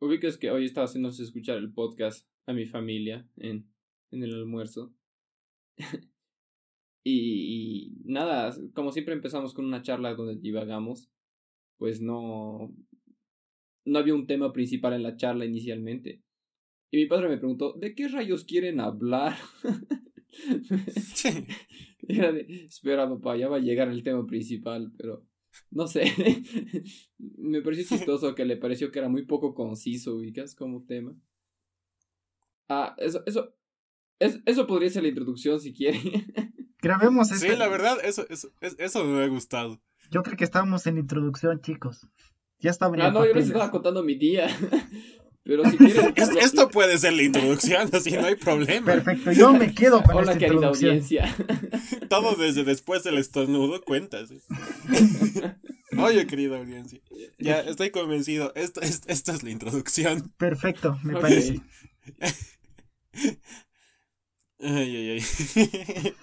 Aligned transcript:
ubicas 0.00 0.36
que 0.36 0.50
hoy 0.50 0.64
estaba 0.64 0.86
haciéndose 0.86 1.22
escuchar 1.22 1.58
el 1.58 1.72
podcast 1.72 2.28
a 2.46 2.52
mi 2.52 2.66
familia 2.66 3.28
en, 3.36 3.68
en 4.10 4.22
el 4.22 4.34
almuerzo. 4.34 4.94
y, 7.04 7.12
y, 7.12 8.02
nada, 8.04 8.54
como 8.74 8.92
siempre 8.92 9.14
empezamos 9.14 9.54
con 9.54 9.64
una 9.64 9.82
charla 9.82 10.14
donde 10.14 10.36
divagamos, 10.36 11.10
pues 11.78 12.00
no, 12.00 12.74
no 13.84 13.98
había 13.98 14.14
un 14.14 14.26
tema 14.26 14.52
principal 14.52 14.94
en 14.94 15.02
la 15.02 15.16
charla 15.16 15.44
inicialmente. 15.44 16.22
Y 16.90 16.98
mi 16.98 17.06
padre 17.06 17.28
me 17.28 17.38
preguntó, 17.38 17.72
¿de 17.74 17.94
qué 17.94 18.08
rayos 18.08 18.44
quieren 18.44 18.80
hablar? 18.80 19.36
Era 22.08 22.32
de, 22.32 22.46
espera 22.64 23.08
papá, 23.08 23.36
ya 23.36 23.48
va 23.48 23.56
a 23.56 23.60
llegar 23.60 23.88
el 23.88 24.02
tema 24.02 24.24
principal, 24.26 24.92
pero 24.96 25.26
no 25.70 25.86
sé. 25.86 26.04
me 27.18 27.62
pareció 27.62 27.84
chistoso 27.96 28.34
que 28.34 28.44
le 28.44 28.56
pareció 28.56 28.90
que 28.90 28.98
era 28.98 29.08
muy 29.08 29.24
poco 29.24 29.54
conciso, 29.54 30.16
ubicas, 30.16 30.54
como 30.54 30.84
tema. 30.84 31.14
Ah, 32.68 32.94
eso, 32.98 33.22
eso, 33.26 33.54
es, 34.18 34.40
eso 34.44 34.66
podría 34.66 34.90
ser 34.90 35.02
la 35.02 35.08
introducción 35.08 35.60
si 35.60 35.72
quieren. 35.72 36.00
Grabemos 36.82 37.30
este. 37.30 37.50
Sí, 37.50 37.56
la 37.56 37.68
verdad, 37.68 37.98
eso, 38.04 38.26
eso, 38.28 38.52
eso 38.60 39.04
me 39.04 39.22
ha 39.22 39.28
gustado. 39.28 39.80
Yo 40.10 40.22
creo 40.22 40.36
que 40.36 40.44
estábamos 40.44 40.86
en 40.86 40.98
introducción, 40.98 41.60
chicos. 41.60 42.06
Ya 42.58 42.70
estaba 42.70 42.96
Ah, 43.00 43.10
no, 43.10 43.26
yo 43.26 43.34
les 43.34 43.46
estaba 43.46 43.70
contando 43.70 44.02
mi 44.02 44.14
día. 44.14 44.48
Pero 45.46 45.64
si 45.70 45.76
quieren. 45.76 46.12
Esto 46.40 46.68
puede 46.68 46.98
ser 46.98 47.12
la 47.12 47.22
introducción, 47.22 47.88
así 47.92 48.10
no 48.10 48.26
hay 48.26 48.34
problema. 48.34 48.86
Perfecto, 48.86 49.30
yo 49.32 49.52
me 49.52 49.72
quedo 49.72 50.02
con 50.02 50.16
Hola, 50.16 50.34
querida 50.34 50.54
introducción. 50.54 50.90
audiencia. 50.90 51.36
Todo 52.08 52.34
desde 52.34 52.64
después 52.64 53.04
del 53.04 53.18
estornudo 53.18 53.80
cuenta. 53.82 54.26
¿sí? 54.26 54.40
Oye, 55.96 56.26
querida 56.26 56.58
audiencia. 56.58 57.00
Ya 57.38 57.60
estoy 57.60 57.90
convencido. 57.90 58.52
Esto, 58.56 58.80
esto, 58.80 59.08
esto 59.08 59.32
es 59.32 59.42
la 59.44 59.50
introducción. 59.50 60.32
Perfecto, 60.36 60.98
me 61.04 61.14
okay. 61.14 61.22
parece. 61.22 61.60
Ay, 64.58 64.96
ay, 64.96 65.10
ay. 65.10 66.14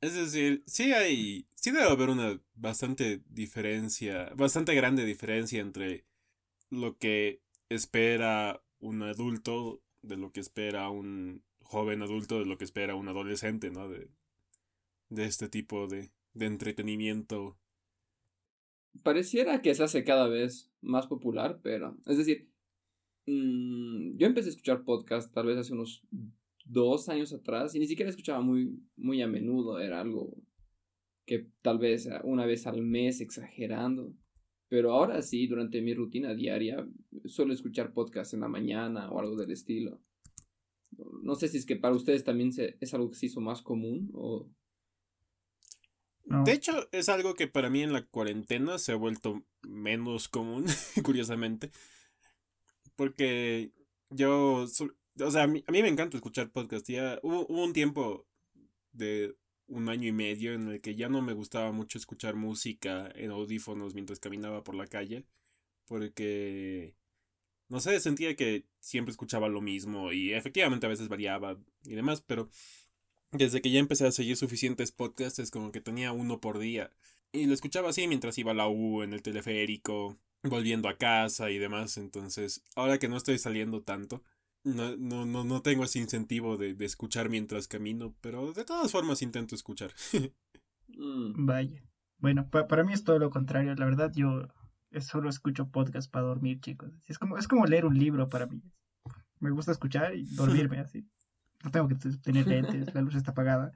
Es 0.00 0.14
decir, 0.14 0.62
sí 0.66 0.92
hay. 0.92 1.46
Sí 1.54 1.70
debe 1.70 1.88
haber 1.88 2.10
una 2.10 2.40
bastante 2.54 3.22
diferencia. 3.30 4.30
Bastante 4.36 4.74
grande 4.74 5.04
diferencia 5.04 5.60
entre 5.60 6.04
lo 6.70 6.98
que 6.98 7.41
espera 7.74 8.62
un 8.78 9.02
adulto, 9.02 9.82
de 10.02 10.16
lo 10.16 10.32
que 10.32 10.40
espera 10.40 10.90
un 10.90 11.44
joven 11.60 12.02
adulto, 12.02 12.38
de 12.38 12.46
lo 12.46 12.58
que 12.58 12.64
espera 12.64 12.94
un 12.94 13.08
adolescente, 13.08 13.70
¿no? 13.70 13.88
De, 13.88 14.10
de 15.08 15.24
este 15.24 15.48
tipo 15.48 15.86
de, 15.86 16.10
de 16.34 16.46
entretenimiento. 16.46 17.58
Pareciera 19.02 19.62
que 19.62 19.74
se 19.74 19.84
hace 19.84 20.04
cada 20.04 20.28
vez 20.28 20.70
más 20.80 21.06
popular, 21.06 21.60
pero. 21.62 21.96
Es 22.06 22.18
decir, 22.18 22.50
mmm, 23.26 24.16
yo 24.16 24.26
empecé 24.26 24.48
a 24.48 24.50
escuchar 24.50 24.84
podcast 24.84 25.32
tal 25.32 25.46
vez 25.46 25.58
hace 25.58 25.72
unos 25.72 26.02
dos 26.64 27.08
años 27.08 27.32
atrás 27.32 27.74
y 27.74 27.78
ni 27.78 27.86
siquiera 27.86 28.10
escuchaba 28.10 28.40
muy, 28.40 28.80
muy 28.96 29.22
a 29.22 29.26
menudo, 29.26 29.80
era 29.80 30.00
algo 30.00 30.36
que 31.26 31.48
tal 31.62 31.78
vez 31.78 32.08
una 32.24 32.46
vez 32.46 32.66
al 32.66 32.82
mes 32.82 33.20
exagerando. 33.20 34.12
Pero 34.72 34.92
ahora 34.92 35.20
sí, 35.20 35.46
durante 35.46 35.82
mi 35.82 35.92
rutina 35.92 36.32
diaria, 36.32 36.88
suelo 37.26 37.52
escuchar 37.52 37.92
podcast 37.92 38.32
en 38.32 38.40
la 38.40 38.48
mañana 38.48 39.10
o 39.10 39.20
algo 39.20 39.36
del 39.36 39.50
estilo. 39.50 40.00
No 41.22 41.34
sé 41.34 41.48
si 41.48 41.58
es 41.58 41.66
que 41.66 41.76
para 41.76 41.94
ustedes 41.94 42.24
también 42.24 42.54
se, 42.54 42.78
es 42.80 42.94
algo 42.94 43.10
que 43.10 43.16
se 43.16 43.26
hizo 43.26 43.42
más 43.42 43.60
común 43.60 44.10
o... 44.14 44.48
No. 46.24 46.42
De 46.44 46.52
hecho, 46.52 46.88
es 46.90 47.10
algo 47.10 47.34
que 47.34 47.48
para 47.48 47.68
mí 47.68 47.82
en 47.82 47.92
la 47.92 48.06
cuarentena 48.06 48.78
se 48.78 48.92
ha 48.92 48.96
vuelto 48.96 49.44
menos 49.60 50.30
común, 50.30 50.64
curiosamente. 51.04 51.70
Porque 52.96 53.72
yo, 54.08 54.64
o 55.20 55.30
sea, 55.30 55.42
a 55.42 55.48
mí, 55.48 55.62
a 55.66 55.70
mí 55.70 55.82
me 55.82 55.88
encanta 55.88 56.16
escuchar 56.16 56.50
podcast. 56.50 56.88
Ya 56.88 57.20
hubo, 57.22 57.44
hubo 57.46 57.62
un 57.62 57.74
tiempo 57.74 58.26
de 58.92 59.36
un 59.66 59.88
año 59.88 60.08
y 60.08 60.12
medio 60.12 60.54
en 60.54 60.68
el 60.68 60.80
que 60.80 60.94
ya 60.94 61.08
no 61.08 61.22
me 61.22 61.32
gustaba 61.32 61.72
mucho 61.72 61.98
escuchar 61.98 62.34
música 62.34 63.10
en 63.14 63.30
audífonos 63.30 63.94
mientras 63.94 64.18
caminaba 64.18 64.64
por 64.64 64.74
la 64.74 64.86
calle, 64.86 65.24
porque, 65.86 66.94
no 67.68 67.80
sé, 67.80 67.98
sentía 68.00 68.36
que 68.36 68.66
siempre 68.80 69.10
escuchaba 69.12 69.48
lo 69.48 69.60
mismo 69.60 70.12
y 70.12 70.32
efectivamente 70.32 70.86
a 70.86 70.90
veces 70.90 71.08
variaba 71.08 71.58
y 71.84 71.94
demás, 71.94 72.22
pero 72.22 72.48
desde 73.32 73.62
que 73.62 73.70
ya 73.70 73.78
empecé 73.78 74.06
a 74.06 74.12
seguir 74.12 74.36
suficientes 74.36 74.92
podcasts 74.92 75.38
es 75.38 75.50
como 75.50 75.72
que 75.72 75.80
tenía 75.80 76.12
uno 76.12 76.40
por 76.40 76.58
día 76.58 76.90
y 77.32 77.46
lo 77.46 77.54
escuchaba 77.54 77.90
así 77.90 78.06
mientras 78.06 78.36
iba 78.38 78.52
a 78.52 78.54
la 78.54 78.68
U, 78.68 79.02
en 79.02 79.14
el 79.14 79.22
teleférico, 79.22 80.18
volviendo 80.42 80.88
a 80.88 80.98
casa 80.98 81.50
y 81.50 81.58
demás, 81.58 81.96
entonces 81.96 82.62
ahora 82.74 82.98
que 82.98 83.08
no 83.08 83.16
estoy 83.16 83.38
saliendo 83.38 83.82
tanto, 83.82 84.22
no, 84.64 84.96
no, 84.96 85.26
no, 85.26 85.44
no 85.44 85.62
tengo 85.62 85.84
ese 85.84 85.98
incentivo 85.98 86.56
de, 86.56 86.74
de, 86.74 86.84
escuchar 86.84 87.28
mientras 87.28 87.68
camino, 87.68 88.14
pero 88.20 88.52
de 88.52 88.64
todas 88.64 88.90
formas 88.90 89.22
intento 89.22 89.54
escuchar. 89.54 89.92
Mm. 90.94 91.46
Vaya. 91.46 91.82
Bueno, 92.18 92.48
pa 92.50 92.68
para 92.68 92.84
mí 92.84 92.92
es 92.92 93.02
todo 93.02 93.18
lo 93.18 93.30
contrario. 93.30 93.74
La 93.74 93.86
verdad, 93.86 94.12
yo 94.14 94.48
solo 95.00 95.28
escucho 95.30 95.70
podcast 95.70 96.10
para 96.10 96.26
dormir, 96.26 96.60
chicos. 96.60 96.92
Es 97.06 97.18
como, 97.18 97.38
es 97.38 97.48
como 97.48 97.66
leer 97.66 97.86
un 97.86 97.98
libro 97.98 98.28
para 98.28 98.46
mí. 98.46 98.62
Me 99.40 99.50
gusta 99.50 99.72
escuchar 99.72 100.14
y 100.14 100.24
dormirme 100.34 100.78
así. 100.80 101.08
No 101.64 101.70
tengo 101.70 101.88
que 101.88 101.94
tener 101.94 102.46
lentes, 102.46 102.94
la 102.94 103.00
luz 103.00 103.14
está 103.14 103.30
apagada. 103.30 103.72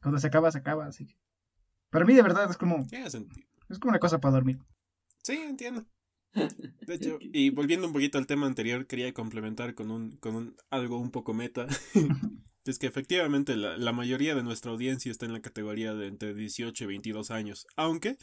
Cuando 0.00 0.18
se 0.18 0.28
acaba, 0.28 0.52
se 0.52 0.58
acaba, 0.58 0.86
así 0.86 1.06
que... 1.06 1.18
Para 1.90 2.04
mí, 2.04 2.14
de 2.14 2.22
verdad, 2.22 2.48
es 2.50 2.56
como... 2.56 2.86
Es 2.90 3.78
como 3.78 3.90
una 3.90 3.98
cosa 3.98 4.20
para 4.20 4.32
dormir. 4.32 4.58
Sí, 5.22 5.36
entiendo. 5.36 5.86
De 6.34 6.94
hecho, 6.94 7.18
y 7.20 7.50
volviendo 7.50 7.86
un 7.86 7.92
poquito 7.92 8.18
al 8.18 8.26
tema 8.26 8.46
anterior, 8.46 8.86
quería 8.86 9.12
complementar 9.12 9.74
con 9.74 9.90
un, 9.90 10.12
con 10.18 10.36
un 10.36 10.56
algo 10.70 10.98
un 10.98 11.10
poco 11.10 11.34
meta. 11.34 11.66
es 12.64 12.78
que 12.78 12.86
efectivamente 12.86 13.56
la, 13.56 13.76
la, 13.76 13.92
mayoría 13.92 14.34
de 14.34 14.42
nuestra 14.42 14.70
audiencia 14.70 15.10
está 15.10 15.26
en 15.26 15.32
la 15.32 15.40
categoría 15.40 15.94
de 15.94 16.06
entre 16.06 16.34
18 16.34 16.84
y 16.84 16.86
22 16.86 17.30
años. 17.30 17.66
Aunque 17.76 18.16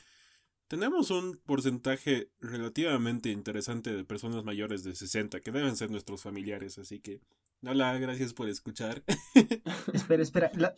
tenemos 0.67 1.11
un 1.11 1.39
porcentaje 1.45 2.31
relativamente 2.39 3.29
interesante 3.29 3.94
de 3.94 4.03
personas 4.03 4.44
mayores 4.44 4.83
de 4.83 4.95
60 4.95 5.39
que 5.41 5.51
deben 5.51 5.75
ser 5.75 5.91
nuestros 5.91 6.21
familiares. 6.21 6.77
Así 6.77 6.99
que, 6.99 7.21
hola, 7.61 7.97
gracias 7.97 8.33
por 8.33 8.49
escuchar. 8.49 9.03
espera, 9.94 10.23
espera. 10.23 10.51
La, 10.55 10.73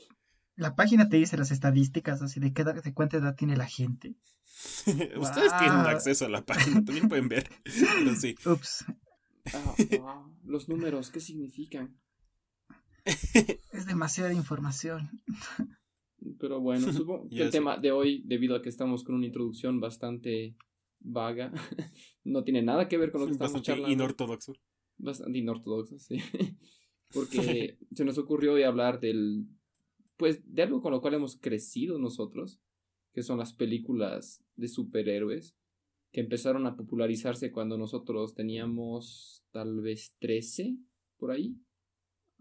la 0.58 0.76
página 0.76 1.08
te 1.08 1.18
dice 1.18 1.38
las 1.38 1.52
estadísticas 1.52 2.22
así 2.22 2.40
de, 2.40 2.52
qué 2.52 2.64
edad, 2.64 2.84
de 2.84 2.94
cuánta 2.94 3.18
edad 3.18 3.36
tiene 3.36 3.56
la 3.56 3.68
gente. 3.68 4.16
Ustedes 5.18 5.52
wow. 5.52 5.60
tienen 5.60 5.80
acceso 5.86 6.26
a 6.26 6.30
la 6.30 6.46
página, 6.46 6.84
también 6.84 7.08
pueden 7.08 7.30
ver. 7.30 7.50
Pero 7.64 8.16
sí. 8.16 8.36
Ups. 8.46 8.86
Oh, 9.54 9.76
wow. 10.00 10.36
Los 10.44 10.68
números, 10.68 11.12
¿qué 11.12 11.20
significan? 11.20 11.98
Es 13.06 13.86
demasiada 13.86 14.34
información. 14.34 15.22
Pero 16.40 16.60
bueno, 16.60 16.92
supongo 16.94 17.30
que 17.30 17.44
el 17.44 17.52
tema 17.52 17.78
de 17.78 17.92
hoy, 17.92 18.24
debido 18.26 18.56
a 18.56 18.62
que 18.62 18.70
estamos 18.70 19.04
con 19.04 19.16
una 19.16 19.28
introducción 19.28 19.80
bastante 19.80 20.58
vaga, 21.00 21.52
no 22.24 22.44
tiene 22.44 22.64
nada 22.64 22.88
que 22.88 22.98
ver 22.98 23.12
con 23.12 23.22
lo 23.22 23.28
que 23.28 23.34
estamos 23.34 23.54
bastante 23.54 23.68
charlando. 23.68 23.94
inortodoxo. 23.94 24.54
Bastante 24.98 25.38
inortodoxo, 25.38 26.00
sí. 26.00 26.18
Porque 27.14 27.78
se 27.94 28.04
nos 28.04 28.18
ocurrió 28.18 28.54
hoy 28.54 28.64
hablar 28.64 29.00
del 29.00 29.48
pues 30.18 30.42
de 30.46 30.64
algo 30.64 30.82
con 30.82 30.92
lo 30.92 31.02
cual 31.02 31.14
hemos 31.14 31.38
crecido 31.38 32.00
nosotros, 32.00 32.60
que 33.14 33.24
son 33.24 33.38
las 33.38 33.54
películas 33.54 34.44
de 34.56 34.68
superhéroes, 34.68 35.56
que 36.12 36.22
empezaron 36.22 36.66
a 36.66 36.76
popularizarse 36.76 37.52
cuando 37.52 37.78
nosotros 37.78 38.34
teníamos 38.34 39.44
tal 39.52 39.82
vez 39.82 40.16
13 40.20 40.78
por 41.18 41.32
ahí. 41.32 41.56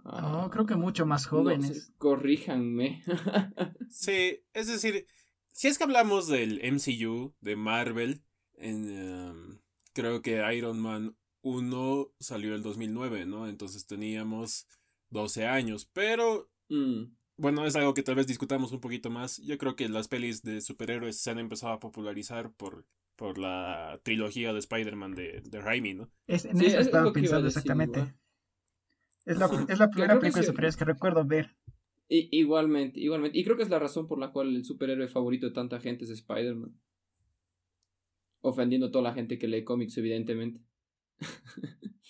Ah, 0.05 0.45
oh, 0.45 0.51
creo 0.51 0.67
que 0.67 0.77
mucho 0.77 1.05
más 1.05 1.27
jóvenes. 1.27 1.69
No 1.69 1.75
sé, 1.75 1.93
corríjanme. 1.99 3.03
sí, 3.91 4.41
es 4.53 4.69
decir, 4.69 5.07
si 5.49 5.69
es 5.69 5.79
que 5.79 5.85
hablamos 5.85 6.29
del 6.29 6.61
MCU, 6.63 7.35
de 7.41 7.57
Marvel, 7.57 8.23
en, 8.55 9.29
um, 9.29 9.59
creo 9.93 10.23
que 10.23 10.43
Iron 10.57 10.81
Man 10.81 11.17
1 11.43 12.13
salió 12.21 12.55
el 12.55 12.63
2009, 12.63 13.27
¿no? 13.27 13.49
Entonces 13.49 13.87
teníamos 13.87 14.67
12 15.11 15.47
años, 15.47 15.91
pero... 15.93 16.51
Mm 16.69 17.17
bueno, 17.37 17.67
es 17.67 17.77
algo 17.77 17.95
que 17.95 18.03
tal 18.03 18.15
vez 18.15 18.27
discutamos 18.27 18.73
un 18.73 18.81
poquito 18.81 19.11
más. 19.11 19.39
Yo 19.39 19.59
creo 19.59 19.77
que 19.77 19.89
las 19.89 20.09
pelis 20.09 20.43
de 20.43 20.61
superhéroes 20.61 21.21
se 21.21 21.31
han 21.31 21.39
empezado 21.39 21.73
a 21.73 21.81
popularizar 21.81 22.53
por, 22.53 22.87
por 23.17 23.39
la 23.39 24.01
trilogía 24.03 24.53
de 24.53 24.59
Spider-Man 24.59 25.15
de, 25.15 25.43
de 25.45 25.61
Raimi, 25.61 25.95
¿no? 25.95 26.11
Es, 26.27 26.45
en 26.45 26.57
sí, 26.57 26.67
eso 26.67 26.79
es 26.79 26.87
estaba 26.87 27.13
pensando 27.13 27.47
exactamente. 27.47 28.15
Es 29.25 29.39
la, 29.39 29.47
es 29.69 29.79
la 29.79 29.91
primera 29.91 30.19
película 30.19 30.41
de 30.41 30.47
superhéroes 30.47 30.77
que 30.77 30.85
recuerdo 30.85 31.25
ver. 31.25 31.57
Y, 32.09 32.29
igualmente, 32.39 33.01
igualmente. 33.01 33.39
Y 33.39 33.45
creo 33.45 33.57
que 33.57 33.65
es 33.65 33.71
la 33.71 33.81
razón 33.81 34.07
por 34.07 34.19
la 34.19 34.31
cual 34.31 34.55
el 34.55 34.65
superhéroe 34.65 35.09
favorito 35.09 35.47
de 35.47 35.53
tanta 35.53 35.81
gente 35.81 36.05
es 36.05 36.11
Spider-Man. 36.11 36.79
Ofendiendo 38.41 38.87
a 38.87 38.91
toda 38.91 39.05
la 39.05 39.15
gente 39.15 39.39
que 39.39 39.49
lee 39.49 39.65
cómics, 39.65 39.99
evidentemente. 39.99 40.61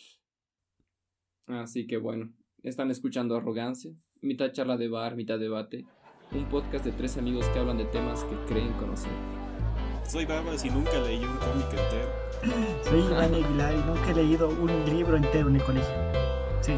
Así 1.46 1.86
que 1.86 1.96
bueno, 1.96 2.34
están 2.62 2.90
escuchando 2.90 3.36
Arrogancia, 3.36 3.94
mitad 4.26 4.52
charla 4.52 4.76
de 4.76 4.88
bar, 4.88 5.16
mitad 5.16 5.38
debate. 5.38 5.86
Un 6.32 6.44
podcast 6.48 6.84
de 6.84 6.92
tres 6.92 7.16
amigos 7.16 7.46
que 7.48 7.58
hablan 7.58 7.78
de 7.78 7.84
temas 7.86 8.24
que 8.24 8.36
creen 8.52 8.72
conocer. 8.74 9.12
Soy 10.06 10.24
Babas 10.24 10.64
y 10.64 10.70
nunca 10.70 11.00
leí 11.00 11.24
un 11.24 11.36
cómic 11.36 11.66
entero. 11.70 12.84
Soy 12.84 13.00
Iván 13.00 13.34
Aguilar 13.34 13.74
y 13.74 13.86
nunca 13.86 14.10
he 14.10 14.14
leído 14.14 14.48
un 14.48 14.84
libro 14.86 15.16
entero 15.16 15.48
en 15.48 15.56
el 15.56 15.62
colegio. 15.62 15.94
Sí. 16.60 16.72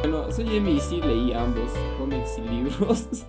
Bueno, 0.00 0.30
soy 0.32 0.56
Emi 0.56 0.76
y 0.76 0.80
sí 0.80 1.00
leí 1.00 1.32
ambos, 1.32 1.70
cómics 1.98 2.38
y 2.38 2.48
libros. 2.48 3.26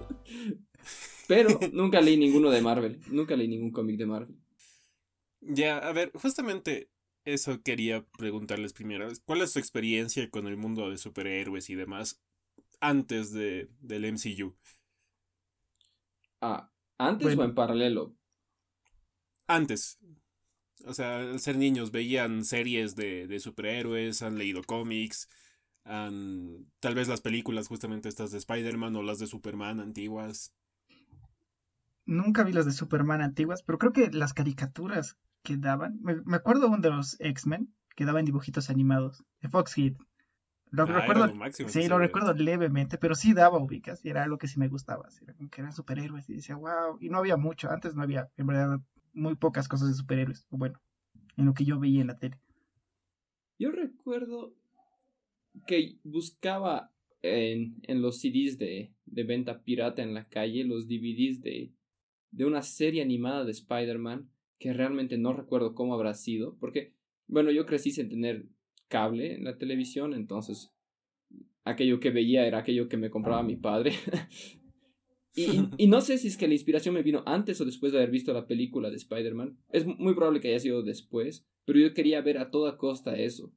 Pero 1.28 1.60
nunca 1.74 2.02
leí 2.02 2.18
ninguno 2.18 2.50
de 2.50 2.62
Marvel. 2.62 3.00
Nunca 3.08 3.36
leí 3.36 3.48
ningún 3.48 3.72
cómic 3.72 3.98
de 3.98 4.06
Marvel. 4.06 4.36
Ya, 5.42 5.78
a 5.78 5.92
ver, 5.92 6.12
justamente 6.14 6.90
eso 7.26 7.62
quería 7.62 8.06
preguntarles 8.18 8.74
primero. 8.74 9.08
¿Cuál 9.26 9.42
es 9.42 9.52
su 9.52 9.60
experiencia 9.60 10.30
con 10.30 10.48
el 10.48 10.56
mundo 10.56 10.90
de 10.90 10.98
superhéroes 10.98 11.70
y 11.70 11.76
demás 11.76 12.22
antes 12.80 13.32
de, 13.32 13.70
del 13.80 14.06
MCU? 14.06 14.56
Ah, 16.42 16.72
¿antes 16.98 17.38
o 17.38 17.44
en 17.44 17.56
paralelo? 17.56 18.16
Antes. 19.48 20.00
O 20.86 20.94
sea, 20.94 21.18
al 21.18 21.40
ser 21.40 21.58
niños 21.58 21.92
veían 21.92 22.46
series 22.46 22.96
de, 22.96 23.28
de 23.28 23.40
superhéroes, 23.40 24.22
han 24.22 24.38
leído 24.38 24.64
cómics, 24.64 25.28
han, 25.88 26.68
tal 26.80 26.96
vez 26.96 27.08
las 27.08 27.22
películas 27.22 27.68
justamente 27.68 28.10
estas 28.10 28.32
de 28.32 28.38
Spider-Man 28.38 28.96
o 28.96 29.04
las 29.04 29.20
de 29.20 29.28
Superman 29.28 29.80
antiguas. 29.80 30.54
Nunca 32.06 32.44
vi 32.44 32.54
las 32.54 32.66
de 32.66 32.72
Superman 32.72 33.22
antiguas, 33.22 33.64
pero 33.64 33.78
creo 33.78 33.94
que 33.94 34.12
las 34.12 34.34
caricaturas 34.34 35.18
que 35.44 35.58
daban, 35.58 36.00
me, 36.02 36.36
acuerdo 36.36 36.68
aún 36.68 36.82
de 36.82 36.90
los 36.90 37.20
X-Men 37.20 37.74
que 37.96 38.06
daban 38.06 38.26
dibujitos 38.26 38.70
animados, 38.70 39.24
de 39.42 39.50
Fox 39.50 39.74
Kids. 39.74 39.98
Lo 40.72 40.84
ah, 40.84 40.86
recuerdo, 40.86 41.34
sí, 41.68 41.88
lo 41.88 41.98
recuerdo 41.98 42.34
levemente, 42.34 42.98
pero 42.98 43.16
sí 43.16 43.34
daba 43.34 43.58
ubicas 43.58 44.04
y 44.04 44.10
era 44.10 44.24
algo 44.24 44.38
que 44.38 44.48
sí 44.48 44.60
me 44.60 44.68
gustaba, 44.68 45.08
era 45.22 45.34
que 45.34 45.62
eran 45.62 45.72
superhéroes 45.72 46.30
y 46.30 46.34
decía, 46.34 46.56
wow, 46.56 46.98
y 47.00 47.10
no 47.10 47.20
había 47.20 47.38
mucho, 47.38 47.70
antes 47.70 47.96
no 47.96 48.04
había, 48.04 48.30
en 48.36 48.48
verdad, 48.48 48.80
muy 49.14 49.36
pocas 49.36 49.68
cosas 49.68 49.88
de 49.88 49.94
superhéroes, 49.94 50.46
bueno, 50.50 50.80
en 51.38 51.46
lo 51.46 51.54
que 51.54 51.64
yo 51.64 51.80
veía 51.80 52.02
en 52.02 52.08
la 52.08 52.18
tele. 52.18 52.40
Yo 53.58 53.72
recuerdo 53.72 54.54
que 55.66 56.00
buscaba 56.04 56.92
en, 57.22 57.78
en 57.84 58.02
los 58.02 58.20
CDs 58.20 58.58
de, 58.58 58.94
de, 59.06 59.24
venta 59.24 59.64
pirata 59.64 60.04
en 60.04 60.14
la 60.14 60.28
calle, 60.28 60.64
los 60.64 60.88
DVDs 60.88 61.42
de, 61.42 61.72
de 62.32 62.46
una 62.46 62.62
serie 62.62 63.02
animada 63.02 63.46
de 63.46 63.52
Spider-Man, 63.52 64.30
que 64.60 64.74
realmente 64.74 65.18
no 65.18 65.34
recuerdo 65.34 65.74
cómo 65.74 65.94
habrá 65.94 66.14
sido, 66.14 66.58
porque, 66.60 66.94
bueno, 67.28 67.52
yo 67.52 67.66
crecí 67.66 67.92
sin 67.92 68.10
tener 68.10 68.48
cable 68.88 69.36
en 69.36 69.44
la 69.44 69.58
televisión, 69.58 70.14
entonces 70.14 70.74
aquello 71.64 72.00
que 72.00 72.12
veía 72.12 72.46
era 72.46 72.60
aquello 72.60 72.88
que 72.88 72.98
me 72.98 73.10
compraba 73.10 73.44
mi 73.44 73.56
padre. 73.56 73.94
Y, 75.38 75.86
no 75.86 76.02
sé 76.02 76.18
si 76.18 76.30
es 76.30 76.36
que 76.36 76.48
la 76.48 76.56
inspiración 76.56 76.96
me 76.96 77.04
vino 77.04 77.22
antes 77.28 77.62
o 77.62 77.66
después 77.66 77.92
de 77.92 78.00
haber 78.00 78.10
visto 78.10 78.34
la 78.34 78.48
película 78.48 78.90
de 78.90 78.96
Spider-Man. 78.96 79.56
Es 79.70 79.86
muy 79.86 80.16
probable 80.16 80.40
que 80.40 80.48
haya 80.48 80.60
sido 80.60 80.82
después, 80.82 81.48
pero 81.64 81.78
yo 81.78 81.94
quería 81.94 82.22
ver 82.22 82.40
a 82.40 82.50
toda 82.50 82.78
costa 82.78 83.16
eso. 83.16 83.54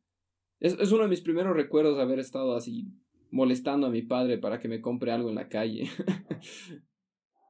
Es, 0.58 0.76
es 0.78 0.92
uno 0.92 1.04
de 1.04 1.08
mis 1.08 1.22
primeros 1.22 1.56
recuerdos 1.56 1.98
haber 1.98 2.18
estado 2.18 2.54
así 2.54 2.92
molestando 3.30 3.86
a 3.86 3.90
mi 3.90 4.02
padre 4.02 4.36
para 4.36 4.58
que 4.58 4.68
me 4.68 4.82
compre 4.82 5.10
algo 5.10 5.30
en 5.30 5.36
la 5.36 5.48
calle. 5.48 5.84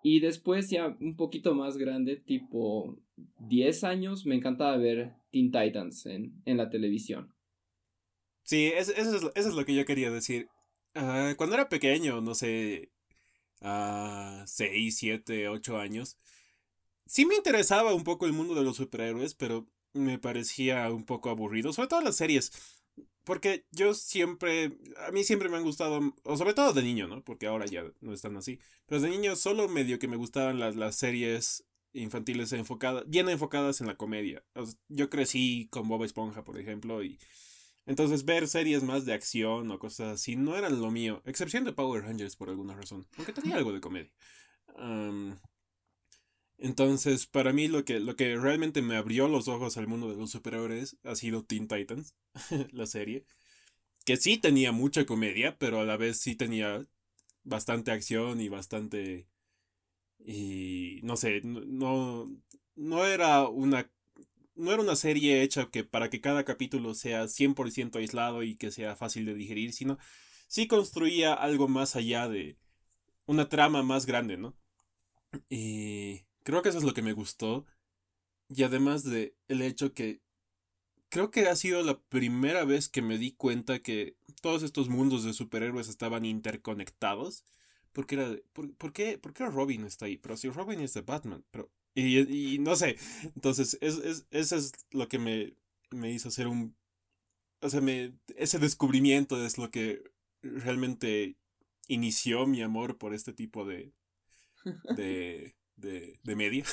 y 0.04 0.20
después 0.20 0.70
ya 0.70 0.96
un 1.00 1.16
poquito 1.16 1.54
más 1.54 1.76
grande, 1.76 2.14
tipo 2.14 3.02
10 3.48 3.82
años, 3.82 4.26
me 4.26 4.36
encantaba 4.36 4.76
ver 4.76 5.14
Teen 5.32 5.50
Titans 5.50 6.06
en, 6.06 6.40
en 6.44 6.56
la 6.56 6.70
televisión. 6.70 7.32
Sí, 8.50 8.66
eso, 8.74 8.92
es, 9.36 9.46
lo 9.54 9.64
que 9.64 9.74
yo 9.76 9.84
quería 9.84 10.10
decir. 10.10 10.48
Ah, 10.96 11.34
cuando 11.36 11.54
era 11.54 11.68
pequeño, 11.68 12.20
no 12.20 12.34
sé, 12.34 12.90
a 13.60 14.44
6, 14.48 14.96
7, 14.98 15.48
8 15.48 15.78
años, 15.78 16.18
sí 17.06 17.26
me 17.26 17.36
interesaba 17.36 17.94
un 17.94 18.04
poco 18.04 18.26
el 18.26 18.32
mundo 18.32 18.56
de 18.56 18.64
los 18.64 18.76
superhéroes, 18.76 19.34
pero 19.34 19.68
me 19.92 20.18
parecía 20.18 20.90
un 20.90 21.04
poco 21.04 21.30
aburrido, 21.30 21.72
sobre 21.72 21.88
todo 21.88 22.00
las 22.02 22.16
series. 22.16 22.52
Porque 23.24 23.66
yo 23.70 23.94
siempre, 23.94 24.78
a 25.06 25.12
mí 25.12 25.22
siempre 25.24 25.48
me 25.48 25.58
han 25.58 25.64
gustado, 25.64 26.00
o 26.24 26.36
sobre 26.36 26.54
todo 26.54 26.72
de 26.72 26.82
niño, 26.82 27.06
¿no? 27.06 27.22
Porque 27.22 27.46
ahora 27.46 27.66
ya 27.66 27.84
no 28.00 28.12
están 28.12 28.36
así. 28.36 28.58
Pero 28.86 29.00
de 29.00 29.10
niño 29.10 29.36
solo 29.36 29.68
medio 29.68 30.00
que 30.00 30.08
me 30.08 30.16
gustaban 30.16 30.58
las, 30.58 30.74
las 30.74 30.96
series 30.96 31.66
infantiles 31.92 32.52
enfocadas, 32.52 33.04
bien 33.06 33.28
enfocadas 33.28 33.80
en 33.80 33.86
la 33.86 33.96
comedia. 33.96 34.42
yo 34.88 35.08
crecí 35.08 35.68
con 35.70 35.88
Bob 35.88 36.02
Esponja, 36.04 36.42
por 36.42 36.58
ejemplo, 36.58 37.04
y 37.04 37.18
entonces 37.90 38.24
ver 38.24 38.46
series 38.46 38.84
más 38.84 39.04
de 39.04 39.12
acción 39.12 39.68
o 39.68 39.80
cosas 39.80 40.14
así 40.14 40.36
no 40.36 40.56
eran 40.56 40.80
lo 40.80 40.92
mío, 40.92 41.22
excepción 41.24 41.64
de 41.64 41.72
Power 41.72 42.04
Rangers 42.04 42.36
por 42.36 42.48
alguna 42.48 42.76
razón, 42.76 43.04
aunque 43.16 43.32
tenía 43.32 43.56
algo 43.56 43.72
de 43.72 43.80
comedia. 43.80 44.12
entonces, 46.56 47.26
para 47.26 47.52
mí 47.52 47.66
lo 47.66 47.84
que, 47.84 47.98
lo 47.98 48.14
que 48.14 48.36
realmente 48.36 48.80
me 48.80 48.94
abrió 48.94 49.26
los 49.26 49.48
ojos 49.48 49.76
al 49.76 49.88
mundo 49.88 50.08
de 50.08 50.14
los 50.14 50.30
superhéroes 50.30 50.98
ha 51.02 51.16
sido 51.16 51.44
Teen 51.44 51.66
Titans, 51.66 52.14
la 52.70 52.86
serie, 52.86 53.24
que 54.04 54.16
sí 54.16 54.38
tenía 54.38 54.70
mucha 54.70 55.04
comedia, 55.04 55.58
pero 55.58 55.80
a 55.80 55.84
la 55.84 55.96
vez 55.96 56.20
sí 56.20 56.36
tenía 56.36 56.86
bastante 57.42 57.90
acción 57.90 58.40
y 58.40 58.48
bastante... 58.48 59.26
Y 60.20 61.00
no 61.02 61.16
sé, 61.16 61.40
no, 61.42 62.30
no 62.76 63.04
era 63.04 63.48
una 63.48 63.90
no 64.60 64.72
era 64.72 64.82
una 64.82 64.96
serie 64.96 65.42
hecha 65.42 65.70
que 65.70 65.84
para 65.84 66.10
que 66.10 66.20
cada 66.20 66.44
capítulo 66.44 66.94
sea 66.94 67.24
100% 67.24 67.96
aislado 67.96 68.42
y 68.42 68.56
que 68.56 68.70
sea 68.70 68.94
fácil 68.96 69.24
de 69.26 69.34
digerir, 69.34 69.72
sino 69.72 69.98
sí 70.48 70.66
construía 70.66 71.34
algo 71.34 71.68
más 71.68 71.96
allá 71.96 72.28
de 72.28 72.58
una 73.26 73.48
trama 73.48 73.82
más 73.82 74.06
grande, 74.06 74.36
¿no? 74.36 74.56
Y 75.48 76.24
creo 76.42 76.62
que 76.62 76.68
eso 76.68 76.78
es 76.78 76.84
lo 76.84 76.94
que 76.94 77.02
me 77.02 77.12
gustó. 77.12 77.66
Y 78.48 78.64
además 78.64 79.04
de 79.04 79.34
el 79.48 79.62
hecho 79.62 79.94
que 79.94 80.20
creo 81.08 81.30
que 81.30 81.48
ha 81.48 81.56
sido 81.56 81.82
la 81.82 82.00
primera 82.00 82.64
vez 82.64 82.88
que 82.88 83.02
me 83.02 83.18
di 83.18 83.32
cuenta 83.32 83.80
que 83.80 84.16
todos 84.42 84.62
estos 84.62 84.88
mundos 84.88 85.24
de 85.24 85.32
superhéroes 85.32 85.88
estaban 85.88 86.24
interconectados. 86.24 87.44
Porque 87.92 88.16
era 88.16 88.36
¿por, 88.52 88.72
¿por, 88.74 88.92
qué, 88.92 89.18
¿Por 89.18 89.32
qué 89.32 89.46
Robin 89.46 89.84
está 89.84 90.06
ahí? 90.06 90.16
Pero 90.16 90.36
si 90.36 90.48
Robin 90.48 90.80
es 90.80 90.94
de 90.94 91.02
Batman, 91.02 91.44
pero 91.50 91.70
y, 91.94 92.58
no 92.60 92.76
sé, 92.76 92.96
entonces 93.34 93.78
es, 93.80 93.98
es, 93.98 94.26
eso 94.30 94.56
es 94.56 94.72
lo 94.90 95.08
que 95.08 95.18
me, 95.18 95.54
me 95.90 96.10
hizo 96.10 96.28
hacer 96.28 96.46
un... 96.46 96.76
O 97.62 97.68
sea, 97.68 97.80
me, 97.80 98.14
ese 98.36 98.58
descubrimiento 98.58 99.44
es 99.44 99.58
lo 99.58 99.70
que 99.70 100.02
realmente 100.42 101.36
inició 101.88 102.46
mi 102.46 102.62
amor 102.62 102.96
por 102.96 103.12
este 103.12 103.32
tipo 103.32 103.66
de, 103.66 103.92
de, 104.96 105.54
de, 105.76 106.18
de 106.22 106.36
media. 106.36 106.64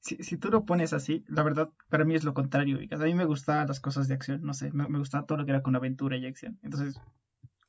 Si, 0.00 0.16
si, 0.22 0.36
tú 0.38 0.48
lo 0.48 0.64
pones 0.64 0.92
así, 0.92 1.24
la 1.28 1.42
verdad, 1.42 1.70
para 1.88 2.04
mí 2.04 2.14
es 2.14 2.24
lo 2.24 2.32
contrario. 2.32 2.78
A 2.90 2.96
mí 2.96 3.14
me 3.14 3.24
gustaban 3.24 3.68
las 3.68 3.80
cosas 3.80 4.08
de 4.08 4.14
acción, 4.14 4.42
no 4.42 4.54
sé, 4.54 4.70
me, 4.72 4.88
me 4.88 4.98
gustaba 4.98 5.26
todo 5.26 5.38
lo 5.38 5.44
que 5.44 5.50
era 5.50 5.62
con 5.62 5.76
aventura 5.76 6.16
y 6.16 6.26
acción. 6.26 6.58
Entonces, 6.62 6.98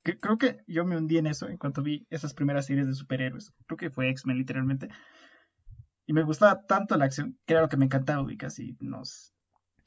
creo 0.04 0.38
que 0.38 0.64
yo 0.68 0.86
me 0.86 0.98
hundí 0.98 1.18
en 1.18 1.28
eso 1.28 1.48
en 1.48 1.58
cuanto 1.58 1.84
vi 1.84 2.06
esas 2.10 2.34
primeras 2.34 2.66
series 2.66 2.88
de 2.88 2.94
superhéroes. 2.94 3.54
Creo 3.68 3.78
que 3.78 3.90
fue 3.90 4.10
X-Men 4.10 4.38
literalmente. 4.38 4.90
Y 6.12 6.14
me 6.14 6.24
gustaba 6.24 6.66
tanto 6.68 6.98
la 6.98 7.06
acción, 7.06 7.38
que 7.46 7.54
era 7.54 7.62
lo 7.62 7.70
que 7.70 7.78
me 7.78 7.86
encantaba, 7.86 8.22
ubicas, 8.22 8.60
y 8.60 8.76
nos... 8.82 9.34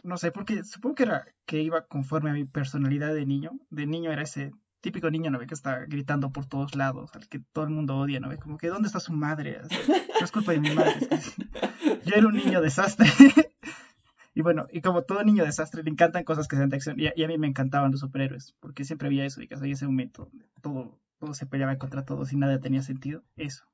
No 0.02 0.16
sé, 0.16 0.32
porque 0.32 0.64
supongo 0.64 0.94
que 0.94 1.02
era 1.02 1.26
que 1.44 1.60
iba 1.60 1.86
conforme 1.86 2.30
a 2.30 2.32
mi 2.32 2.46
personalidad 2.46 3.12
de 3.12 3.26
niño. 3.26 3.50
De 3.68 3.84
niño 3.84 4.10
era 4.10 4.22
ese 4.22 4.54
típico 4.80 5.10
niño, 5.10 5.30
¿no? 5.30 5.38
Que 5.40 5.52
está 5.52 5.84
gritando 5.84 6.32
por 6.32 6.46
todos 6.46 6.76
lados, 6.76 7.10
al 7.14 7.28
que 7.28 7.40
todo 7.40 7.64
el 7.64 7.70
mundo 7.72 7.98
odia, 7.98 8.20
¿no 8.20 8.30
ve? 8.30 8.38
Como 8.38 8.56
que, 8.56 8.68
¿dónde 8.68 8.86
está 8.86 9.00
su 9.00 9.12
madre? 9.12 9.60
no 10.18 10.24
es 10.24 10.32
culpa 10.32 10.52
de 10.52 10.60
mi 10.60 10.70
madre. 10.70 10.94
Yo 12.06 12.14
era 12.14 12.26
un 12.26 12.36
niño 12.36 12.62
desastre. 12.62 13.06
y 14.34 14.40
bueno, 14.40 14.66
y 14.72 14.80
como 14.80 15.02
todo 15.02 15.22
niño 15.24 15.44
desastre, 15.44 15.82
le 15.82 15.90
encantan 15.90 16.24
cosas 16.24 16.48
que 16.48 16.56
sean 16.56 16.70
de 16.70 16.76
acción. 16.76 16.96
Y 16.98 17.22
a, 17.22 17.28
mí 17.28 17.36
me 17.36 17.48
encantaban 17.48 17.90
los 17.90 18.00
superhéroes, 18.00 18.54
porque 18.60 18.86
siempre 18.86 19.08
había 19.08 19.26
eso, 19.26 19.40
ubicas, 19.40 19.60
había 19.60 19.74
ese 19.74 19.84
momento 19.84 20.30
donde 20.32 20.46
todo, 20.62 20.98
todo 21.18 21.34
se 21.34 21.44
peleaba 21.44 21.76
contra 21.76 22.06
todos 22.06 22.32
y 22.32 22.38
nada 22.38 22.60
tenía 22.60 22.80
sentido. 22.80 23.22
Eso. 23.36 23.66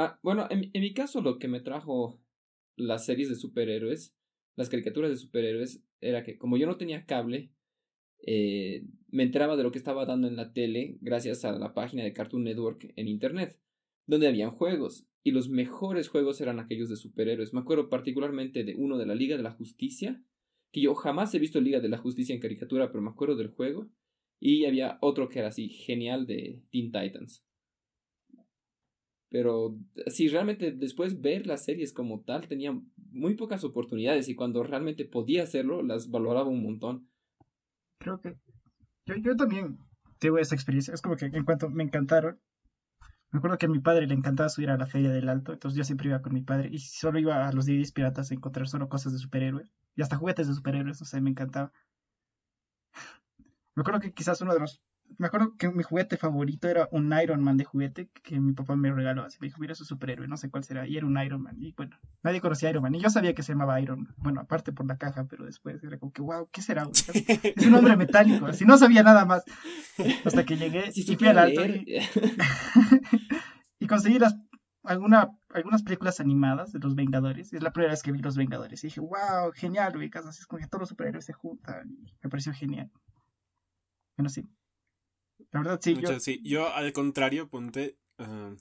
Ah, 0.00 0.16
bueno, 0.22 0.46
en, 0.48 0.70
mi 0.72 0.94
caso 0.94 1.20
lo 1.22 1.40
que 1.40 1.48
me 1.48 1.58
trajo 1.58 2.20
las 2.76 3.04
series 3.04 3.28
de 3.30 3.34
superhéroes, 3.34 4.14
las 4.54 4.68
caricaturas 4.68 5.10
de 5.10 5.16
superhéroes, 5.16 5.82
era 6.00 6.22
que 6.22 6.38
como 6.38 6.56
yo 6.56 6.68
no 6.68 6.76
tenía 6.76 7.04
cable, 7.04 7.50
eh, 8.24 8.84
me 9.08 9.24
enteraba 9.24 9.56
de 9.56 9.64
lo 9.64 9.72
que 9.72 9.78
estaba 9.78 10.06
dando 10.06 10.28
en 10.28 10.36
la 10.36 10.52
tele 10.52 10.98
gracias 11.00 11.44
a 11.44 11.50
la 11.58 11.74
página 11.74 12.04
de 12.04 12.12
Cartoon 12.12 12.44
Network 12.44 12.92
en 12.94 13.08
Internet, 13.08 13.58
donde 14.06 14.28
habían 14.28 14.52
juegos, 14.52 15.08
y 15.24 15.32
los 15.32 15.48
mejores 15.48 16.06
juegos 16.06 16.40
eran 16.40 16.60
aquellos 16.60 16.88
de 16.88 16.94
superhéroes. 16.94 17.52
Me 17.52 17.58
acuerdo 17.58 17.88
particularmente 17.88 18.62
de 18.62 18.76
uno 18.76 18.98
de 18.98 19.06
la 19.06 19.16
Liga 19.16 19.36
de 19.36 19.42
la 19.42 19.50
Justicia, 19.50 20.22
que 20.70 20.80
yo 20.80 20.94
jamás 20.94 21.34
he 21.34 21.40
visto 21.40 21.60
Liga 21.60 21.80
de 21.80 21.88
la 21.88 21.98
Justicia 21.98 22.36
en 22.36 22.40
caricatura, 22.40 22.92
pero 22.92 23.02
me 23.02 23.10
acuerdo 23.10 23.34
del 23.34 23.48
juego, 23.48 23.88
y 24.38 24.64
había 24.64 24.98
otro 25.00 25.28
que 25.28 25.40
era 25.40 25.48
así, 25.48 25.70
genial 25.70 26.28
de 26.28 26.62
Teen 26.70 26.92
Titans. 26.92 27.47
Pero 29.30 29.76
si 30.06 30.28
realmente 30.28 30.72
después 30.72 31.20
ver 31.20 31.46
las 31.46 31.64
series 31.64 31.92
como 31.92 32.22
tal, 32.22 32.48
tenía 32.48 32.72
muy 33.10 33.34
pocas 33.34 33.62
oportunidades 33.64 34.28
y 34.28 34.34
cuando 34.34 34.62
realmente 34.62 35.04
podía 35.04 35.42
hacerlo, 35.42 35.82
las 35.82 36.10
valoraba 36.10 36.48
un 36.48 36.62
montón. 36.62 37.08
Creo 37.98 38.20
que 38.20 38.36
yo, 39.04 39.16
yo 39.16 39.36
también 39.36 39.78
tuve 40.18 40.40
esa 40.40 40.54
experiencia. 40.54 40.94
Es 40.94 41.02
como 41.02 41.16
que 41.16 41.26
en 41.26 41.44
cuanto 41.44 41.68
me 41.68 41.84
encantaron, 41.84 42.40
Me 43.30 43.38
acuerdo 43.38 43.58
que 43.58 43.66
a 43.66 43.68
mi 43.68 43.80
padre 43.80 44.06
le 44.06 44.14
encantaba 44.14 44.48
subir 44.48 44.70
a 44.70 44.78
la 44.78 44.86
feria 44.86 45.10
del 45.10 45.28
Alto, 45.28 45.52
entonces 45.52 45.76
yo 45.76 45.84
siempre 45.84 46.08
iba 46.08 46.22
con 46.22 46.32
mi 46.32 46.42
padre 46.42 46.70
y 46.72 46.78
solo 46.78 47.18
iba 47.18 47.46
a 47.46 47.52
los 47.52 47.66
DVDs 47.66 47.92
piratas 47.92 48.30
a 48.30 48.34
encontrar 48.34 48.68
solo 48.68 48.88
cosas 48.88 49.12
de 49.12 49.18
superhéroes 49.18 49.70
y 49.94 50.02
hasta 50.02 50.16
juguetes 50.16 50.48
de 50.48 50.54
superhéroes, 50.54 51.02
o 51.02 51.04
sea, 51.04 51.20
me 51.20 51.30
encantaba. 51.30 51.72
Me 53.74 53.82
acuerdo 53.82 54.00
que 54.00 54.12
quizás 54.12 54.40
uno 54.40 54.54
de 54.54 54.60
los 54.60 54.80
me 55.16 55.26
acuerdo 55.26 55.56
que 55.56 55.70
mi 55.70 55.82
juguete 55.82 56.16
favorito 56.16 56.68
era 56.68 56.88
un 56.92 57.12
Iron 57.22 57.42
Man 57.42 57.56
de 57.56 57.64
juguete 57.64 58.08
que 58.22 58.38
mi 58.38 58.52
papá 58.52 58.76
me 58.76 58.92
regaló. 58.92 59.24
Así 59.24 59.38
me 59.40 59.46
dijo, 59.46 59.58
mira, 59.60 59.72
es 59.72 59.80
un 59.80 59.86
superhéroe, 59.86 60.28
no 60.28 60.36
sé 60.36 60.50
cuál 60.50 60.64
será. 60.64 60.86
Y 60.86 60.96
era 60.96 61.06
un 61.06 61.18
Iron 61.20 61.42
Man. 61.42 61.56
Y 61.58 61.72
bueno, 61.72 61.96
nadie 62.22 62.40
conocía 62.40 62.68
a 62.68 62.70
Iron 62.72 62.82
Man. 62.82 62.94
Y 62.94 63.00
yo 63.00 63.10
sabía 63.10 63.34
que 63.34 63.42
se 63.42 63.52
llamaba 63.52 63.80
Iron 63.80 64.02
Man. 64.02 64.14
Bueno, 64.18 64.40
aparte 64.40 64.72
por 64.72 64.86
la 64.86 64.98
caja, 64.98 65.26
pero 65.28 65.44
después 65.44 65.82
era 65.82 65.98
como 65.98 66.12
que, 66.12 66.22
wow, 66.22 66.48
¿qué 66.52 66.62
será? 66.62 66.88
Es 67.56 67.66
un 67.66 67.74
hombre 67.74 67.96
metálico. 67.96 68.46
Así 68.46 68.64
no 68.64 68.76
sabía 68.78 69.02
nada 69.02 69.24
más. 69.24 69.44
Hasta 70.24 70.44
que 70.44 70.56
llegué 70.56 70.90
y 70.94 71.02
fui 71.16 71.28
al 71.28 71.38
alto. 71.38 71.62
Y, 73.80 73.86
conseguí 73.86 74.18
las, 74.18 74.36
alguna, 74.82 75.30
algunas 75.50 75.84
películas 75.84 76.18
animadas 76.18 76.72
de 76.72 76.80
los 76.80 76.96
Vengadores. 76.96 77.52
Es 77.52 77.62
la 77.62 77.72
primera 77.72 77.92
vez 77.92 78.02
que 78.02 78.10
vi 78.10 78.18
los 78.18 78.36
Vengadores. 78.36 78.82
Y 78.82 78.88
dije, 78.88 79.00
wow, 79.00 79.52
genial, 79.54 79.96
ubicas. 79.96 80.26
Así 80.26 80.40
es 80.40 80.46
como 80.46 80.60
que 80.60 80.66
todos 80.66 80.80
los 80.80 80.88
superhéroes 80.88 81.24
se 81.24 81.32
juntan. 81.32 81.88
Y 81.88 82.12
me 82.20 82.28
pareció 82.28 82.52
genial. 82.52 82.90
Bueno, 84.16 84.30
sí, 84.30 84.48
la 85.52 85.60
verdad, 85.60 85.80
sí. 85.82 85.96
yo... 86.00 86.20
Sí. 86.20 86.40
yo 86.44 86.72
al 86.72 86.92
contrario, 86.92 87.48
ponte. 87.48 87.96
Ah, 88.18 88.54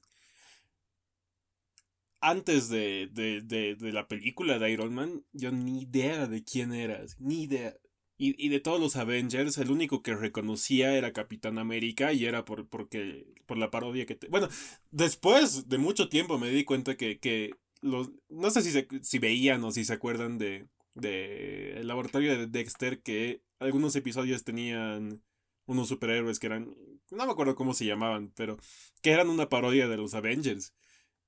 antes 2.21 2.69
de, 2.69 3.09
de, 3.11 3.41
de, 3.41 3.75
de, 3.75 3.91
la 3.91 4.07
película 4.07 4.59
de 4.59 4.71
Iron 4.71 4.93
Man, 4.93 5.23
yo 5.33 5.51
ni 5.51 5.81
idea 5.83 6.27
de 6.27 6.43
quién 6.43 6.73
eras, 6.73 7.19
ni 7.19 7.43
idea. 7.43 7.75
Y, 8.17 8.43
y, 8.43 8.49
de 8.49 8.59
todos 8.59 8.79
los 8.79 8.95
Avengers, 8.95 9.59
el 9.59 9.69
único 9.69 10.01
que 10.01 10.15
reconocía 10.15 10.95
era 10.95 11.13
Capitán 11.13 11.59
América 11.59 12.13
y 12.13 12.25
era 12.25 12.45
por, 12.45 12.67
porque, 12.67 13.27
por 13.45 13.57
la 13.59 13.69
parodia 13.69 14.07
que... 14.07 14.15
Te... 14.15 14.27
Bueno, 14.27 14.49
después 14.89 15.69
de 15.69 15.77
mucho 15.77 16.09
tiempo 16.09 16.39
me 16.39 16.49
di 16.49 16.63
cuenta 16.63 16.97
que, 16.97 17.19
que 17.19 17.51
los... 17.81 18.09
No 18.29 18.49
sé 18.49 18.63
si, 18.63 18.87
si 19.03 19.19
veían 19.19 19.63
o 19.63 19.71
si 19.71 19.85
se 19.85 19.93
acuerdan 19.93 20.39
de, 20.39 20.67
de 20.95 21.73
el 21.77 21.87
laboratorio 21.87 22.35
de 22.35 22.47
Dexter 22.47 23.03
que 23.03 23.43
algunos 23.59 23.95
episodios 23.95 24.43
tenían 24.43 25.21
unos 25.67 25.89
superhéroes 25.89 26.39
que 26.39 26.47
eran, 26.47 26.75
no 27.11 27.25
me 27.25 27.31
acuerdo 27.31 27.55
cómo 27.55 27.73
se 27.73 27.85
llamaban, 27.85 28.31
pero 28.35 28.57
que 29.01 29.11
eran 29.11 29.29
una 29.29 29.49
parodia 29.49 29.87
de 29.87 29.97
los 29.97 30.15
Avengers. 30.15 30.73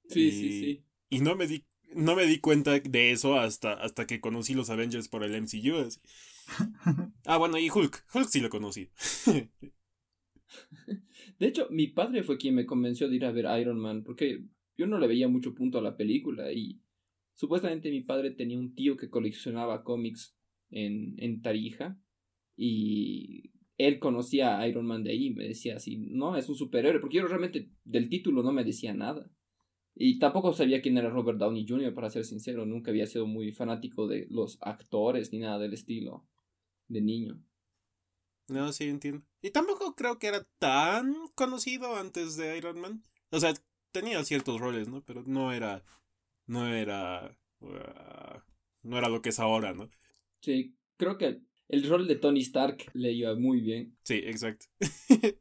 Sí, 0.07 0.31
sí, 0.31 0.59
sí. 0.59 0.83
Y 1.09 1.19
no 1.19 1.35
me 1.35 1.45
di, 1.45 1.65
no 1.93 2.15
me 2.15 2.25
di 2.25 2.39
cuenta 2.39 2.79
de 2.79 3.11
eso 3.11 3.35
hasta, 3.39 3.73
hasta 3.73 4.07
que 4.07 4.21
conocí 4.21 4.55
los 4.55 4.69
Avengers 4.71 5.07
por 5.07 5.23
el 5.23 5.35
MCU. 5.35 5.87
Ah, 7.25 7.37
bueno, 7.37 7.59
y 7.59 7.69
Hulk. 7.69 8.05
Hulk 8.11 8.27
sí 8.27 8.39
lo 8.39 8.49
conocí. 8.49 8.89
De 11.37 11.47
hecho, 11.47 11.67
mi 11.69 11.85
padre 11.87 12.23
fue 12.23 12.39
quien 12.39 12.55
me 12.55 12.65
convenció 12.65 13.07
de 13.07 13.17
ir 13.17 13.25
a 13.25 13.31
ver 13.31 13.45
Iron 13.61 13.79
Man, 13.79 14.03
porque 14.03 14.43
yo 14.77 14.87
no 14.87 14.97
le 14.97 15.07
veía 15.07 15.27
mucho 15.27 15.53
punto 15.53 15.77
a 15.77 15.81
la 15.81 15.95
película 15.95 16.51
y 16.51 16.81
supuestamente 17.35 17.91
mi 17.91 18.01
padre 18.01 18.31
tenía 18.31 18.57
un 18.57 18.73
tío 18.73 18.97
que 18.97 19.09
coleccionaba 19.09 19.83
cómics 19.83 20.35
en, 20.71 21.15
en 21.17 21.41
Tarija 21.41 21.99
y 22.55 23.51
él 23.79 23.97
conocía 23.97 24.59
a 24.59 24.67
Iron 24.67 24.85
Man 24.85 25.03
de 25.03 25.11
ahí 25.11 25.27
y 25.27 25.33
me 25.33 25.47
decía 25.47 25.77
así, 25.77 25.97
no, 25.97 26.35
es 26.35 26.49
un 26.49 26.55
superhéroe, 26.55 26.99
porque 26.99 27.17
yo 27.17 27.27
realmente 27.27 27.71
del 27.85 28.09
título 28.09 28.43
no 28.43 28.51
me 28.51 28.65
decía 28.65 28.93
nada. 28.93 29.31
Y 29.95 30.19
tampoco 30.19 30.53
sabía 30.53 30.81
quién 30.81 30.97
era 30.97 31.09
Robert 31.09 31.39
Downey 31.39 31.65
Jr., 31.67 31.93
para 31.93 32.09
ser 32.09 32.25
sincero, 32.25 32.65
nunca 32.65 32.91
había 32.91 33.07
sido 33.07 33.25
muy 33.25 33.51
fanático 33.53 34.07
de 34.07 34.27
los 34.29 34.57
actores 34.61 35.31
ni 35.31 35.39
nada 35.39 35.59
del 35.59 35.73
estilo 35.73 36.27
de 36.89 37.01
niño. 37.01 37.41
No, 38.49 38.71
sí, 38.73 38.85
entiendo. 38.85 39.23
Y 39.41 39.51
tampoco 39.51 39.95
creo 39.95 40.19
que 40.19 40.27
era 40.27 40.45
tan 40.59 41.15
conocido 41.35 41.95
antes 41.95 42.35
de 42.35 42.57
Iron 42.57 42.81
Man. 42.81 43.03
O 43.31 43.39
sea, 43.39 43.53
tenía 43.91 44.23
ciertos 44.25 44.59
roles, 44.59 44.89
¿no? 44.89 45.05
Pero 45.05 45.23
no 45.25 45.53
era, 45.53 45.83
no 46.47 46.67
era, 46.67 47.37
uh, 47.61 48.39
no 48.83 48.97
era 48.97 49.07
lo 49.07 49.21
que 49.21 49.29
es 49.29 49.39
ahora, 49.39 49.73
¿no? 49.73 49.89
Sí, 50.41 50.75
creo 50.97 51.17
que 51.17 51.41
el 51.69 51.87
rol 51.87 52.07
de 52.07 52.15
Tony 52.15 52.41
Stark 52.41 52.89
le 52.93 53.11
iba 53.13 53.35
muy 53.35 53.61
bien. 53.61 53.95
Sí, 54.03 54.15
exacto. 54.15 54.65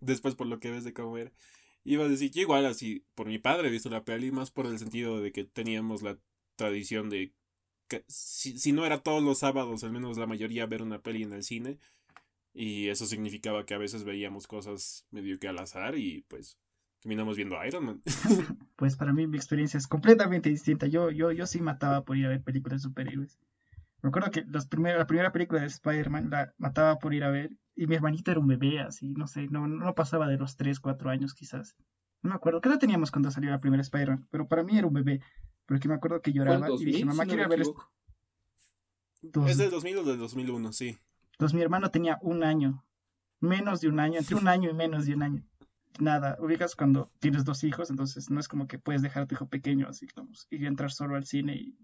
Después 0.00 0.34
por 0.34 0.46
lo 0.46 0.60
que 0.60 0.70
ves 0.70 0.84
de 0.84 0.92
cómo 0.92 1.16
era. 1.16 1.32
Iba 1.82 2.04
a 2.04 2.08
decir 2.08 2.30
que 2.30 2.40
igual 2.40 2.66
así, 2.66 3.04
por 3.14 3.26
mi 3.26 3.38
padre 3.38 3.68
he 3.68 3.70
visto 3.70 3.88
la 3.88 4.04
peli, 4.04 4.30
más 4.30 4.50
por 4.50 4.66
el 4.66 4.78
sentido 4.78 5.20
de 5.20 5.32
que 5.32 5.44
teníamos 5.44 6.02
la 6.02 6.18
tradición 6.56 7.08
de 7.08 7.32
que 7.88 8.04
si, 8.06 8.58
si 8.58 8.72
no 8.72 8.84
era 8.84 9.02
todos 9.02 9.22
los 9.22 9.38
sábados, 9.38 9.82
al 9.82 9.90
menos 9.90 10.18
la 10.18 10.26
mayoría 10.26 10.66
ver 10.66 10.82
una 10.82 11.00
peli 11.00 11.22
en 11.22 11.32
el 11.32 11.42
cine. 11.42 11.78
Y 12.52 12.88
eso 12.88 13.06
significaba 13.06 13.64
que 13.64 13.74
a 13.74 13.78
veces 13.78 14.04
veíamos 14.04 14.46
cosas 14.46 15.06
medio 15.10 15.38
que 15.38 15.48
al 15.48 15.58
azar 15.58 15.96
y 15.96 16.26
pues 16.28 16.58
terminamos 17.00 17.36
viendo 17.36 17.56
Iron 17.64 17.84
Man. 17.86 18.02
pues 18.76 18.96
para 18.96 19.12
mí 19.12 19.26
mi 19.26 19.38
experiencia 19.38 19.78
es 19.78 19.86
completamente 19.86 20.50
distinta. 20.50 20.86
Yo, 20.88 21.10
yo, 21.10 21.32
yo 21.32 21.46
sí 21.46 21.60
mataba 21.60 22.04
por 22.04 22.18
ir 22.18 22.26
a 22.26 22.30
ver 22.30 22.42
películas 22.42 22.82
de 22.82 22.88
superhéroes. 22.88 23.38
Me 24.02 24.08
acuerdo 24.08 24.30
que 24.30 24.44
los 24.46 24.68
la 24.72 25.06
primera 25.06 25.32
película 25.32 25.60
de 25.60 25.66
Spider-Man 25.66 26.30
la 26.30 26.54
mataba 26.58 26.98
por 26.98 27.12
ir 27.12 27.24
a 27.24 27.30
ver 27.30 27.50
y 27.76 27.86
mi 27.86 27.94
hermanito 27.96 28.30
era 28.30 28.40
un 28.40 28.46
bebé, 28.46 28.80
así, 28.80 29.12
no 29.12 29.26
sé, 29.26 29.48
no, 29.48 29.66
no 29.66 29.94
pasaba 29.94 30.26
de 30.26 30.38
los 30.38 30.56
3, 30.56 30.80
4 30.80 31.10
años 31.10 31.34
quizás. 31.34 31.76
No 32.22 32.30
me 32.30 32.36
acuerdo, 32.36 32.60
¿qué 32.60 32.68
edad 32.68 32.78
teníamos 32.78 33.10
cuando 33.10 33.30
salió 33.30 33.50
la 33.50 33.60
primera 33.60 33.82
Spider-Man? 33.82 34.26
Pero 34.30 34.48
para 34.48 34.62
mí 34.62 34.76
era 34.76 34.86
un 34.86 34.94
bebé, 34.94 35.20
porque 35.66 35.88
me 35.88 35.94
acuerdo 35.94 36.20
que 36.20 36.32
lloraba 36.32 36.68
y 36.70 36.84
dije, 36.84 37.04
mamá, 37.04 37.24
quiero 37.26 37.48
ver 37.48 37.62
esto. 37.62 37.90
¿Es 39.46 39.58
del 39.58 39.70
2000 39.70 39.98
o 39.98 40.04
del 40.04 40.18
2001? 40.18 40.72
Sí. 40.72 40.98
Entonces 41.32 41.54
mi 41.54 41.62
hermano 41.62 41.90
tenía 41.90 42.18
un 42.22 42.42
año, 42.42 42.84
menos 43.40 43.80
de 43.80 43.88
un 43.88 44.00
año, 44.00 44.18
entre 44.18 44.36
un 44.36 44.48
año 44.48 44.70
y 44.70 44.74
menos 44.74 45.06
de 45.06 45.14
un 45.14 45.22
año. 45.22 45.44
Nada, 45.98 46.36
ubicas 46.40 46.76
cuando 46.76 47.10
tienes 47.18 47.44
dos 47.44 47.64
hijos, 47.64 47.90
entonces 47.90 48.30
no 48.30 48.40
es 48.40 48.48
como 48.48 48.66
que 48.66 48.78
puedes 48.78 49.02
dejar 49.02 49.24
a 49.24 49.26
tu 49.26 49.34
hijo 49.34 49.48
pequeño 49.48 49.88
así, 49.88 50.06
como, 50.06 50.30
y 50.50 50.64
entrar 50.64 50.90
solo 50.90 51.16
al 51.16 51.26
cine 51.26 51.54
y 51.54 51.78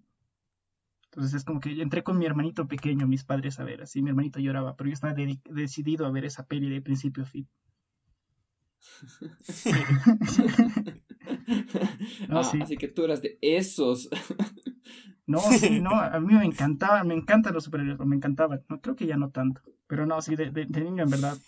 entonces 1.17 1.35
es 1.35 1.45
como 1.45 1.61
que 1.61 1.81
entré 1.81 2.03
con 2.03 2.19
mi 2.19 2.27
hermanito 2.27 2.69
pequeño, 2.69 3.07
mis 3.07 3.25
padres 3.25 3.59
a 3.59 3.65
ver, 3.65 3.81
así 3.81 4.03
mi 4.03 4.11
hermanito 4.11 4.39
lloraba, 4.39 4.77
pero 4.77 4.91
yo 4.91 4.95
estaba 4.95 5.15
decidido 5.15 6.05
a 6.05 6.11
ver 6.11 6.27
esa 6.27 6.45
peli 6.45 6.69
de 6.69 6.83
principio 6.83 7.23
a 7.23 7.27
fin. 7.27 7.49
no, 12.29 12.41
ah, 12.41 12.45
sí. 12.45 12.61
Así 12.61 12.77
que 12.77 12.89
tú 12.89 13.05
eras 13.05 13.23
de 13.23 13.39
esos. 13.41 14.11
no, 15.27 15.41
sí, 15.41 15.81
no, 15.81 15.99
a 15.99 16.21
mí 16.21 16.35
me 16.35 16.45
encantaba, 16.45 17.03
me 17.03 17.15
encantan 17.15 17.55
los 17.55 17.65
superhéroes, 17.65 17.99
me 18.01 18.17
encantaban, 18.17 18.63
no 18.69 18.83
creo 18.83 18.95
que 18.95 19.07
ya 19.07 19.17
no 19.17 19.31
tanto, 19.31 19.63
pero 19.87 20.05
no, 20.05 20.21
sí, 20.21 20.37
de, 20.37 20.51
de, 20.51 20.81
niño 20.83 21.05
en 21.05 21.11
verdad, 21.11 21.39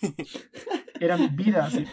era 0.99 1.15
mi 1.15 1.27
vida, 1.27 1.65
así. 1.65 1.85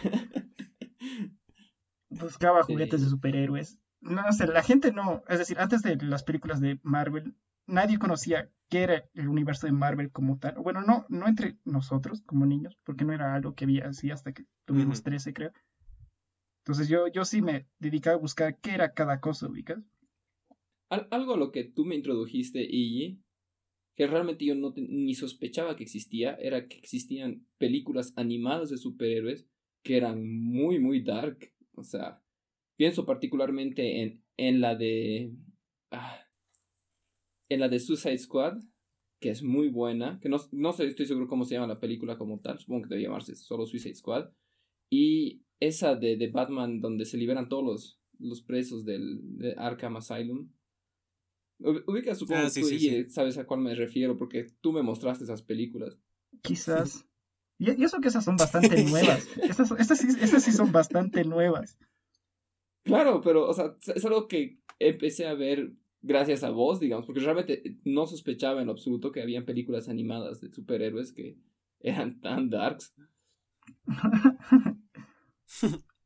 Buscaba 2.09 2.63
juguetes 2.63 3.03
de 3.03 3.09
superhéroes. 3.09 3.77
No, 4.01 4.23
no 4.23 4.31
sé, 4.31 4.47
la 4.47 4.63
gente 4.63 4.91
no, 4.91 5.21
es 5.29 5.37
decir, 5.37 5.59
antes 5.59 5.83
de 5.83 5.95
las 5.97 6.23
películas 6.23 6.59
de 6.59 6.79
Marvel, 6.81 7.35
nadie 7.67 7.99
conocía 7.99 8.49
qué 8.69 8.79
era 8.79 9.09
el 9.13 9.27
universo 9.27 9.67
de 9.67 9.73
Marvel 9.73 10.11
como 10.11 10.39
tal. 10.39 10.55
Bueno, 10.55 10.81
no, 10.81 11.05
no 11.09 11.27
entre 11.27 11.57
nosotros 11.63 12.21
como 12.25 12.45
niños, 12.45 12.77
porque 12.83 13.05
no 13.05 13.13
era 13.13 13.33
algo 13.33 13.53
que 13.53 13.65
había 13.65 13.87
así 13.87 14.11
hasta 14.11 14.33
que 14.33 14.45
tuvimos 14.65 15.03
13, 15.03 15.33
creo. 15.33 15.51
Entonces 16.63 16.89
yo, 16.89 17.07
yo 17.07 17.23
sí 17.23 17.41
me 17.41 17.67
dedicaba 17.79 18.15
a 18.15 18.19
buscar 18.19 18.59
qué 18.59 18.71
era 18.71 18.93
cada 18.93 19.21
cosa, 19.21 19.47
ubicas. 19.47 19.79
algo 20.89 21.33
a 21.33 21.37
lo 21.37 21.51
que 21.51 21.63
tú 21.63 21.85
me 21.85 21.95
introdujiste, 21.95 22.65
y 22.69 23.21
que 23.95 24.05
realmente 24.05 24.45
yo 24.45 24.53
no 24.53 24.73
ni 24.75 25.15
sospechaba 25.15 25.75
que 25.75 25.83
existía, 25.83 26.35
era 26.35 26.67
que 26.67 26.77
existían 26.77 27.47
películas 27.57 28.13
animadas 28.15 28.69
de 28.69 28.77
superhéroes 28.77 29.47
que 29.83 29.97
eran 29.97 30.27
muy, 30.27 30.79
muy 30.79 31.01
dark. 31.01 31.53
O 31.73 31.83
sea, 31.83 32.21
pienso 32.75 33.05
particularmente 33.05 34.01
en, 34.01 34.23
en 34.35 34.61
la 34.61 34.75
de... 34.75 35.33
Ah, 35.91 36.26
en 37.49 37.59
la 37.59 37.69
de 37.69 37.79
Suicide 37.79 38.17
Squad, 38.17 38.59
que 39.19 39.29
es 39.29 39.41
muy 39.41 39.69
buena, 39.69 40.19
que 40.21 40.29
no, 40.29 40.37
no 40.51 40.73
sé, 40.73 40.85
estoy 40.85 41.05
seguro 41.05 41.27
cómo 41.27 41.45
se 41.45 41.55
llama 41.55 41.67
la 41.67 41.79
película 41.79 42.17
como 42.17 42.39
tal, 42.39 42.59
supongo 42.59 42.83
que 42.83 42.89
debe 42.89 43.03
llamarse 43.03 43.35
solo 43.35 43.65
Suicide 43.65 43.95
Squad, 43.95 44.29
y 44.91 45.43
esa 45.59 45.95
de, 45.95 46.17
de 46.17 46.27
Batman 46.27 46.79
donde 46.79 47.05
se 47.05 47.17
liberan 47.17 47.49
todos 47.49 47.63
los, 47.63 47.99
los 48.19 48.41
presos 48.41 48.85
del 48.85 49.19
de 49.37 49.53
Arkham 49.57 49.97
Asylum. 49.97 50.49
Ubicas 51.59 52.19
supongo 52.19 52.41
ah, 52.41 52.49
tú 52.53 53.09
sabes 53.09 53.37
a 53.39 53.47
cuál 53.47 53.61
me 53.61 53.73
refiero 53.73 54.15
porque 54.15 54.47
tú 54.61 54.71
me 54.71 54.83
mostraste 54.83 55.23
esas 55.23 55.41
películas. 55.41 55.97
Quizás. 56.43 57.07
Y, 57.57 57.83
eso 57.83 57.99
que 57.99 58.09
esas 58.09 58.23
son 58.23 58.37
bastante 58.37 58.83
nuevas. 58.83 59.27
Estas, 59.41 59.71
estas, 59.71 59.97
sí, 59.97 60.07
estas 60.21 60.43
sí 60.43 60.51
son 60.51 60.71
bastante 60.71 61.23
nuevas. 61.23 61.79
Claro, 62.83 63.21
pero, 63.21 63.49
o 63.49 63.53
sea, 63.53 63.75
es 63.95 64.05
algo 64.05 64.27
que 64.27 64.59
empecé 64.79 65.25
a 65.25 65.33
ver 65.33 65.73
gracias 66.07 66.43
a 66.43 66.49
vos, 66.49 66.79
digamos, 66.79 67.05
porque 67.05 67.19
realmente 67.19 67.77
no 67.83 68.07
sospechaba 68.07 68.61
en 68.61 68.67
lo 68.67 68.73
absoluto 68.73 69.11
que 69.11 69.21
habían 69.21 69.45
películas 69.45 69.89
animadas 69.89 70.41
de 70.41 70.51
superhéroes 70.51 71.11
que 71.11 71.37
eran 71.79 72.19
tan 72.21 72.49
darks. 72.49 72.93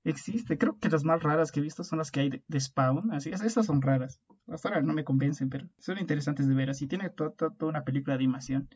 Existe, 0.03 0.57
creo 0.57 0.79
que 0.79 0.89
las 0.89 1.03
más 1.03 1.21
raras 1.21 1.51
que 1.51 1.59
he 1.59 1.63
visto 1.63 1.83
son 1.83 1.99
las 1.99 2.09
que 2.09 2.21
hay 2.21 2.31
de, 2.47 2.59
Spawn, 2.59 3.13
así, 3.13 3.29
esas 3.29 3.67
son 3.67 3.83
raras. 3.83 4.19
Hasta 4.47 4.69
ahora 4.69 4.81
no 4.81 4.93
me 4.93 5.03
convencen, 5.03 5.49
pero 5.49 5.69
son 5.77 5.99
interesantes 5.99 6.47
de 6.47 6.55
ver, 6.55 6.71
así 6.71 6.87
tiene 6.87 7.11
toda 7.11 7.53
una 7.61 7.83
película 7.83 8.15
de 8.15 8.23
animación. 8.23 8.67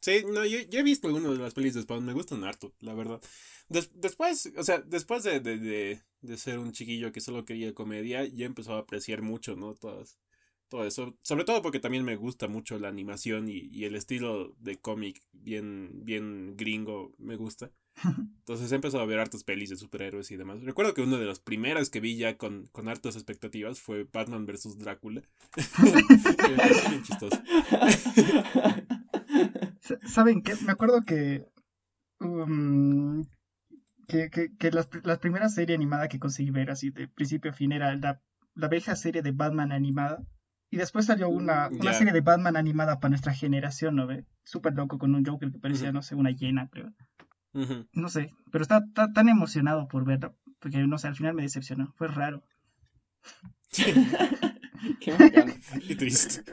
Sí, 0.00 0.22
no, 0.30 0.44
yo, 0.44 0.58
he 0.70 0.82
visto 0.82 1.08
algunas 1.08 1.32
de 1.32 1.38
las 1.38 1.54
pelis 1.54 1.72
de 1.72 1.80
Spawn, 1.80 2.04
me 2.04 2.12
gustan 2.12 2.44
harto, 2.44 2.74
la 2.80 2.92
verdad. 2.92 3.22
después, 3.68 4.52
o 4.54 4.62
sea, 4.62 4.80
después 4.80 5.22
de, 5.22 5.40
de, 5.40 6.02
de, 6.20 6.36
ser 6.36 6.58
un 6.58 6.72
chiquillo 6.72 7.10
que 7.10 7.22
solo 7.22 7.46
quería 7.46 7.72
comedia, 7.72 8.26
ya 8.26 8.44
empezó 8.44 8.74
a 8.74 8.80
apreciar 8.80 9.22
mucho, 9.22 9.56
¿no? 9.56 9.74
Todas, 9.74 10.18
todo 10.68 10.84
eso. 10.84 11.16
Sobre 11.22 11.44
todo 11.44 11.62
porque 11.62 11.80
también 11.80 12.04
me 12.04 12.16
gusta 12.16 12.48
mucho 12.48 12.78
la 12.78 12.88
animación 12.88 13.48
y, 13.48 13.68
y 13.72 13.84
el 13.84 13.94
estilo 13.96 14.54
de 14.58 14.76
cómic 14.76 15.22
bien, 15.32 16.04
bien 16.04 16.56
gringo 16.56 17.14
me 17.18 17.36
gusta. 17.36 17.70
Entonces 18.38 18.70
he 18.70 18.74
empezado 18.74 19.02
a 19.02 19.06
ver 19.06 19.18
hartas 19.18 19.44
pelis 19.44 19.70
de 19.70 19.76
superhéroes 19.76 20.30
y 20.30 20.36
demás. 20.36 20.60
Recuerdo 20.62 20.94
que 20.94 21.02
una 21.02 21.18
de 21.18 21.26
las 21.26 21.40
primeras 21.40 21.90
que 21.90 22.00
vi 22.00 22.16
ya 22.16 22.36
con, 22.36 22.66
con 22.72 22.88
hartas 22.88 23.16
expectativas 23.16 23.80
fue 23.80 24.06
Batman 24.12 24.46
vs. 24.46 24.78
Drácula. 24.78 25.22
bien 26.88 27.02
chistoso. 27.02 27.40
¿Saben 30.04 30.42
qué? 30.42 30.54
Me 30.64 30.72
acuerdo 30.72 31.02
que. 31.02 31.46
Um, 32.20 33.24
que, 34.08 34.30
que, 34.30 34.70
las, 34.70 34.88
la 35.02 35.18
primera 35.18 35.48
serie 35.48 35.74
animada 35.74 36.08
que 36.08 36.20
conseguí 36.20 36.50
ver 36.50 36.70
así 36.70 36.90
de 36.90 37.08
principio 37.08 37.50
a 37.50 37.54
fin 37.54 37.72
era 37.72 37.94
la, 37.96 38.22
la 38.54 38.68
vieja 38.68 38.94
serie 38.94 39.22
de 39.22 39.32
Batman 39.32 39.72
animada. 39.72 40.24
Y 40.70 40.78
después 40.78 41.06
salió 41.06 41.28
una, 41.28 41.68
una 41.68 41.92
serie 41.92 42.12
de 42.12 42.20
Batman 42.20 42.56
animada 42.56 42.98
para 42.98 43.10
nuestra 43.10 43.32
generación, 43.32 43.96
¿no 43.96 44.06
ve? 44.06 44.24
Súper 44.44 44.74
loco 44.74 44.98
con 44.98 45.14
un 45.14 45.24
Joker 45.24 45.52
que 45.52 45.58
parecía, 45.58 45.92
no 45.92 46.02
sé, 46.02 46.14
una 46.14 46.30
hiena, 46.30 46.68
creo. 46.68 46.92
No 47.92 48.08
sé, 48.10 48.34
pero 48.52 48.62
está, 48.62 48.84
tan 49.14 49.28
emocionado 49.30 49.88
por 49.88 50.04
verlo, 50.04 50.36
porque 50.58 50.86
no 50.86 50.98
sé, 50.98 51.08
al 51.08 51.16
final 51.16 51.32
me 51.32 51.42
decepcionó, 51.42 51.92
fue 51.96 52.08
raro. 52.08 52.44
Qué, 55.00 55.96
triste. 55.96 56.44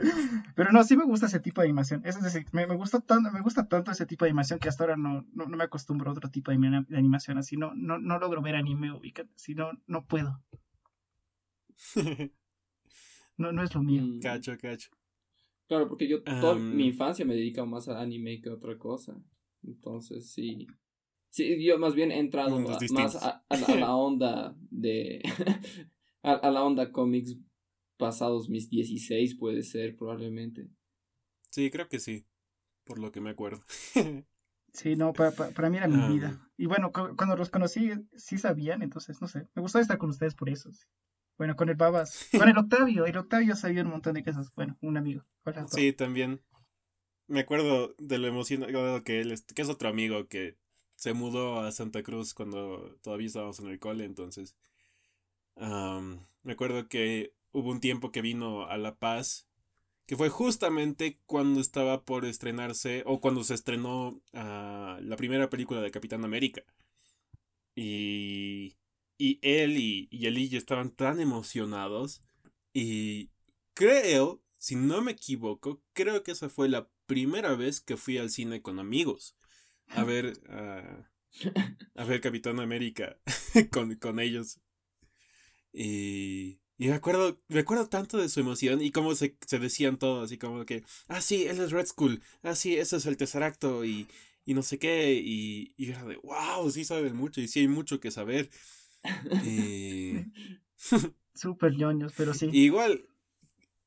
Pero 0.54 0.72
no, 0.72 0.82
sí 0.82 0.96
me 0.96 1.04
gusta 1.04 1.26
ese 1.26 1.40
tipo 1.40 1.60
de 1.60 1.66
animación. 1.66 2.00
Es 2.04 2.20
decir, 2.20 2.46
me, 2.52 2.66
gusta 2.66 3.00
tanto, 3.00 3.30
me 3.30 3.42
gusta 3.42 3.68
tanto 3.68 3.90
ese 3.90 4.06
tipo 4.06 4.24
de 4.24 4.30
animación 4.30 4.58
que 4.58 4.68
hasta 4.68 4.84
ahora 4.84 4.96
no, 4.96 5.26
no, 5.34 5.46
me 5.46 5.62
acostumbro 5.62 6.10
a 6.10 6.14
otro 6.14 6.30
tipo 6.30 6.50
de, 6.50 6.56
animación. 6.96 7.38
Así 7.38 7.56
no, 7.56 7.72
no, 7.74 7.98
no 7.98 8.18
logro 8.18 8.40
ver 8.42 8.56
anime, 8.56 8.92
si 9.36 9.54
no, 9.54 9.70
no 9.86 10.06
puedo. 10.06 10.42
No, 13.36 13.52
no 13.52 13.62
es 13.62 13.74
lo 13.74 13.82
mío. 13.82 14.02
Mm. 14.02 14.20
Cacho, 14.20 14.56
cacho. 14.58 14.90
Claro, 15.66 15.88
porque 15.88 16.06
yo 16.06 16.22
toda 16.22 16.54
mi 16.54 16.86
infancia 16.86 17.24
me 17.24 17.34
dedico 17.34 17.64
más 17.64 17.88
a 17.88 18.00
anime 18.00 18.40
que 18.40 18.50
a 18.50 18.54
otra 18.54 18.76
cosa. 18.78 19.16
Entonces, 19.62 20.30
sí. 20.30 20.66
Sí, 21.30 21.64
yo 21.64 21.78
más 21.78 21.94
bien 21.94 22.12
he 22.12 22.18
entrado 22.18 22.60
más 22.60 23.16
a, 23.16 23.44
la 23.48 23.96
onda 23.96 24.56
de. 24.70 25.22
a, 26.22 26.50
la 26.50 26.62
onda 26.62 26.92
cómics 26.92 27.36
pasados 27.96 28.48
mis 28.48 28.68
16, 28.68 29.36
puede 29.36 29.62
ser, 29.62 29.96
probablemente. 29.96 30.68
Sí, 31.50 31.70
creo 31.70 31.88
que 31.88 31.98
sí. 31.98 32.26
Por 32.84 32.98
lo 32.98 33.10
que 33.10 33.20
me 33.22 33.30
acuerdo. 33.30 33.64
sí, 34.72 34.96
no, 34.96 35.14
para, 35.14 35.32
para, 35.32 35.70
mí 35.70 35.78
era 35.78 35.88
mi 35.88 36.14
vida. 36.14 36.50
Y 36.58 36.66
bueno, 36.66 36.92
cuando 36.92 37.36
los 37.36 37.48
conocí, 37.48 37.90
sí 38.14 38.36
sabían, 38.36 38.82
entonces, 38.82 39.20
no 39.22 39.26
sé. 39.26 39.48
Me 39.54 39.62
gustó 39.62 39.78
estar 39.78 39.96
con 39.96 40.10
ustedes 40.10 40.34
por 40.34 40.50
eso. 40.50 40.70
Bueno, 41.36 41.56
con 41.56 41.68
el 41.68 41.76
Babas. 41.76 42.28
Con 42.36 42.48
el 42.48 42.56
Octavio. 42.56 43.06
El 43.06 43.16
Octavio 43.16 43.56
sabía 43.56 43.82
un 43.82 43.90
montón 43.90 44.14
de 44.14 44.24
cosas. 44.24 44.52
Bueno, 44.54 44.76
un 44.80 44.96
amigo. 44.96 45.24
sí, 45.68 45.92
también. 45.92 46.40
Me 47.26 47.40
acuerdo 47.40 47.94
de 47.98 48.18
lo 48.18 48.28
emocionado 48.28 49.02
que 49.02 49.20
él 49.20 49.32
es, 49.32 49.42
que 49.42 49.62
es 49.62 49.68
otro 49.68 49.88
amigo 49.88 50.28
que 50.28 50.56
se 50.96 51.12
mudó 51.12 51.60
a 51.60 51.72
Santa 51.72 52.02
Cruz 52.02 52.34
cuando 52.34 52.96
todavía 53.02 53.26
estábamos 53.26 53.58
en 53.60 53.68
el 53.68 53.78
cole, 53.78 54.04
entonces. 54.04 54.54
me 55.56 56.52
acuerdo 56.52 56.88
que 56.88 57.32
hubo 57.52 57.70
un 57.70 57.80
tiempo 57.80 58.12
que 58.12 58.20
vino 58.20 58.66
a 58.66 58.76
La 58.76 58.96
Paz, 58.96 59.46
que 60.06 60.16
fue 60.16 60.28
justamente 60.28 61.18
cuando 61.26 61.60
estaba 61.60 62.04
por 62.04 62.24
estrenarse, 62.26 63.02
o 63.06 63.20
cuando 63.20 63.42
se 63.44 63.54
estrenó 63.54 64.20
ah, 64.34 64.98
la 65.00 65.16
primera 65.16 65.48
película 65.50 65.80
de 65.80 65.90
Capitán 65.90 66.24
América. 66.24 66.62
Y 67.74 68.76
y 69.24 69.38
él 69.40 69.78
y, 69.78 70.06
y 70.10 70.26
Elilla 70.26 70.58
estaban 70.58 70.90
tan 70.90 71.18
emocionados. 71.18 72.20
Y 72.74 73.30
creo, 73.72 74.42
si 74.58 74.76
no 74.76 75.00
me 75.00 75.12
equivoco, 75.12 75.82
creo 75.94 76.22
que 76.22 76.32
esa 76.32 76.50
fue 76.50 76.68
la 76.68 76.90
primera 77.06 77.54
vez 77.54 77.80
que 77.80 77.96
fui 77.96 78.18
al 78.18 78.28
cine 78.28 78.60
con 78.60 78.78
amigos. 78.78 79.34
A 79.88 80.04
ver, 80.04 80.34
a 81.94 82.04
ver 82.04 82.20
Capitán 82.20 82.60
América 82.60 83.16
con, 83.72 83.94
con 83.94 84.20
ellos. 84.20 84.60
Y, 85.72 86.60
y 86.76 86.88
me 86.88 86.92
acuerdo, 86.92 87.40
me 87.48 87.60
acuerdo 87.60 87.88
tanto 87.88 88.18
de 88.18 88.28
su 88.28 88.40
emoción 88.40 88.82
y 88.82 88.90
cómo 88.90 89.14
se, 89.14 89.38
se 89.46 89.58
decían 89.58 89.98
todos, 89.98 90.26
así 90.26 90.36
como 90.36 90.66
que, 90.66 90.84
ah, 91.08 91.22
sí, 91.22 91.46
él 91.46 91.60
es 91.60 91.70
Red 91.72 91.86
Skull, 91.86 92.22
ah, 92.42 92.54
sí, 92.54 92.76
ese 92.76 92.96
es 92.96 93.06
el 93.06 93.16
Tesseracto 93.16 93.84
y, 93.86 94.06
y 94.44 94.54
no 94.54 94.62
sé 94.62 94.78
qué, 94.78 95.14
y, 95.14 95.72
y 95.76 95.90
era 95.90 96.04
de, 96.04 96.16
wow, 96.16 96.70
sí 96.70 96.84
saben 96.84 97.16
mucho 97.16 97.40
y 97.40 97.48
sí 97.48 97.60
hay 97.60 97.68
mucho 97.68 98.00
que 98.00 98.10
saber. 98.10 98.50
Eh... 99.44 100.26
Súper 101.34 101.76
ñoños, 101.76 102.12
pero 102.16 102.32
sí. 102.32 102.48
Igual, 102.52 103.06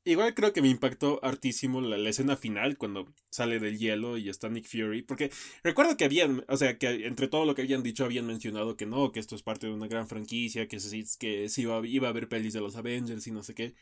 igual 0.04 0.34
creo 0.34 0.52
que 0.52 0.62
me 0.62 0.70
impactó 0.70 1.24
hartísimo 1.24 1.80
la, 1.80 1.98
escena 2.10 2.36
final 2.36 2.78
cuando 2.78 3.14
sale 3.30 3.60
del 3.60 3.78
hielo 3.78 4.18
y 4.18 4.30
está 4.30 4.50
Nick 4.50 4.68
Fury. 4.68 5.02
Porque 5.02 5.32
recuerdo 5.64 5.96
que 5.96 6.06
habían, 6.06 6.44
o 6.50 6.58
sea, 6.58 6.78
que 6.78 7.08
entre 7.08 7.28
todo 7.28 7.46
lo 7.46 7.56
que 7.56 7.62
habían 7.62 7.84
dicho 7.84 8.04
habían 8.04 8.28
mencionado 8.28 8.76
que 8.76 8.86
no, 8.86 9.12
que 9.12 9.20
esto 9.20 9.36
es 9.36 9.44
parte 9.44 9.68
de 9.68 9.74
una 9.74 9.88
gran 9.88 10.08
franquicia, 10.08 10.68
que, 10.68 10.80
se, 10.80 11.06
que 11.18 11.48
sí 11.50 11.62
iba, 11.62 11.86
iba 11.88 12.08
a 12.08 12.12
haber 12.12 12.28
pelis 12.28 12.54
de 12.54 12.62
los 12.62 12.76
Avengers 12.76 13.26
y 13.28 13.32
no 13.32 13.44
sé 13.44 13.54
qué. 13.54 13.74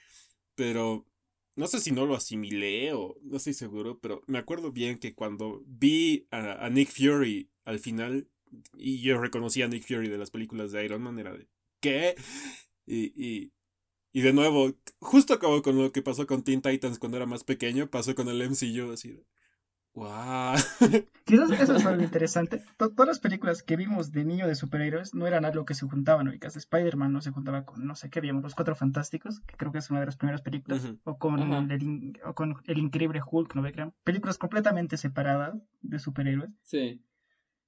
Pero 0.56 1.06
no 1.56 1.68
sé 1.68 1.80
si 1.80 1.92
no 1.92 2.06
lo 2.06 2.16
asimilé 2.16 2.94
o 2.94 3.18
no 3.24 3.38
estoy 3.38 3.54
seguro, 3.54 4.00
pero 4.00 4.24
me 4.28 4.38
acuerdo 4.38 4.72
bien 4.72 5.00
que 5.00 5.16
cuando 5.16 5.64
vi 5.66 6.28
a 6.32 6.70
Nick 6.70 6.90
Fury 6.92 7.50
al 7.64 7.80
final 7.80 8.30
y 8.78 9.02
yo 9.02 9.20
reconocí 9.20 9.62
a 9.62 9.68
Nick 9.68 9.88
Fury 9.88 10.10
de 10.10 10.18
las 10.18 10.32
películas 10.32 10.72
de 10.72 10.86
Iron 10.86 11.02
Man, 11.02 11.20
era 11.20 11.34
de, 11.34 11.48
¿qué? 11.80 12.16
Y, 12.86 13.14
y, 13.16 13.52
y 14.12 14.22
de 14.22 14.34
nuevo, 14.34 14.74
justo 15.00 15.40
como 15.40 15.62
con 15.62 15.78
lo 15.78 15.92
que 15.92 16.02
pasó 16.02 16.28
con 16.28 16.44
Teen 16.44 16.62
Titans 16.62 17.00
cuando 17.00 17.18
era 17.18 17.26
más 17.26 17.44
pequeño, 17.44 17.90
pasó 17.90 18.16
con 18.16 18.28
el 18.30 18.42
MCU, 18.42 18.92
así 18.92 19.12
de, 19.12 19.26
¡Wow! 19.96 20.56
eso, 21.26 21.76
es 21.76 21.86
algo 21.86 22.04
interesante. 22.04 22.62
todas 22.78 23.08
las 23.08 23.20
películas 23.20 23.64
que 23.64 23.78
vimos 23.78 24.12
de 24.12 24.26
niño 24.26 24.46
de 24.46 24.56
superhéroes 24.56 25.16
no 25.16 25.26
eran 25.26 25.46
algo 25.46 25.64
que 25.64 25.74
se 25.74 25.88
juntaban, 25.88 26.26
¿no? 26.26 26.34
Spider-Man 26.34 27.14
no 27.14 27.22
se 27.22 27.32
juntaba 27.32 27.64
con, 27.64 27.88
no 27.88 27.96
sé 27.96 28.10
qué 28.10 28.20
vimos, 28.20 28.44
Los 28.44 28.56
Cuatro 28.56 28.76
Fantásticos, 28.76 29.40
que 29.40 29.56
creo 29.56 29.72
que 29.72 29.78
es 29.78 29.90
una 29.90 30.02
de 30.02 30.08
las 30.08 30.18
primeras 30.18 30.42
películas, 30.42 30.86
o, 31.06 31.18
con 31.18 31.40
el, 31.72 32.20
o 32.26 32.36
con 32.36 32.58
El 32.66 32.78
Increíble 32.78 33.22
Hulk, 33.26 33.56
¿no? 33.56 33.94
Películas 34.04 34.38
completamente 34.38 34.98
separadas 34.98 35.56
de 35.82 36.00
superhéroes. 36.00 36.52
Sí. 36.64 37.02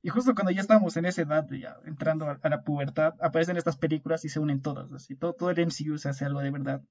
Y 0.07 0.09
justo 0.09 0.33
cuando 0.33 0.53
ya 0.53 0.61
estamos 0.61 0.95
en 0.95 1.03
esa 1.03 1.23
edad, 1.23 1.45
ya 1.51 1.81
entrando 1.85 2.23
a, 2.23 2.39
la 2.41 2.63
pubertad, 2.63 3.15
aparecen 3.19 3.57
estas 3.57 3.75
películas 3.75 4.23
y 4.23 4.29
se 4.29 4.39
unen 4.39 4.61
todas. 4.61 4.89
Así, 4.93 5.17
todo, 5.17 5.33
todo 5.33 5.51
el 5.51 5.59
MCU 5.59 5.97
se 5.97 6.07
hace 6.07 6.23
algo 6.23 6.39
de 6.39 6.49
verdad. 6.49 6.81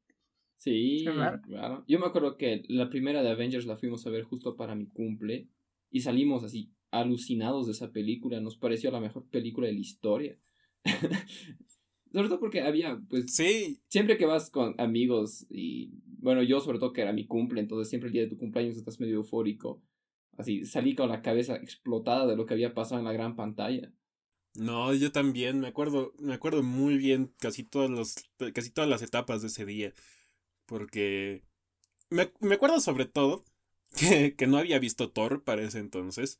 Sí, 0.56 1.06
claro. 1.46 1.82
Yo 1.88 1.98
me 1.98 2.04
acuerdo 2.04 2.36
que 2.36 2.62
la 2.68 2.90
primera 2.90 3.22
de 3.22 3.30
Avengers 3.30 3.64
la 3.64 3.78
fuimos 3.78 4.06
a 4.06 4.10
ver 4.10 4.24
justo 4.24 4.54
para 4.54 4.74
mi 4.74 4.88
cumple 4.88 5.48
y 5.90 6.02
salimos 6.02 6.44
así 6.44 6.74
alucinados 6.90 7.64
de 7.64 7.72
esa 7.72 7.90
película. 7.90 8.38
Nos 8.42 8.58
pareció 8.58 8.90
la 8.90 9.00
mejor 9.00 9.26
película 9.30 9.66
de 9.66 9.72
la 9.72 9.80
historia. 9.80 10.38
sobre 12.12 12.28
todo 12.28 12.38
porque 12.38 12.60
había, 12.60 13.00
pues, 13.08 13.34
sí. 13.34 13.80
siempre 13.88 14.18
que 14.18 14.26
vas 14.26 14.50
con 14.50 14.74
amigos 14.76 15.46
y, 15.48 16.02
bueno, 16.18 16.42
yo 16.42 16.60
sobre 16.60 16.78
todo 16.78 16.92
que 16.92 17.00
era 17.00 17.14
mi 17.14 17.26
cumple, 17.26 17.62
entonces 17.62 17.88
siempre 17.88 18.08
el 18.08 18.12
día 18.12 18.22
de 18.24 18.28
tu 18.28 18.36
cumpleaños 18.36 18.76
estás 18.76 19.00
medio 19.00 19.16
eufórico. 19.16 19.82
Así 20.36 20.64
salí 20.66 20.94
con 20.94 21.08
la 21.08 21.22
cabeza 21.22 21.56
explotada 21.56 22.26
de 22.26 22.36
lo 22.36 22.46
que 22.46 22.54
había 22.54 22.74
pasado 22.74 22.98
en 22.98 23.06
la 23.06 23.12
gran 23.12 23.36
pantalla. 23.36 23.92
No, 24.54 24.92
yo 24.94 25.12
también, 25.12 25.60
me 25.60 25.68
acuerdo, 25.68 26.12
me 26.18 26.34
acuerdo 26.34 26.62
muy 26.62 26.96
bien 26.96 27.34
casi 27.38 27.62
todos 27.62 27.90
los, 27.90 28.14
casi 28.54 28.70
todas 28.70 28.88
las 28.88 29.02
etapas 29.02 29.42
de 29.42 29.48
ese 29.48 29.64
día. 29.64 29.92
Porque 30.66 31.42
me, 32.10 32.32
me 32.40 32.54
acuerdo 32.56 32.80
sobre 32.80 33.06
todo 33.06 33.44
que, 33.96 34.34
que, 34.36 34.46
no 34.46 34.58
había 34.58 34.78
visto 34.78 35.10
Thor 35.10 35.44
para 35.44 35.62
ese 35.62 35.78
entonces. 35.78 36.38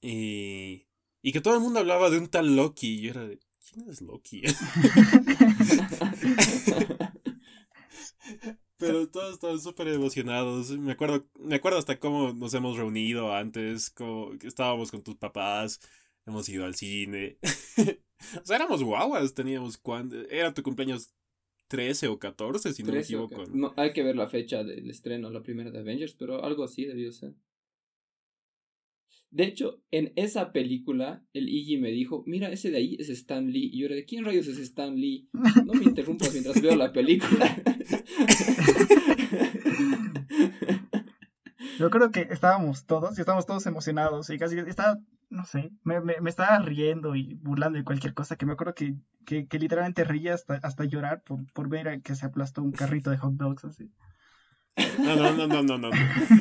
Y, 0.00 0.86
y 1.22 1.32
que 1.32 1.40
todo 1.40 1.54
el 1.54 1.60
mundo 1.60 1.80
hablaba 1.80 2.10
de 2.10 2.18
un 2.18 2.28
tal 2.28 2.56
Loki. 2.56 2.98
Y 2.98 3.00
yo 3.02 3.10
era 3.10 3.26
de, 3.26 3.38
¿quién 3.72 3.88
es 3.88 4.00
Loki? 4.02 4.42
Pero 8.86 9.08
todos 9.08 9.34
estaban 9.34 9.60
súper 9.60 9.88
emocionados. 9.88 10.70
Me 10.70 10.92
acuerdo, 10.92 11.26
me 11.38 11.56
acuerdo 11.56 11.78
hasta 11.78 11.98
cómo 11.98 12.32
nos 12.32 12.54
hemos 12.54 12.76
reunido 12.76 13.34
antes, 13.34 13.90
como 13.90 14.32
estábamos 14.42 14.90
con 14.90 15.02
tus 15.02 15.16
papás, 15.16 15.80
hemos 16.26 16.48
ido 16.48 16.64
al 16.64 16.74
cine. 16.74 17.38
o 18.42 18.44
sea, 18.44 18.56
éramos 18.56 18.82
guaguas, 18.82 19.34
teníamos 19.34 19.78
cuando... 19.78 20.16
Era 20.28 20.52
tu 20.54 20.62
cumpleaños 20.62 21.12
13 21.68 22.08
o 22.08 22.18
14, 22.18 22.72
si 22.72 22.82
no 22.82 22.92
me 22.92 23.00
equivoco. 23.00 23.44
No, 23.52 23.72
hay 23.76 23.92
que 23.92 24.02
ver 24.02 24.16
la 24.16 24.28
fecha 24.28 24.62
del 24.62 24.90
estreno, 24.90 25.30
la 25.30 25.42
primera 25.42 25.70
de 25.70 25.78
Avengers, 25.78 26.14
pero 26.14 26.44
algo 26.44 26.64
así 26.64 26.84
debió 26.84 27.10
ser. 27.12 27.34
De 29.34 29.42
hecho, 29.42 29.82
en 29.90 30.12
esa 30.14 30.52
película, 30.52 31.26
el 31.32 31.48
Iggy 31.48 31.78
me 31.78 31.90
dijo, 31.90 32.22
mira, 32.24 32.52
ese 32.52 32.70
de 32.70 32.76
ahí 32.76 32.96
es 33.00 33.08
Stan 33.08 33.50
Lee. 33.50 33.68
Y 33.72 33.80
yo 33.80 33.86
era 33.86 33.96
de, 33.96 34.04
¿quién 34.04 34.24
rayos 34.24 34.46
es 34.46 34.58
Stan 34.58 34.94
Lee? 34.94 35.28
No 35.66 35.74
me 35.74 35.82
interrumpas 35.82 36.32
mientras 36.32 36.62
veo 36.62 36.76
la 36.76 36.92
película. 36.92 37.60
Yo 41.78 41.90
creo 41.90 42.10
que 42.10 42.22
estábamos 42.30 42.86
todos, 42.86 43.18
y 43.18 43.20
estábamos 43.20 43.46
todos 43.46 43.66
emocionados, 43.66 44.30
y 44.30 44.38
casi 44.38 44.58
estaba, 44.58 44.98
no 45.30 45.44
sé, 45.44 45.70
me, 45.82 46.00
me, 46.00 46.20
me, 46.20 46.30
estaba 46.30 46.58
riendo 46.60 47.16
y 47.16 47.34
burlando 47.34 47.78
de 47.78 47.84
cualquier 47.84 48.14
cosa, 48.14 48.36
que 48.36 48.46
me 48.46 48.52
acuerdo 48.52 48.74
que, 48.74 48.94
que, 49.26 49.46
que 49.46 49.58
literalmente 49.58 50.04
ría 50.04 50.34
hasta, 50.34 50.54
hasta 50.62 50.84
llorar 50.84 51.22
por, 51.22 51.40
por 51.52 51.68
ver 51.68 52.00
que 52.02 52.14
se 52.14 52.26
aplastó 52.26 52.62
un 52.62 52.72
carrito 52.72 53.10
de 53.10 53.18
hot 53.18 53.34
dogs 53.34 53.64
así. 53.64 53.90
No, 54.98 55.16
no, 55.16 55.32
no, 55.32 55.46
no, 55.46 55.62
no, 55.62 55.78
no. 55.78 55.90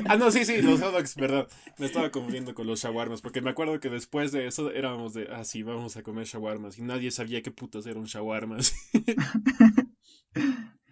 Ah, 0.08 0.18
no, 0.18 0.32
sí, 0.32 0.46
sí, 0.46 0.62
los 0.62 0.82
hot 0.82 0.94
dogs, 0.94 1.16
verdad. 1.16 1.48
Me 1.78 1.86
estaba 1.86 2.12
confundiendo 2.12 2.54
con 2.54 2.68
los 2.68 2.82
shawarmas, 2.82 3.22
porque 3.22 3.42
me 3.42 3.50
acuerdo 3.50 3.80
que 3.80 3.90
después 3.90 4.32
de 4.32 4.48
eso 4.48 4.72
éramos 4.72 5.14
de, 5.14 5.28
ah, 5.32 5.44
sí, 5.44 5.64
vamos 5.64 5.98
a 5.98 6.04
comer 6.04 6.26
shawarmas, 6.26 6.78
y 6.78 6.84
nadie 6.84 7.12
sabía 7.12 7.42
qué 7.42 7.52
putas 7.52 7.86
eran 7.86 8.04
shawarmas. 8.04 8.74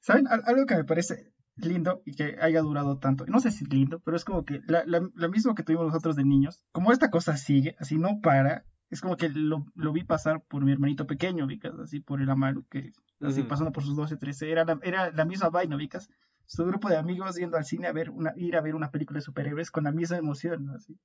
¿Saben? 0.00 0.26
Algo 0.28 0.66
que 0.66 0.76
me 0.76 0.84
parece 0.84 1.32
lindo 1.56 2.02
y 2.04 2.14
que 2.14 2.36
haya 2.40 2.60
durado 2.62 2.98
tanto. 2.98 3.26
No 3.26 3.40
sé 3.40 3.50
si 3.50 3.64
lindo, 3.66 4.00
pero 4.00 4.16
es 4.16 4.24
como 4.24 4.44
que 4.44 4.60
la, 4.66 4.84
la, 4.86 5.08
lo 5.14 5.28
mismo 5.28 5.54
que 5.54 5.62
tuvimos 5.62 5.86
nosotros 5.86 6.16
de 6.16 6.24
niños. 6.24 6.64
Como 6.72 6.92
esta 6.92 7.10
cosa 7.10 7.36
sigue, 7.36 7.76
así 7.78 7.98
no 7.98 8.20
para. 8.20 8.64
Es 8.88 9.00
como 9.00 9.16
que 9.16 9.28
lo, 9.28 9.66
lo 9.74 9.92
vi 9.92 10.02
pasar 10.02 10.42
por 10.42 10.64
mi 10.64 10.72
hermanito 10.72 11.06
pequeño, 11.06 11.46
Vicas, 11.46 11.74
así 11.78 12.00
por 12.00 12.20
el 12.20 12.28
Amaru, 12.28 12.64
que 12.68 12.92
así 13.20 13.44
pasando 13.44 13.70
por 13.72 13.84
sus 13.84 13.94
12, 13.94 14.16
13. 14.16 14.50
Era 14.50 14.64
la, 14.64 14.80
era 14.82 15.12
la 15.12 15.24
misma 15.24 15.48
vaina, 15.48 15.76
Vicas. 15.76 16.08
Su 16.46 16.64
grupo 16.64 16.88
de 16.88 16.96
amigos 16.96 17.36
yendo 17.36 17.56
al 17.56 17.64
cine 17.64 17.86
a 17.86 17.92
ver 17.92 18.10
una, 18.10 18.32
ir 18.36 18.56
a 18.56 18.60
ver 18.60 18.74
una 18.74 18.90
película 18.90 19.18
de 19.18 19.24
superhéroes 19.24 19.70
con 19.70 19.84
la 19.84 19.92
misma 19.92 20.16
emoción, 20.16 20.70
así. 20.70 20.98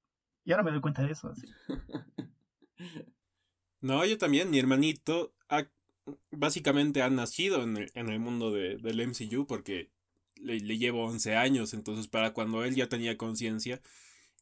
Y 0.43 0.51
ahora 0.51 0.63
me 0.63 0.71
doy 0.71 0.81
cuenta 0.81 1.03
de 1.03 1.12
eso, 1.12 1.29
así. 1.29 1.47
No, 3.81 4.03
yo 4.03 4.17
también, 4.17 4.49
mi 4.49 4.58
hermanito 4.58 5.36
básicamente 6.32 7.02
ha 7.02 7.10
nacido 7.10 7.63
en 7.63 7.78
el, 7.78 8.20
mundo 8.20 8.52
de, 8.52 8.78
del 8.78 9.08
MCU 9.08 9.46
porque 9.48 9.89
le, 10.36 10.60
llevo 10.60 11.06
11 11.06 11.36
años, 11.36 11.74
entonces 11.74 12.08
para 12.08 12.34
cuando 12.34 12.63
él 12.63 12.76
ya 12.76 12.89
tenía 12.89 13.18
conciencia, 13.18 13.82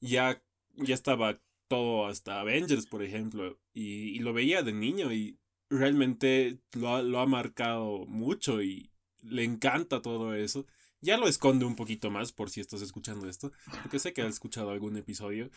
ya, 0.02 0.42
ya 0.76 0.94
estaba 0.94 1.40
todo 1.68 2.08
hasta 2.08 2.40
Avengers, 2.40 2.86
por 2.86 3.04
ejemplo, 3.04 3.60
y, 3.74 4.20
lo 4.20 4.34
veía 4.34 4.64
de 4.64 4.74
niño 4.74 5.14
y 5.14 5.38
realmente 5.70 6.60
lo 6.74 6.96
ha, 6.96 7.02
lo 7.02 7.20
ha 7.20 7.26
marcado 7.26 8.06
mucho 8.06 8.62
y 8.62 8.92
le 9.22 9.44
encanta 9.44 10.02
todo 10.02 10.34
eso. 10.34 10.66
Ya 11.02 11.18
lo 11.18 11.28
esconde 11.28 11.66
un 11.66 11.76
poquito 11.76 12.10
más 12.12 12.32
por 12.32 12.50
si 12.50 12.62
estás 12.62 12.82
escuchando 12.82 13.28
esto, 13.28 13.52
porque 13.82 14.00
sé 14.00 14.14
que 14.14 14.22
has 14.22 14.34
escuchado 14.34 14.72
algún 14.72 14.96
episodio. 14.96 15.50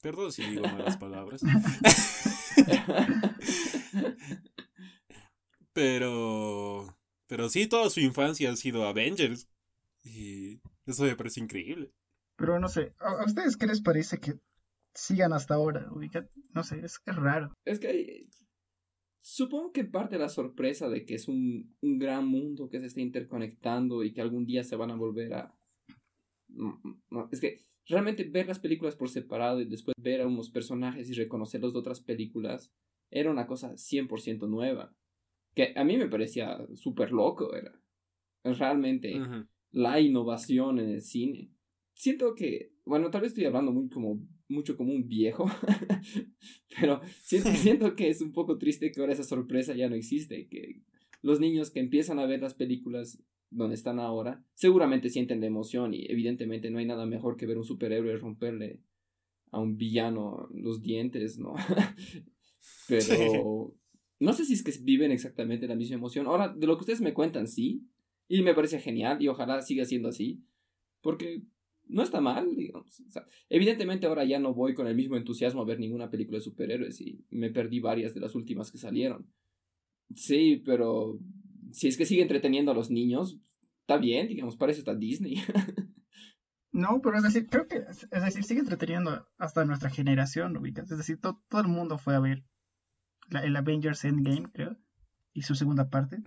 Perdón 0.00 0.32
si 0.32 0.44
digo 0.44 0.62
malas 0.62 0.96
palabras. 0.96 1.42
pero 5.72 6.96
pero 7.32 7.48
sí, 7.48 7.66
toda 7.66 7.88
su 7.88 8.00
infancia 8.00 8.50
ha 8.50 8.56
sido 8.56 8.84
Avengers. 8.84 9.48
Y 10.04 10.60
eso 10.84 11.04
me 11.04 11.16
parece 11.16 11.40
increíble. 11.40 11.90
Pero 12.36 12.60
no 12.60 12.68
sé, 12.68 12.92
¿a, 12.98 13.24
ustedes 13.24 13.56
qué 13.56 13.66
les 13.66 13.80
parece 13.80 14.18
que 14.18 14.34
sigan 14.92 15.32
hasta 15.32 15.54
ahora? 15.54 15.88
No 16.50 16.62
sé, 16.62 16.80
es, 16.84 17.00
es 17.06 17.16
raro. 17.16 17.54
Es 17.64 17.80
que 17.80 18.28
supongo 19.22 19.72
que 19.72 19.80
en 19.80 19.90
parte 19.90 20.18
la 20.18 20.28
sorpresa 20.28 20.90
de 20.90 21.06
que 21.06 21.14
es 21.14 21.26
un, 21.26 21.74
un, 21.80 21.98
gran 21.98 22.26
mundo 22.26 22.68
que 22.68 22.80
se 22.80 22.86
está 22.86 23.00
interconectando 23.00 24.04
y 24.04 24.12
que 24.12 24.20
algún 24.20 24.44
día 24.44 24.62
se 24.62 24.76
van 24.76 24.90
a 24.90 24.96
volver 24.96 25.32
a... 25.32 25.54
es 27.30 27.40
que 27.40 27.64
realmente 27.86 28.24
ver 28.24 28.46
las 28.46 28.58
películas 28.58 28.94
por 28.94 29.08
separado 29.08 29.62
y 29.62 29.64
después 29.64 29.94
ver 29.98 30.20
a 30.20 30.26
unos 30.26 30.50
personajes 30.50 31.08
y 31.08 31.14
reconocerlos 31.14 31.72
de 31.72 31.78
otras 31.78 32.00
películas 32.00 32.70
era 33.10 33.30
una 33.30 33.46
cosa 33.46 33.72
100% 33.72 34.48
nueva. 34.50 34.94
Que 35.54 35.72
a 35.76 35.84
mí 35.84 35.96
me 35.96 36.08
parecía 36.08 36.58
súper 36.74 37.12
loco, 37.12 37.54
era 37.54 37.72
realmente 38.44 39.20
la 39.70 40.00
innovación 40.00 40.78
en 40.78 40.90
el 40.90 41.02
cine. 41.02 41.50
Siento 41.94 42.34
que, 42.34 42.72
bueno, 42.84 43.10
tal 43.10 43.22
vez 43.22 43.30
estoy 43.30 43.44
hablando 43.44 43.72
muy 43.72 43.88
como, 43.88 44.20
mucho 44.48 44.76
como 44.76 44.92
un 44.92 45.08
viejo, 45.08 45.46
pero 46.80 47.00
siento, 47.22 47.50
siento 47.54 47.94
que 47.94 48.08
es 48.08 48.20
un 48.20 48.32
poco 48.32 48.58
triste 48.58 48.90
que 48.90 49.00
ahora 49.00 49.12
esa 49.12 49.24
sorpresa 49.24 49.74
ya 49.74 49.88
no 49.88 49.94
existe, 49.94 50.48
que 50.48 50.82
los 51.22 51.38
niños 51.38 51.70
que 51.70 51.80
empiezan 51.80 52.18
a 52.18 52.26
ver 52.26 52.40
las 52.40 52.54
películas 52.54 53.22
donde 53.50 53.74
están 53.74 54.00
ahora, 54.00 54.42
seguramente 54.54 55.10
sienten 55.10 55.40
la 55.40 55.46
emoción 55.46 55.94
y 55.94 56.06
evidentemente 56.10 56.70
no 56.70 56.78
hay 56.78 56.86
nada 56.86 57.04
mejor 57.06 57.36
que 57.36 57.46
ver 57.46 57.58
un 57.58 57.64
superhéroe 57.64 58.16
romperle 58.16 58.80
a 59.50 59.60
un 59.60 59.76
villano 59.76 60.48
los 60.54 60.80
dientes, 60.80 61.38
¿no? 61.38 61.54
Pero 62.88 63.74
no 64.22 64.32
sé 64.32 64.44
si 64.44 64.54
es 64.54 64.62
que 64.62 64.72
viven 64.82 65.10
exactamente 65.10 65.66
la 65.66 65.74
misma 65.74 65.96
emoción. 65.96 66.26
Ahora, 66.26 66.48
de 66.48 66.66
lo 66.66 66.76
que 66.76 66.82
ustedes 66.82 67.00
me 67.00 67.12
cuentan, 67.12 67.48
sí, 67.48 67.88
y 68.28 68.42
me 68.42 68.54
parece 68.54 68.78
genial 68.78 69.20
y 69.20 69.28
ojalá 69.28 69.60
siga 69.62 69.84
siendo 69.84 70.08
así. 70.08 70.44
Porque 71.00 71.42
no 71.88 72.02
está 72.02 72.20
mal, 72.20 72.54
digamos. 72.54 73.02
evidentemente 73.48 74.06
ahora 74.06 74.24
ya 74.24 74.38
no 74.38 74.54
voy 74.54 74.74
con 74.74 74.86
el 74.86 74.94
mismo 74.94 75.16
entusiasmo 75.16 75.62
a 75.62 75.64
ver 75.64 75.80
ninguna 75.80 76.08
película 76.08 76.38
de 76.38 76.44
superhéroes 76.44 77.00
y 77.00 77.24
me 77.30 77.50
perdí 77.50 77.80
varias 77.80 78.14
de 78.14 78.20
las 78.20 78.36
últimas 78.36 78.70
que 78.70 78.78
salieron. 78.78 79.26
Sí, 80.14 80.62
pero 80.64 81.18
si 81.72 81.88
es 81.88 81.96
que 81.96 82.06
sigue 82.06 82.22
entreteniendo 82.22 82.70
a 82.70 82.74
los 82.74 82.90
niños, 82.90 83.40
está 83.80 83.96
bien, 83.96 84.28
digamos, 84.28 84.56
para 84.56 84.70
eso 84.70 84.80
está 84.80 84.94
Disney. 84.94 85.36
No, 86.74 87.02
pero 87.02 87.18
es 87.18 87.22
decir, 87.22 87.48
creo 87.50 87.68
que, 87.68 87.84
es 87.86 88.24
decir, 88.24 88.44
sigue 88.44 88.60
entreteniendo 88.60 89.28
hasta 89.36 89.66
nuestra 89.66 89.90
generación, 89.90 90.56
ubicas. 90.56 90.90
Es 90.90 90.96
decir, 90.96 91.20
todo 91.20 91.60
el 91.60 91.68
mundo 91.68 91.98
fue 91.98 92.14
a 92.14 92.18
ver 92.18 92.44
el 93.30 93.56
Avengers 93.56 94.04
Endgame, 94.04 94.50
creo, 94.52 94.76
y 95.32 95.42
su 95.42 95.54
segunda 95.54 95.88
parte. 95.90 96.18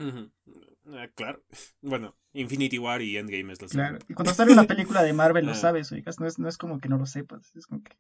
Ah, 0.88 1.08
claro. 1.16 1.44
Bueno, 1.82 2.18
Infinity 2.34 2.80
War 2.80 3.02
y 3.02 3.18
Endgame 3.18 3.54
es 3.54 3.62
la 3.62 3.68
Claro. 3.68 4.00
Y 4.08 4.14
cuando 4.14 4.34
sale 4.34 4.54
una 4.54 4.66
película 4.66 5.04
de 5.04 5.14
Marvel 5.14 5.46
lo 5.46 5.52
ah. 5.54 5.56
sabes, 5.56 5.92
oigas. 5.92 6.20
No 6.20 6.28
es, 6.28 6.40
no 6.40 6.48
es 6.48 6.58
como 6.58 6.80
que 6.80 6.90
no 6.90 6.98
lo 6.98 7.06
sepas. 7.06 7.56
Es 7.56 7.68
como 7.68 7.84
que 7.84 7.96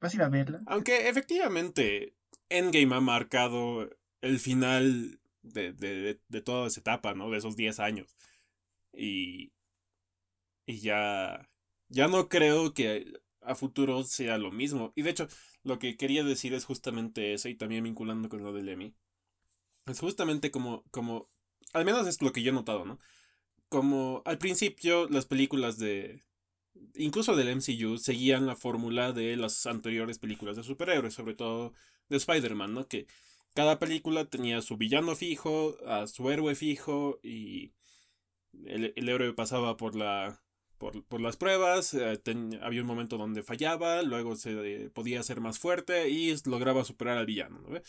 vas 0.00 0.12
a 0.12 0.16
ir 0.16 0.22
a 0.22 0.28
verla. 0.28 0.60
Aunque 0.66 1.08
efectivamente 1.08 2.14
Endgame 2.48 2.94
ha 2.94 3.00
marcado 3.00 3.90
el 4.20 4.38
final 4.38 5.20
de, 5.42 5.72
de, 5.72 6.20
de, 6.28 6.40
toda 6.42 6.66
esa 6.66 6.80
etapa, 6.80 7.14
¿no? 7.14 7.30
De 7.30 7.38
esos 7.38 7.56
10 7.56 7.80
años. 7.80 8.16
Y. 8.92 9.52
Y 10.66 10.80
ya. 10.80 11.48
Ya 11.88 12.06
no 12.06 12.28
creo 12.28 12.72
que 12.72 13.20
a 13.42 13.54
futuro 13.54 14.02
sea 14.04 14.38
lo 14.38 14.50
mismo. 14.50 14.92
Y 14.96 15.02
de 15.02 15.10
hecho, 15.10 15.28
lo 15.62 15.78
que 15.78 15.96
quería 15.96 16.24
decir 16.24 16.54
es 16.54 16.64
justamente 16.64 17.34
eso, 17.34 17.48
y 17.48 17.54
también 17.54 17.84
vinculando 17.84 18.28
con 18.28 18.42
lo 18.42 18.52
de 18.52 18.62
Lemmy. 18.62 18.94
Es 19.86 20.00
justamente 20.00 20.50
como, 20.50 20.84
como 20.90 21.28
al 21.72 21.84
menos 21.84 22.06
es 22.06 22.22
lo 22.22 22.32
que 22.32 22.42
yo 22.42 22.50
he 22.50 22.54
notado, 22.54 22.84
¿no? 22.84 22.98
Como 23.68 24.22
al 24.24 24.38
principio 24.38 25.08
las 25.08 25.26
películas 25.26 25.78
de... 25.78 26.22
Incluso 26.94 27.36
del 27.36 27.56
MCU 27.56 27.98
seguían 27.98 28.46
la 28.46 28.56
fórmula 28.56 29.12
de 29.12 29.36
las 29.36 29.66
anteriores 29.66 30.18
películas 30.18 30.56
de 30.56 30.62
superhéroes, 30.62 31.14
sobre 31.14 31.34
todo 31.34 31.72
de 32.08 32.16
Spider-Man, 32.16 32.74
¿no? 32.74 32.86
Que 32.86 33.06
cada 33.54 33.78
película 33.78 34.24
tenía 34.26 34.62
su 34.62 34.76
villano 34.76 35.16
fijo, 35.16 35.76
a 35.86 36.06
su 36.06 36.30
héroe 36.30 36.54
fijo 36.54 37.18
y 37.22 37.72
el, 38.64 39.08
héroe 39.08 39.32
pasaba 39.32 39.76
por 39.76 39.96
la 39.96 40.40
por, 40.80 41.04
por 41.04 41.20
las 41.20 41.36
pruebas, 41.36 41.92
eh, 41.92 42.18
había 42.62 42.80
un 42.80 42.86
momento 42.86 43.18
donde 43.18 43.42
fallaba, 43.42 44.00
luego 44.00 44.34
se 44.34 44.88
podía 44.94 45.22
ser 45.22 45.42
más 45.42 45.58
fuerte 45.58 46.08
y 46.08 46.34
lograba 46.46 46.84
superar 46.84 47.18
al 47.18 47.26
villano, 47.26 47.60
¿no? 47.60 47.80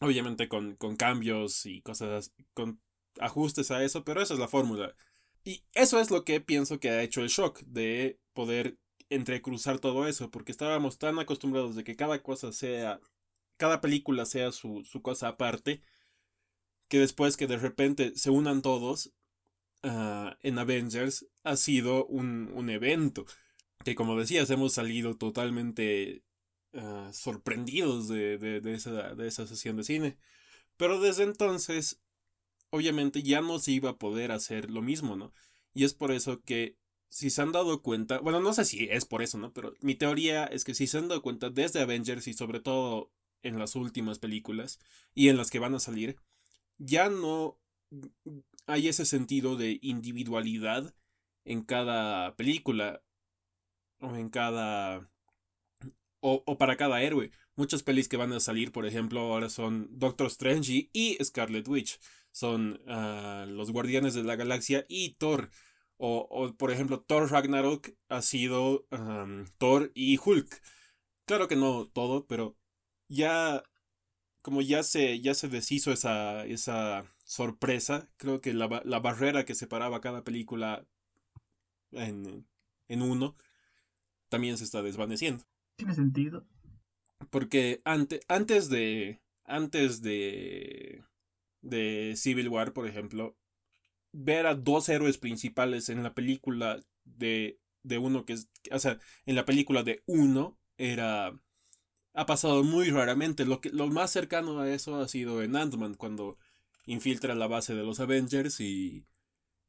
Obviamente 0.00 0.48
con, 0.48 0.74
con 0.74 0.96
cambios 0.96 1.64
y 1.64 1.82
cosas, 1.82 2.34
con 2.54 2.80
ajustes 3.20 3.70
a 3.70 3.84
eso, 3.84 4.04
pero 4.04 4.20
esa 4.20 4.34
es 4.34 4.40
la 4.40 4.48
fórmula. 4.48 4.96
Y 5.44 5.62
eso 5.74 6.00
es 6.00 6.10
lo 6.10 6.24
que 6.24 6.40
pienso 6.40 6.80
que 6.80 6.90
ha 6.90 7.04
hecho 7.04 7.22
el 7.22 7.28
shock, 7.28 7.60
de 7.60 8.18
poder 8.32 8.78
entrecruzar 9.08 9.78
todo 9.78 10.08
eso, 10.08 10.28
porque 10.32 10.50
estábamos 10.50 10.98
tan 10.98 11.20
acostumbrados 11.20 11.76
de 11.76 11.84
que 11.84 11.94
cada 11.94 12.20
cosa 12.20 12.50
sea, 12.50 13.00
cada 13.58 13.80
película 13.80 14.26
sea 14.26 14.50
su, 14.50 14.84
su 14.84 15.02
cosa 15.02 15.28
aparte, 15.28 15.82
que 16.88 16.98
después 16.98 17.36
que 17.36 17.46
de 17.46 17.58
repente 17.58 18.12
se 18.16 18.30
unan 18.30 18.60
todos 18.60 19.12
uh, 19.86 20.36
en 20.42 20.58
Avengers 20.58 21.26
ha 21.44 21.56
sido 21.56 22.06
un, 22.06 22.50
un 22.54 22.68
evento, 22.68 23.24
que 23.84 23.94
como 23.94 24.18
decías 24.18 24.50
hemos 24.50 24.74
salido 24.74 25.16
totalmente 25.16 26.26
Ah, 26.78 27.10
sorprendidos 27.12 28.06
de, 28.06 28.36
de, 28.38 28.74
esa, 28.74 29.14
de 29.14 29.28
esa 29.28 29.46
sesión 29.46 29.76
de 29.76 29.84
cine. 29.84 30.18
Pero 30.76 31.00
desde 31.00 31.24
entonces, 31.24 32.02
obviamente 32.70 33.22
ya 33.22 33.40
no 33.40 33.58
se 33.58 33.72
iba 33.72 33.90
a 33.90 33.98
poder 33.98 34.30
hacer 34.30 34.70
lo 34.70 34.82
mismo, 34.82 35.16
¿no? 35.16 35.32
Y 35.72 35.84
es 35.84 35.94
por 35.94 36.12
eso 36.12 36.42
que, 36.42 36.76
si 37.08 37.30
se 37.30 37.40
han 37.40 37.52
dado 37.52 37.82
cuenta, 37.82 38.18
bueno, 38.20 38.40
no 38.40 38.52
sé 38.52 38.66
si 38.66 38.88
es 38.90 39.06
por 39.06 39.22
eso, 39.22 39.38
¿no? 39.38 39.52
Pero 39.54 39.74
mi 39.80 39.94
teoría 39.94 40.44
es 40.44 40.64
que 40.64 40.74
si 40.74 40.86
se 40.86 40.98
han 40.98 41.08
dado 41.08 41.22
cuenta 41.22 41.48
desde 41.50 41.80
Avengers 41.80 42.28
y 42.28 42.34
sobre 42.34 42.60
todo 42.60 43.10
en 43.42 43.58
las 43.58 43.74
últimas 43.74 44.18
películas 44.18 44.78
y 45.14 45.28
en 45.30 45.38
las 45.38 45.50
que 45.50 45.60
van 45.60 45.74
a 45.74 45.80
salir, 45.80 46.16
ya 46.78 47.08
no 47.08 47.58
hay 48.66 48.88
ese 48.88 49.04
sentido 49.04 49.56
de 49.56 49.78
individualidad 49.82 50.94
en 51.44 51.62
cada 51.62 52.36
película 52.36 53.02
o 54.00 54.14
en 54.16 54.28
cada 54.28 55.08
o, 56.20 56.58
para 56.58 56.76
cada 56.76 57.02
héroe. 57.02 57.30
Muchas 57.54 57.82
pelis 57.82 58.08
que 58.08 58.16
van 58.16 58.32
a 58.32 58.40
salir, 58.40 58.72
por 58.72 58.86
ejemplo, 58.86 59.20
ahora 59.20 59.48
son 59.48 59.88
Doctor 59.92 60.26
Strange 60.26 60.90
y 60.92 61.16
Scarlet 61.22 61.68
Witch. 61.68 62.00
Son 62.32 62.82
ah, 62.88 63.46
los 63.48 63.70
Guardianes 63.70 64.14
de 64.14 64.24
la 64.24 64.36
Galaxia 64.36 64.84
y 64.88 65.14
Thor. 65.14 65.50
O, 65.98 66.54
por 66.58 66.70
ejemplo, 66.72 67.00
Thor 67.00 67.30
Ragnarok 67.30 67.88
ha 68.08 68.20
sido 68.22 68.86
Thor 69.58 69.92
y 69.94 70.18
Hulk. 70.22 70.62
Claro 71.26 71.48
que 71.48 71.56
no 71.56 71.86
todo, 71.86 72.26
pero 72.26 72.56
ya 73.08 73.62
como 74.42 74.60
ya 74.62 74.82
se, 74.82 75.20
ya 75.20 75.34
se 75.34 75.48
deshizo 75.48 75.90
esa, 75.92 76.44
esa 76.44 77.04
sorpresa, 77.26 78.08
creo 78.16 78.40
que 78.40 78.54
la, 78.54 78.80
la 78.84 79.00
barrera 79.00 79.44
que 79.44 79.54
separaba 79.54 80.00
cada 80.00 80.22
película 80.22 80.86
en, 81.90 82.46
en 82.88 83.02
uno 83.02 83.36
también 84.28 84.56
se 84.56 84.64
está 84.64 84.82
desvaneciendo. 84.82 85.44
Tiene 85.76 85.94
sentido. 85.94 86.46
Porque 87.30 87.82
ante, 87.84 88.20
antes 88.28 88.68
de. 88.68 89.20
Antes 89.44 90.02
de. 90.02 91.04
de 91.62 92.14
Civil 92.16 92.48
War, 92.48 92.72
por 92.72 92.86
ejemplo. 92.86 93.36
Ver 94.12 94.46
a 94.46 94.54
dos 94.54 94.88
héroes 94.88 95.18
principales 95.18 95.88
en 95.88 96.02
la 96.02 96.14
película 96.14 96.80
de. 97.04 97.58
de 97.82 97.98
uno 97.98 98.24
que 98.24 98.34
es. 98.34 98.48
O 98.70 98.78
sea, 98.78 98.98
en 99.26 99.34
la 99.34 99.44
película 99.44 99.82
de 99.82 100.02
uno 100.06 100.58
era. 100.78 101.38
Ha 102.14 102.26
pasado 102.26 102.64
muy 102.64 102.90
raramente. 102.90 103.44
Lo, 103.44 103.60
que, 103.60 103.70
lo 103.70 103.88
más 103.88 104.10
cercano 104.10 104.60
a 104.60 104.70
eso 104.70 104.96
ha 104.96 105.08
sido 105.08 105.42
en 105.42 105.54
Ant-Man, 105.54 105.94
cuando 105.94 106.38
infiltra 106.86 107.34
la 107.34 107.46
base 107.46 107.74
de 107.74 107.84
los 107.84 108.00
Avengers 108.00 108.60
y. 108.60 109.06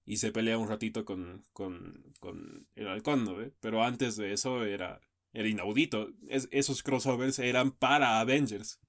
y 0.06 0.18
se 0.18 0.32
pelea 0.32 0.58
un 0.58 0.70
ratito 0.70 1.06
con. 1.06 1.44
con. 1.54 2.14
con 2.20 2.68
el 2.76 2.88
halcón, 2.88 3.26
¿no? 3.26 3.36
Pero 3.60 3.84
antes 3.84 4.16
de 4.16 4.34
eso 4.34 4.64
era 4.64 5.02
era 5.34 5.50
inaudito. 5.50 6.10
esos 6.30 6.82
crossovers 6.82 7.38
eran 7.38 7.72
para 7.72 8.20
Avengers. 8.20 8.80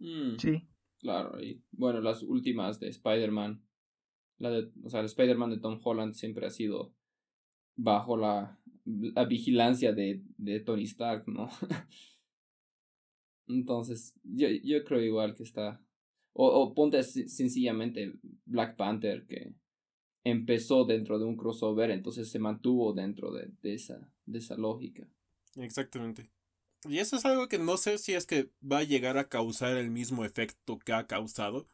Mm, 0.00 0.36
sí. 0.36 0.68
Claro, 0.98 1.40
y 1.40 1.62
bueno, 1.70 2.00
las 2.00 2.22
últimas 2.22 2.80
de 2.80 2.88
Spider-Man. 2.88 3.62
La 4.38 4.50
de, 4.50 4.72
o 4.82 4.88
sea, 4.88 5.00
el 5.00 5.06
Spider-Man 5.06 5.50
de 5.50 5.60
Tom 5.60 5.78
Holland 5.82 6.14
siempre 6.14 6.46
ha 6.46 6.50
sido 6.50 6.92
bajo 7.76 8.16
la, 8.16 8.58
la 8.84 9.24
vigilancia 9.26 9.92
de, 9.92 10.22
de 10.38 10.60
Tony 10.60 10.84
Stark, 10.84 11.28
¿no? 11.28 11.48
Entonces, 13.46 14.18
yo, 14.24 14.48
yo 14.48 14.82
creo 14.82 15.02
igual 15.02 15.36
que 15.36 15.44
está. 15.44 15.83
O, 16.36 16.74
ponte 16.74 17.00
sencillamente 17.02 18.12
Black 18.44 18.76
Panther, 18.76 19.24
que 19.24 19.54
empezó 20.24 20.84
dentro 20.84 21.18
de 21.18 21.24
un 21.24 21.36
crossover, 21.36 21.92
entonces 21.92 22.28
se 22.28 22.40
mantuvo 22.40 22.92
dentro 22.92 23.32
de, 23.32 23.52
esa, 23.62 24.12
de 24.26 24.38
esa 24.38 24.56
lógica. 24.56 25.08
Exactamente. 25.56 26.30
Y 26.88 26.98
eso 26.98 27.16
es 27.16 27.24
algo 27.24 27.48
que 27.48 27.58
no 27.58 27.76
sé 27.76 27.98
si 27.98 28.14
es 28.14 28.26
que 28.26 28.50
va 28.60 28.78
a 28.78 28.84
llegar 28.84 29.16
a 29.16 29.28
causar 29.28 29.76
el 29.76 29.90
mismo 29.90 30.24
efecto 30.24 30.78
que 30.80 30.92
ha 30.92 31.06
causado. 31.06 31.68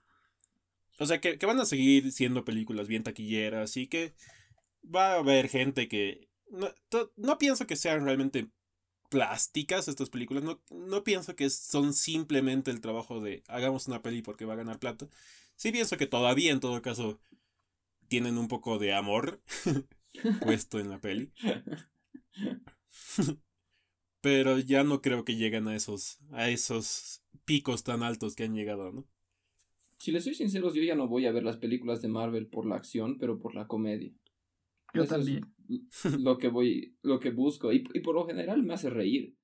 O 0.99 1.07
sea, 1.07 1.21
que, 1.21 1.39
van 1.47 1.59
a 1.59 1.65
seguir 1.65 2.13
siendo 2.13 2.45
películas 2.45 2.87
bien 2.87 3.03
taquilleras 3.03 3.79
y 3.79 3.87
que 3.87 4.13
va 4.85 5.15
a 5.15 5.19
haber 5.21 5.49
gente 5.49 5.89
que... 5.89 6.29
No, 6.51 6.69
no 7.17 7.39
pienso 7.39 7.67
que 7.67 7.77
sean 7.77 8.05
realmente 8.05 8.51
plásticas 9.11 9.89
estas 9.89 10.09
películas. 10.09 10.43
No, 10.43 10.63
no 10.71 11.05
pienso 11.05 11.37
que 11.37 11.51
son 11.51 11.93
simplemente 11.93 12.71
el 12.71 12.81
trabajo 12.81 13.21
de 13.21 13.43
hagamos 13.49 13.89
una 13.89 14.01
peli 14.01 14.23
porque 14.23 14.47
va 14.47 14.55
a 14.55 14.57
ganar 14.57 14.79
plata. 14.79 15.09
Sí 15.57 15.73
pienso 15.73 15.99
que 15.99 16.07
todavía 16.07 16.53
en 16.53 16.61
todo 16.61 16.81
caso 16.81 17.21
tienen 18.09 18.39
un 18.39 18.49
poco 18.49 18.79
de 18.79 18.95
amor 18.95 19.43
puesto 20.43 20.81
en 20.81 20.89
la 20.89 21.01
peli. 21.01 21.31
pero 24.21 24.59
ya 24.59 24.85
no 24.85 25.03
creo 25.03 25.25
que 25.25 25.37
lleguen 25.37 25.69
a 25.69 25.77
esos, 25.77 26.19
a 26.33 26.49
esos 26.49 27.23
picos 27.45 27.85
tan 27.85 28.03
altos 28.03 28.35
que 28.35 28.45
han 28.45 28.55
llegado, 28.55 28.93
¿no? 28.93 29.07
Si 29.99 30.13
les 30.13 30.25
soy 30.25 30.35
sincero, 30.35 30.73
yo 30.73 30.83
ya 30.83 30.95
no 30.95 31.09
voy 31.09 31.27
a 31.27 31.33
ver 31.33 31.43
las 31.43 31.59
películas 31.59 32.01
de 32.01 32.09
Marvel 32.09 32.47
por 32.47 32.65
la 32.65 32.77
acción, 32.77 33.19
pero 33.19 33.39
por 33.39 33.55
la 33.55 33.67
comedia. 33.67 34.11
Yo 34.95 35.05
también. 35.05 35.45
lo 36.19 36.39
que 36.39 36.49
voy, 36.49 36.97
lo 37.03 37.21
que 37.21 37.31
busco. 37.31 37.73
Y, 37.73 37.85
y 37.95 38.01
por 38.01 38.15
lo 38.15 38.27
general 38.27 38.63
me 38.63 38.75
hace 38.75 38.91
reír. 38.91 39.37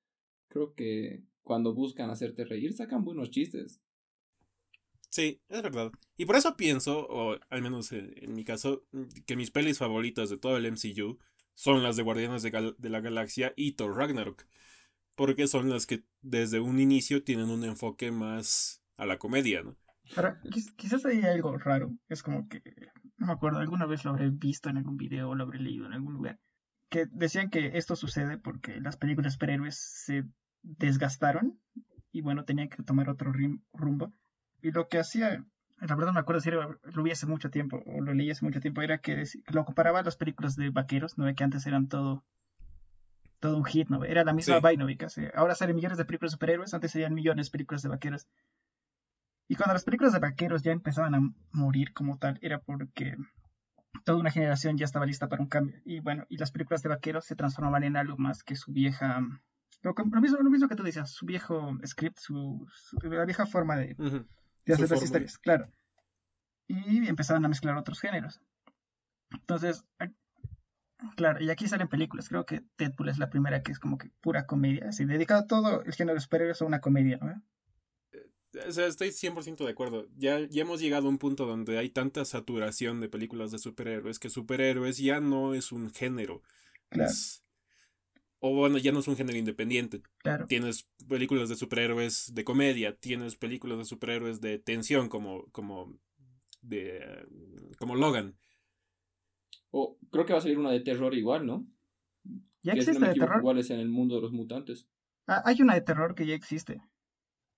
Creo 0.48 0.74
que 0.74 1.24
cuando 1.42 1.74
buscan 1.74 2.10
hacerte 2.10 2.44
reír, 2.44 2.72
sacan 2.72 3.04
buenos 3.04 3.30
chistes. 3.30 3.80
Sí, 5.10 5.40
es 5.48 5.62
verdad. 5.62 5.92
Y 6.16 6.26
por 6.26 6.36
eso 6.36 6.56
pienso, 6.56 7.06
o 7.08 7.38
al 7.48 7.62
menos 7.62 7.92
en, 7.92 8.34
mi 8.34 8.44
caso, 8.44 8.86
que 9.26 9.36
mis 9.36 9.50
pelis 9.50 9.78
favoritas 9.78 10.28
de 10.28 10.38
todo 10.38 10.56
el 10.56 10.66
MCU 10.66 11.18
son 11.54 11.82
las 11.82 11.96
de 11.96 12.02
Guardianes 12.02 12.42
de, 12.42 12.74
de 12.76 12.90
la 12.90 13.00
Galaxia 13.00 13.54
y 13.56 13.72
Thor 13.72 13.96
Ragnarok 13.96 14.46
porque 15.16 15.48
son 15.48 15.70
las 15.70 15.86
que 15.86 16.04
desde 16.20 16.60
un 16.60 16.78
inicio 16.78 17.24
tienen 17.24 17.50
un 17.50 17.64
enfoque 17.64 18.12
más 18.12 18.82
a 18.96 19.06
la 19.06 19.18
comedia, 19.18 19.62
¿no? 19.62 19.76
Ahora, 20.14 20.40
quizás 20.76 21.04
hay 21.04 21.22
algo 21.22 21.56
raro, 21.58 21.90
es 22.08 22.22
como 22.22 22.48
que, 22.48 22.62
no 23.16 23.26
me 23.26 23.32
acuerdo, 23.32 23.58
alguna 23.58 23.86
vez 23.86 24.04
lo 24.04 24.10
habré 24.10 24.30
visto 24.30 24.68
en 24.68 24.76
algún 24.76 24.96
video 24.96 25.30
o 25.30 25.34
lo 25.34 25.44
habré 25.44 25.58
leído 25.58 25.86
en 25.86 25.92
algún 25.92 26.14
lugar, 26.14 26.38
que 26.88 27.06
decían 27.10 27.50
que 27.50 27.72
esto 27.74 27.96
sucede 27.96 28.38
porque 28.38 28.80
las 28.80 28.96
películas 28.96 29.32
superhéroes 29.32 29.76
se 29.76 30.24
desgastaron 30.62 31.58
y 32.12 32.20
bueno, 32.20 32.44
tenían 32.44 32.68
que 32.68 32.82
tomar 32.82 33.10
otro 33.10 33.32
rumbo. 33.72 34.12
Y 34.62 34.70
lo 34.70 34.88
que 34.88 34.98
hacía, 34.98 35.44
la 35.80 35.94
verdad 35.96 36.06
no 36.06 36.14
me 36.14 36.20
acuerdo 36.20 36.40
si 36.40 36.50
lo 36.50 37.02
vi 37.02 37.10
hace 37.10 37.26
mucho 37.26 37.50
tiempo 37.50 37.82
o 37.86 38.00
lo 38.00 38.14
leí 38.14 38.30
hace 38.30 38.44
mucho 38.44 38.60
tiempo, 38.60 38.82
era 38.82 38.98
que 38.98 39.24
lo 39.48 39.64
comparaba 39.64 40.00
a 40.00 40.02
las 40.02 40.16
películas 40.16 40.56
de 40.56 40.70
vaqueros, 40.70 41.18
¿no? 41.18 41.32
Que 41.34 41.44
antes 41.44 41.66
eran 41.66 41.88
todo 41.88 42.24
todo 43.40 43.58
un 43.58 43.64
hit, 43.64 43.88
¿no? 43.88 44.04
Era 44.04 44.24
la 44.24 44.32
misma 44.32 44.60
sí. 44.60 44.96
casi. 44.96 45.22
Ahora 45.34 45.54
salen 45.54 45.76
millones 45.76 45.98
de 45.98 46.04
películas 46.04 46.32
de 46.32 46.36
superhéroes, 46.36 46.74
antes 46.74 46.90
serían 46.90 47.14
millones 47.14 47.46
de 47.46 47.52
películas 47.52 47.82
de 47.82 47.88
vaqueros. 47.90 48.26
Y 49.48 49.54
cuando 49.54 49.74
las 49.74 49.84
películas 49.84 50.12
de 50.12 50.18
vaqueros 50.18 50.62
ya 50.62 50.72
empezaban 50.72 51.14
a 51.14 51.20
morir 51.52 51.92
como 51.92 52.18
tal, 52.18 52.38
era 52.42 52.60
porque 52.60 53.16
toda 54.04 54.18
una 54.18 54.30
generación 54.30 54.76
ya 54.76 54.84
estaba 54.84 55.06
lista 55.06 55.28
para 55.28 55.42
un 55.42 55.48
cambio. 55.48 55.80
Y 55.84 56.00
bueno, 56.00 56.24
y 56.28 56.36
las 56.36 56.50
películas 56.50 56.82
de 56.82 56.88
vaqueros 56.88 57.24
se 57.24 57.36
transformaban 57.36 57.84
en 57.84 57.96
algo 57.96 58.16
más 58.16 58.42
que 58.42 58.56
su 58.56 58.72
vieja... 58.72 59.20
Lo, 59.82 59.94
mismo, 60.20 60.38
lo 60.38 60.50
mismo 60.50 60.68
que 60.68 60.74
tú 60.74 60.82
decías, 60.82 61.10
su 61.10 61.26
viejo 61.26 61.78
script, 61.86 62.18
su, 62.18 62.66
la 63.02 63.24
vieja 63.24 63.46
forma 63.46 63.76
de, 63.76 63.94
de 64.64 64.74
hacer 64.74 64.90
las 64.90 65.02
historias, 65.02 65.38
claro. 65.38 65.70
Y 66.66 67.06
empezaban 67.06 67.44
a 67.44 67.48
mezclar 67.48 67.76
otros 67.76 68.00
géneros. 68.00 68.40
Entonces, 69.30 69.84
Claro, 71.14 71.42
y 71.42 71.50
aquí 71.50 71.68
salen 71.68 71.88
películas. 71.88 72.28
Creo 72.28 72.46
que 72.46 72.64
Deadpool 72.78 73.08
es 73.08 73.18
la 73.18 73.28
primera 73.28 73.62
que 73.62 73.72
es 73.72 73.78
como 73.78 73.98
que 73.98 74.10
pura 74.20 74.46
comedia. 74.46 74.88
Así, 74.88 75.04
dedicado 75.04 75.46
todo 75.46 75.82
el 75.82 75.92
género 75.92 76.14
de 76.14 76.20
superhéroes 76.20 76.62
a 76.62 76.64
una 76.64 76.80
comedia, 76.80 77.18
¿no? 77.20 77.42
O 78.68 78.72
sea, 78.72 78.86
estoy 78.86 79.08
100% 79.08 79.64
de 79.64 79.70
acuerdo. 79.70 80.08
Ya, 80.16 80.40
ya 80.40 80.62
hemos 80.62 80.80
llegado 80.80 81.06
a 81.06 81.10
un 81.10 81.18
punto 81.18 81.46
donde 81.46 81.78
hay 81.78 81.90
tanta 81.90 82.24
saturación 82.24 83.00
de 83.00 83.08
películas 83.08 83.50
de 83.50 83.58
superhéroes 83.58 84.18
que 84.18 84.30
superhéroes 84.30 84.98
ya 84.98 85.20
no 85.20 85.54
es 85.54 85.72
un 85.72 85.90
género. 85.92 86.42
Claro. 86.88 87.12
o 88.38 88.54
bueno, 88.54 88.78
ya 88.78 88.92
no 88.92 89.00
es 89.00 89.08
un 89.08 89.16
género 89.16 89.38
independiente. 89.38 90.02
Claro. 90.18 90.46
Tienes 90.46 90.88
películas 91.08 91.48
de 91.48 91.56
superhéroes 91.56 92.32
de 92.34 92.44
comedia, 92.44 92.94
tienes 92.96 93.36
películas 93.36 93.78
de 93.78 93.84
superhéroes 93.84 94.40
de 94.40 94.58
tensión 94.58 95.08
como, 95.08 95.46
como, 95.50 95.98
de, 96.62 97.26
como 97.78 97.96
Logan. 97.96 98.36
O 99.70 99.98
creo 100.10 100.24
que 100.24 100.32
va 100.32 100.38
a 100.38 100.42
salir 100.42 100.58
una 100.58 100.70
de 100.70 100.80
terror 100.80 101.14
igual, 101.14 101.44
¿no? 101.44 101.66
Ya 102.62 102.72
existe 102.72 103.04
de 103.04 103.14
terror. 103.14 103.38
Igual 103.38 103.58
es 103.58 103.70
en 103.70 103.80
el 103.80 103.88
mundo 103.88 104.16
de 104.16 104.22
los 104.22 104.32
mutantes. 104.32 104.86
Ah, 105.26 105.42
hay 105.44 105.60
una 105.60 105.74
de 105.74 105.80
terror 105.80 106.14
que 106.14 106.26
ya 106.26 106.34
existe. 106.34 106.80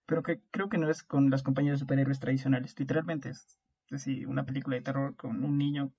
Pero 0.09 0.25
que 0.25 0.41
creo 0.51 0.69
que 0.69 0.79
no 0.79 0.91
es 0.91 1.05
con 1.05 1.31
las 1.31 1.45
compañías 1.45 1.75
de 1.75 1.79
superhéroes 1.79 2.19
tradicionales. 2.19 2.75
Literalmente 2.77 3.29
es, 3.29 3.47
decir, 3.89 4.27
una 4.27 4.45
película 4.45 4.75
de 4.75 4.83
terror 4.83 5.15
con 5.15 5.45
un 5.45 5.57
niño 5.57 5.93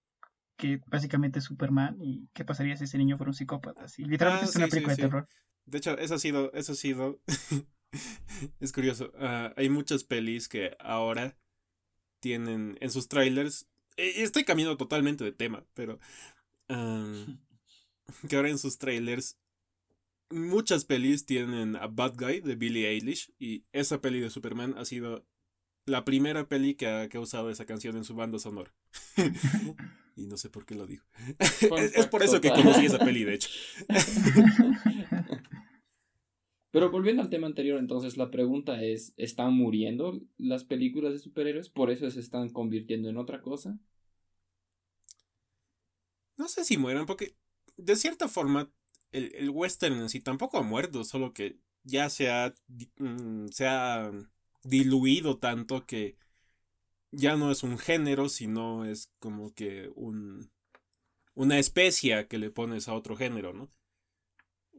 que 0.58 0.82
básicamente 0.88 1.40
es 1.40 1.46
Superman 1.46 1.98
y 2.02 2.28
qué 2.34 2.44
pasaría 2.44 2.76
si 2.76 2.84
ese 2.84 2.98
niño 2.98 3.16
fuera 3.16 3.30
un 3.30 3.36
psicópata. 3.36 3.86
Así, 3.86 4.04
literalmente 4.04 4.48
ah, 4.48 4.50
es 4.50 4.56
una 4.58 4.68
película 4.68 4.96
de 4.96 5.02
terror. 5.02 5.28
De 5.66 5.78
hecho, 5.78 5.98
eso 5.98 6.16
ha 6.16 6.20
sido, 6.20 6.52
eso 6.52 6.74
ha 6.74 6.76
sido, 6.76 7.22
es 8.60 8.74
curioso. 8.74 9.14
Ah, 9.18 9.54
hay 9.56 9.70
muchas 9.70 10.04
pelis 10.04 10.50
que 10.50 10.76
ahora 10.82 11.38
tienen 12.20 12.78
en 12.82 12.92
sus 12.92 13.08
trailers 13.08 13.70
eh, 14.00 14.24
estoy 14.24 14.46
cambiando 14.46 14.78
totalmente 14.78 15.24
de 15.24 15.34
tema, 15.34 15.66
pero. 15.74 16.00
que 18.30 18.36
ahora 18.36 18.50
en 18.50 18.58
sus 18.58 18.78
trailers. 18.78 19.38
Muchas 20.32 20.86
pelis 20.86 21.26
tienen 21.26 21.76
a 21.76 21.88
Bad 21.88 22.16
Guy 22.18 22.42
de 22.42 22.56
Billie 22.56 22.88
Eilish. 22.88 23.34
Y 23.40 23.66
esa 23.72 24.02
peli 24.02 24.20
de 24.20 24.30
Superman 24.30 24.76
ha 24.78 24.86
sido 24.86 25.26
la 25.86 26.06
primera 26.06 26.48
peli 26.48 26.76
que 26.76 26.88
ha, 26.88 27.10
usado 27.20 27.50
esa 27.50 27.66
canción 27.66 27.98
en 27.98 28.04
su 28.04 28.16
banda 28.16 28.40
sonora. 28.40 28.74
y 30.16 30.28
no 30.28 30.38
sé 30.38 30.50
por 30.50 30.66
qué 30.66 30.76
lo 30.76 30.86
digo. 30.86 31.04
es, 31.40 32.08
por 32.08 32.24
eso 32.24 32.40
que 32.42 32.52
conocí 32.52 32.86
esa 32.86 33.00
peli, 33.00 33.24
de 33.24 33.34
hecho. 33.34 33.50
Pero 36.72 36.92
volviendo 36.92 37.24
al 37.24 37.32
tema 37.32 37.48
anterior, 37.48 37.80
entonces 37.80 38.16
la 38.16 38.30
pregunta 38.30 38.84
es, 38.84 39.14
¿están 39.18 39.54
muriendo 39.54 40.22
las 40.38 40.64
películas 40.64 41.14
de 41.14 41.20
superhéroes? 41.20 41.70
¿Por 41.70 41.90
eso 41.90 42.10
se 42.12 42.20
están 42.20 42.50
convirtiendo 42.50 43.10
en 43.10 43.18
otra 43.18 43.42
cosa? 43.42 43.80
No 46.38 46.48
sé 46.48 46.64
si 46.64 46.78
mueran, 46.78 47.08
porque 47.08 47.36
de 47.76 47.96
cierta 47.96 48.28
forma 48.28 48.72
el, 49.12 49.34
el 49.36 49.50
western 49.50 49.96
en 50.00 50.10
sí 50.10 50.20
tampoco 50.20 50.58
ha 50.58 50.64
muerto, 50.64 51.04
solo 51.04 51.34
que 51.34 51.58
ya 51.84 52.10
se 52.10 52.30
ha, 52.30 52.54
mm, 52.98 53.48
se 53.48 53.68
ha 53.68 54.12
diluido 54.64 55.38
tanto 55.38 55.86
que 55.86 56.18
ya 57.12 57.36
no 57.36 57.52
es 57.52 57.64
un 57.64 57.78
género, 57.78 58.30
sino 58.30 58.86
es 58.86 59.12
como 59.20 59.54
que 59.54 59.92
un, 59.96 60.52
una 61.34 61.58
especia 61.58 62.28
que 62.28 62.38
le 62.38 62.52
pones 62.52 62.88
a 62.88 62.94
otro 62.94 63.16
género, 63.16 63.54
¿no? 63.54 63.70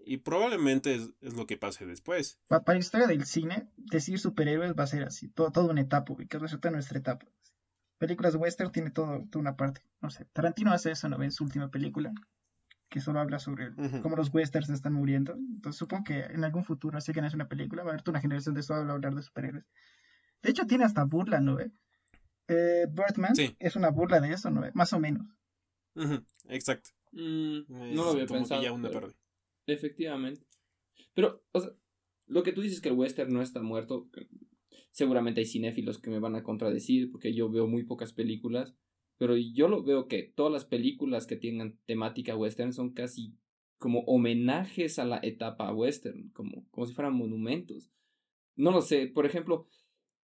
Y 0.04 0.18
probablemente 0.18 0.94
es, 0.94 1.10
lo 1.20 1.46
que 1.46 1.56
pase 1.56 1.86
después. 1.86 2.38
Para, 2.48 2.62
la 2.66 2.78
historia 2.78 3.06
del 3.06 3.26
cine, 3.26 3.68
decir 3.76 4.18
superhéroes 4.18 4.74
va 4.78 4.84
a 4.84 4.88
ser 4.88 5.04
así, 5.04 5.28
todo, 5.28 5.50
toda 5.52 5.70
una 5.70 5.82
etapa, 5.82 6.14
que 6.28 6.38
resulta 6.38 6.70
nuestra 6.70 6.98
etapa. 6.98 7.26
Películas 7.98 8.34
western 8.34 8.72
tiene 8.72 8.90
todo, 8.90 9.26
toda 9.30 9.40
una 9.40 9.56
parte. 9.56 9.82
No 10.00 10.10
sé, 10.10 10.24
Tarantino 10.32 10.72
hace 10.72 10.92
eso, 10.92 11.08
¿no? 11.08 11.22
En 11.22 11.32
su 11.32 11.44
última 11.44 11.70
película, 11.70 12.12
que 12.90 13.00
solo 13.00 13.20
habla 13.20 13.38
sobre 13.38 13.72
cómo 14.02 14.16
los 14.16 14.34
westerns 14.34 14.68
están 14.68 14.92
muriendo. 14.92 15.34
Entonces 15.34 15.78
supongo 15.78 16.04
que 16.04 16.20
en 16.24 16.44
algún 16.44 16.64
futuro, 16.64 16.98
así 16.98 17.12
que 17.12 17.20
no 17.20 17.28
es 17.28 17.34
una 17.34 17.48
película, 17.48 17.82
va 17.82 17.90
a 17.90 17.92
haber 17.92 18.02
toda 18.02 18.14
una 18.14 18.20
generación 18.20 18.54
de 18.54 18.62
solo 18.62 18.92
hablar 18.92 19.14
de 19.14 19.22
superhéroes. 19.22 19.64
De 20.42 20.50
hecho, 20.50 20.66
tiene 20.66 20.84
hasta 20.84 21.04
burla, 21.04 21.40
¿no? 21.40 21.58
Eh, 21.60 22.86
Birdman 22.90 23.32
es 23.58 23.76
una 23.76 23.90
burla 23.90 24.20
de 24.20 24.32
eso, 24.32 24.50
¿no? 24.50 24.62
Más 24.74 24.92
o 24.92 24.98
menos. 24.98 25.26
Exacto. 26.48 26.90
Mm, 27.12 27.60
no 27.68 28.04
lo 28.04 28.10
había 28.10 28.26
pensado. 28.26 28.62
Ya 28.62 28.72
una 28.72 28.90
Efectivamente. 29.66 30.44
Pero, 31.14 31.44
o 31.52 31.60
sea, 31.60 31.70
lo 32.26 32.42
que 32.42 32.52
tú 32.52 32.60
dices 32.60 32.80
que 32.80 32.88
el 32.88 32.96
western 32.96 33.32
no 33.32 33.42
está 33.42 33.62
muerto, 33.62 34.08
seguramente 34.90 35.40
hay 35.40 35.46
cinéfilos 35.46 35.98
que 35.98 36.10
me 36.10 36.18
van 36.18 36.34
a 36.34 36.42
contradecir 36.42 37.10
porque 37.10 37.34
yo 37.34 37.50
veo 37.50 37.66
muy 37.66 37.84
pocas 37.84 38.12
películas, 38.12 38.74
pero 39.20 39.36
yo 39.36 39.68
lo 39.68 39.82
veo 39.82 40.08
que 40.08 40.32
todas 40.34 40.50
las 40.50 40.64
películas 40.64 41.26
que 41.26 41.36
tengan 41.36 41.78
temática 41.84 42.34
western 42.34 42.72
son 42.72 42.94
casi 42.94 43.34
como 43.76 44.00
homenajes 44.06 44.98
a 44.98 45.04
la 45.04 45.20
etapa 45.22 45.70
western, 45.74 46.30
como, 46.30 46.66
como 46.70 46.86
si 46.86 46.94
fueran 46.94 47.16
monumentos. 47.16 47.90
No 48.56 48.70
lo 48.70 48.80
sé, 48.80 49.08
por 49.08 49.26
ejemplo, 49.26 49.68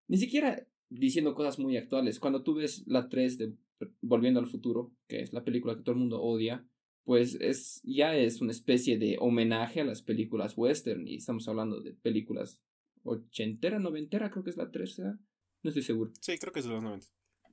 ni 0.08 0.16
siquiera 0.16 0.66
diciendo 0.88 1.34
cosas 1.34 1.58
muy 1.58 1.76
actuales, 1.76 2.18
cuando 2.18 2.42
tú 2.42 2.54
ves 2.54 2.84
la 2.86 3.10
3 3.10 3.36
de 3.36 3.52
Volviendo 4.00 4.40
al 4.40 4.46
futuro, 4.46 4.94
que 5.06 5.20
es 5.20 5.34
la 5.34 5.44
película 5.44 5.76
que 5.76 5.82
todo 5.82 5.92
el 5.92 6.00
mundo 6.00 6.22
odia, 6.22 6.66
pues 7.04 7.34
es 7.34 7.82
ya 7.84 8.16
es 8.16 8.40
una 8.40 8.52
especie 8.52 8.96
de 8.96 9.18
homenaje 9.20 9.82
a 9.82 9.84
las 9.84 10.00
películas 10.00 10.54
western 10.56 11.06
y 11.06 11.16
estamos 11.16 11.46
hablando 11.48 11.82
de 11.82 11.92
películas 11.92 12.62
ochentera, 13.02 13.78
noventera, 13.78 14.30
creo 14.30 14.42
que 14.42 14.48
es 14.48 14.56
la 14.56 14.70
tercera, 14.70 15.18
no 15.62 15.68
estoy 15.68 15.82
seguro. 15.82 16.12
Sí, 16.18 16.38
creo 16.38 16.54
que 16.54 16.60
es 16.60 16.64
de 16.64 16.72
los 16.72 16.82
noventa. 16.82 17.08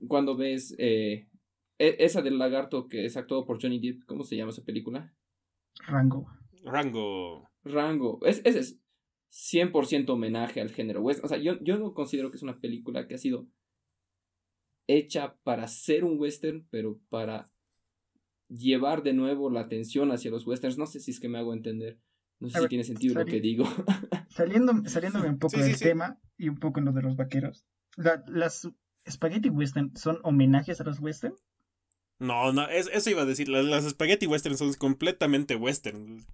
Cuando 0.08 0.38
ves 0.38 0.74
eh, 0.78 1.28
esa 2.00 2.22
del 2.22 2.38
lagarto 2.38 2.88
que 2.88 3.06
es 3.06 3.18
actuado 3.18 3.46
por 3.46 3.62
Johnny 3.62 3.80
Depp, 3.80 4.06
¿cómo 4.06 4.24
se 4.24 4.36
llama 4.36 4.52
esa 4.52 4.64
película? 4.64 5.14
Rango. 5.88 6.28
Rango. 6.64 7.50
Rango. 7.64 8.20
Es, 8.26 8.42
ese 8.46 8.60
es 8.60 8.80
100% 9.32 10.10
homenaje 10.10 10.62
al 10.62 10.70
género 10.70 11.02
western. 11.02 11.26
O 11.26 11.30
sea, 11.30 11.38
yo, 11.38 11.60
yo 11.62 11.78
no 11.78 11.94
considero 11.94 12.30
que 12.30 12.38
es 12.38 12.44
una 12.44 12.60
película 12.60 13.08
que 13.08 13.16
ha 13.16 13.18
sido 13.18 13.48
hecha 14.88 15.36
para 15.44 15.68
ser 15.68 16.04
un 16.04 16.20
western, 16.20 16.68
pero 16.70 17.00
para 17.10 17.46
llevar 18.50 19.04
de 19.04 19.14
nuevo 19.14 19.50
la 19.50 19.62
atención 19.62 20.12
hacia 20.12 20.32
los 20.32 20.46
westerns. 20.46 20.78
No 20.78 20.86
sé 20.86 21.00
si 21.00 21.12
es 21.12 21.20
que 21.20 21.30
me 21.30 21.40
hago 21.40 21.54
entender. 21.54 22.00
No 22.40 22.50
sé 22.50 22.60
si 22.60 22.68
tiene 22.68 22.84
sentido 22.84 23.16
lo 23.16 23.26
que 23.26 23.40
digo. 23.40 23.66
saliendo, 24.30 24.74
saliéndome 24.86 25.30
un 25.30 25.40
poco 25.40 25.58
del 25.58 25.78
tema 25.80 26.20
y 26.38 26.50
un 26.50 26.58
poco 26.58 26.80
en 26.80 26.86
lo 26.86 26.92
de 26.92 27.02
los 27.02 27.16
vaqueros. 27.16 27.66
¿Las 27.96 28.70
Spaghetti 29.10 29.50
Western 29.50 29.96
son 29.96 30.20
homenajes 30.24 30.80
a 30.82 30.84
los 30.84 31.00
western? 31.00 31.36
No, 32.20 32.54
no, 32.54 32.68
eso 32.70 33.10
iba 33.10 33.24
a 33.24 33.26
decir. 33.26 33.50
Las, 33.50 33.66
las 33.66 33.90
Spaghetti 33.90 34.28
Western 34.28 34.58
son 34.58 34.74
completamente 34.74 35.56
western. 35.56 36.26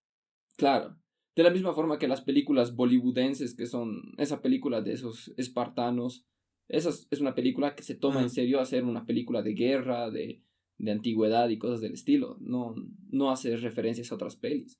Claro. 0.57 0.97
De 1.35 1.43
la 1.43 1.51
misma 1.51 1.73
forma 1.73 1.99
que 1.99 2.07
las 2.07 2.21
películas 2.21 2.75
bollywoodenses, 2.75 3.55
que 3.55 3.65
son 3.65 4.13
esa 4.17 4.41
película 4.41 4.81
de 4.81 4.93
esos 4.93 5.33
espartanos. 5.37 6.25
Esa 6.67 6.89
es 6.89 7.19
una 7.19 7.33
película 7.33 7.75
que 7.75 7.83
se 7.83 7.95
toma 7.95 8.21
en 8.21 8.29
serio 8.29 8.59
hacer 8.59 8.83
una 8.83 9.05
película 9.05 9.41
de 9.41 9.53
guerra, 9.53 10.11
de, 10.11 10.43
de 10.77 10.91
antigüedad 10.91 11.49
y 11.49 11.57
cosas 11.57 11.81
del 11.81 11.93
estilo. 11.93 12.37
No, 12.39 12.75
no 13.09 13.31
hace 13.31 13.55
referencias 13.57 14.11
a 14.11 14.15
otras 14.15 14.35
pelis. 14.35 14.79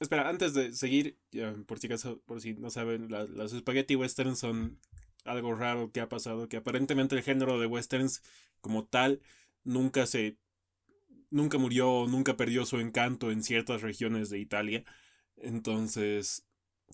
espera, 0.00 0.28
antes 0.28 0.54
de 0.54 0.72
seguir, 0.72 1.18
por 1.66 1.78
si 1.78 1.86
acaso, 1.86 2.20
por 2.26 2.40
si 2.40 2.54
no 2.54 2.70
saben, 2.70 3.10
las 3.10 3.50
spaghetti 3.50 3.96
westerns 3.96 4.38
son 4.38 4.78
algo 5.24 5.54
raro 5.54 5.92
que 5.92 6.00
ha 6.00 6.08
pasado, 6.08 6.48
que 6.48 6.56
aparentemente 6.56 7.14
el 7.14 7.22
género 7.22 7.58
de 7.58 7.66
westerns 7.66 8.22
como 8.60 8.86
tal 8.86 9.20
nunca 9.64 10.06
se 10.06 10.38
nunca 11.30 11.58
murió, 11.58 12.06
nunca 12.08 12.36
perdió 12.36 12.66
su 12.66 12.78
encanto 12.78 13.30
en 13.30 13.42
ciertas 13.42 13.82
regiones 13.82 14.28
de 14.28 14.38
Italia. 14.38 14.84
Entonces, 15.36 16.46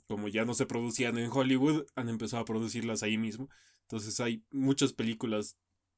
como 0.06 0.28
ya 0.28 0.44
no 0.44 0.54
se 0.54 0.66
producían 0.66 1.18
en 1.18 1.30
Hollywood, 1.30 1.86
han 1.96 2.08
empezado 2.08 2.42
a 2.42 2.46
producirlas 2.46 3.02
ahí 3.02 3.18
mismo. 3.18 3.48
Entonces 3.82 4.20
hay 4.20 4.44
muchas 4.50 4.92
películas 4.92 5.56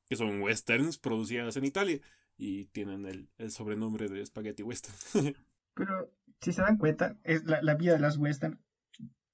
que 0.09 0.17
son 0.17 0.41
westerns 0.41 0.99
producidas 0.99 1.57
en 1.57 1.65
Italia 1.65 2.01
y 2.37 2.67
tienen 2.67 3.05
el, 3.07 3.51
sobrenombre 3.51 4.09
de 4.09 4.25
spaghetti 4.25 4.63
western. 4.63 4.97
Pero 5.75 6.11
si 6.41 6.53
se 6.53 6.63
dan 6.63 6.79
cuenta, 6.79 7.19
es 7.23 7.45
la, 7.45 7.61
la 7.63 7.75
vida 7.75 7.93
de 7.93 8.01
las 8.01 8.17
western 8.17 8.59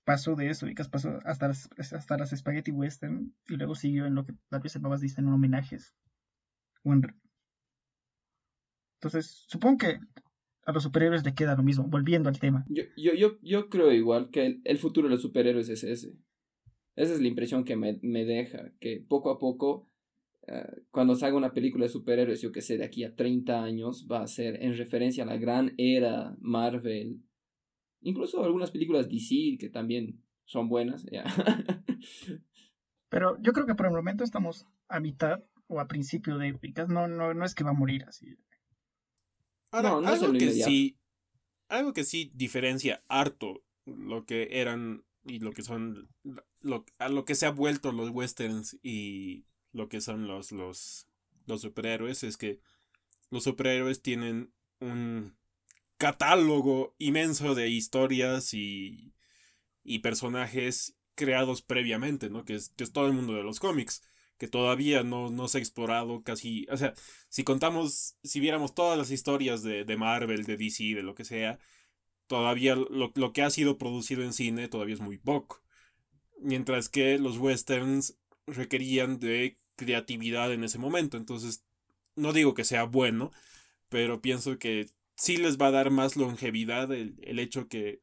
pasó 0.07 0.37
de 0.37 0.51
eso, 0.51 0.69
y 0.69 0.75
pasó 0.75 1.19
hasta 1.25 1.49
las, 1.49 1.69
hasta 1.77 2.17
las 2.17 2.31
spaghetti 2.31 2.71
western 2.71 3.35
y 3.49 3.57
luego 3.57 3.75
siguió 3.75 4.07
en 4.07 4.15
lo 4.15 4.25
que 4.25 4.35
tal 4.49 4.61
vez 4.61 4.77
el 4.77 4.83
papás 4.83 5.01
dicen 5.01 5.27
homenajes. 5.27 5.95
Entonces, 9.07 9.45
supongo 9.49 9.79
que 9.79 9.99
a 10.65 10.73
los 10.73 10.83
superhéroes 10.83 11.25
le 11.25 11.35
queda 11.35 11.57
lo 11.57 11.63
mismo, 11.63 11.87
volviendo 11.89 12.29
al 12.29 12.39
tema. 12.39 12.65
Yo, 12.69 12.85
yo, 12.97 13.15
yo, 13.15 13.39
yo 13.43 13.69
creo 13.69 13.93
igual 13.93 14.31
que 14.31 14.47
el, 14.47 14.61
el, 14.65 14.79
futuro 14.79 15.09
de 15.09 15.15
los 15.15 15.23
superhéroes 15.23 15.69
es 15.69 15.85
ese. 15.85 16.13
Esa 16.97 17.13
es 17.15 17.21
la 17.21 17.29
impresión 17.29 17.65
que 17.65 17.77
me, 17.77 17.99
me 18.03 18.25
deja, 18.25 18.73
que 18.81 19.05
poco 19.07 19.31
a 19.31 19.39
poco 19.39 19.89
eh, 20.49 20.83
cuando 20.91 21.15
se 21.15 21.27
haga 21.27 21.37
una 21.37 21.53
película 21.53 21.85
de 21.85 21.89
superhéroes, 21.89 22.41
yo 22.41 22.53
que 22.53 22.61
sé, 22.61 22.79
de 22.79 22.85
aquí 22.85 23.05
a 23.05 23.15
30 23.15 23.63
años, 23.63 24.07
va 24.11 24.23
a 24.23 24.27
ser 24.27 24.63
en 24.63 24.77
referencia 24.77 25.25
a 25.25 25.27
la 25.27 25.37
gran 25.37 25.75
era 25.77 26.37
Marvel. 26.41 27.23
Incluso 28.01 28.45
algunas 28.45 28.71
películas 28.71 29.09
DC 29.09 29.57
que 29.59 29.69
también 29.69 30.23
son 30.45 30.69
buenas. 30.69 31.05
Pero 33.09 33.41
yo 33.41 33.53
creo 33.53 33.67
que 33.67 33.75
por 33.75 33.87
el 33.87 33.93
momento 33.93 34.23
estamos 34.23 34.67
a 34.89 35.01
mitad 35.01 35.43
o 35.67 35.81
a 35.81 35.89
principio 35.89 36.39
de 36.39 36.49
épicas. 36.49 36.89
No, 36.89 37.09
no, 37.09 37.35
no 37.35 37.45
es 37.45 37.55
que 37.55 37.65
va 37.65 37.71
a 37.71 37.75
morir 37.75 38.05
así. 38.05 38.37
No, 39.73 40.01
no 40.01 40.09
algo 40.09 40.33
que 40.33 40.53
sí, 40.53 40.99
algo 41.69 41.93
que 41.93 42.05
sí 42.05 42.31
diferencia 42.35 43.03
harto 43.09 43.63
lo 43.85 44.25
que 44.25 44.61
eran 44.61 45.05
y 45.25 45.39
lo 45.41 45.53
que 45.53 45.63
son 45.63 46.09
lo, 46.61 46.85
a 46.99 47.09
lo 47.09 47.25
que 47.25 47.35
se 47.35 47.47
ha 47.47 47.51
vuelto 47.51 47.93
los 47.93 48.11
westerns 48.11 48.79
y 48.83 49.45
lo 49.73 49.89
que 49.89 50.01
son 50.01 50.27
los, 50.27 50.53
los, 50.53 51.09
los 51.47 51.61
superhéroes 51.61 52.25
es 52.25 52.37
que 52.37 52.61
los 53.31 53.45
superhéroes 53.45 54.03
tienen 54.03 54.53
un 54.81 55.37
catálogo 55.99 56.95
inmenso 56.99 57.55
de 57.55 57.69
historias 57.69 58.55
y, 58.55 59.15
y 59.83 60.01
personajes 60.01 60.97
creados 61.15 61.63
previamente, 61.63 62.31
¿no? 62.31 62.45
Que 62.45 62.55
es, 62.55 62.71
que 62.71 62.85
es 62.85 62.93
todo 62.93 63.07
el 63.07 63.15
mundo 63.15 63.35
de 63.35 63.43
los 63.43 63.59
cómics, 63.59 64.03
que 64.39 64.49
todavía 64.49 65.03
no, 65.03 65.31
no 65.31 65.49
se 65.49 65.59
ha 65.59 65.61
explorado 65.61 66.23
casi, 66.23 66.67
o 66.71 66.77
sea, 66.77 66.95
si 67.29 67.45
contamos, 67.45 68.17
si 68.23 68.41
viéramos 68.41 68.75
todas 68.75 68.99
las 68.99 69.11
historias 69.11 69.63
de, 69.63 69.85
de 69.85 69.97
Marvel, 69.97 70.45
de 70.45 70.57
DC, 70.57 70.95
de 70.95 71.03
lo 71.03 71.15
que 71.15 71.25
sea, 71.25 71.59
todavía 72.27 72.77
lo, 72.77 73.13
lo, 73.15 73.33
que 73.33 73.43
ha 73.43 73.51
sido 73.51 73.79
producido 73.79 74.23
en 74.23 74.33
cine 74.33 74.69
todavía 74.69 74.95
es 74.95 75.01
muy 75.01 75.19
poco. 75.19 75.63
Mientras 76.41 76.89
que 76.89 77.19
los 77.19 77.39
westerns 77.39 78.19
requerían 78.47 79.19
de 79.19 79.59
creatividad 79.77 80.53
en 80.53 80.65
ese 80.65 80.79
momento. 80.79 81.17
Entonces, 81.17 81.65
no 82.17 82.33
digo 82.33 82.55
que 82.55 82.65
sea 82.65 82.85
bueno, 82.85 83.31
pero 83.89 84.21
pienso 84.21 84.59
que 84.59 84.89
sí 85.15 85.37
les 85.37 85.59
va 85.59 85.69
a 85.69 85.73
dar 85.73 85.91
más 85.91 86.17
longevidad 86.17 86.93
el, 86.93 87.17
el 87.23 87.39
hecho 87.39 87.69
que 87.69 88.01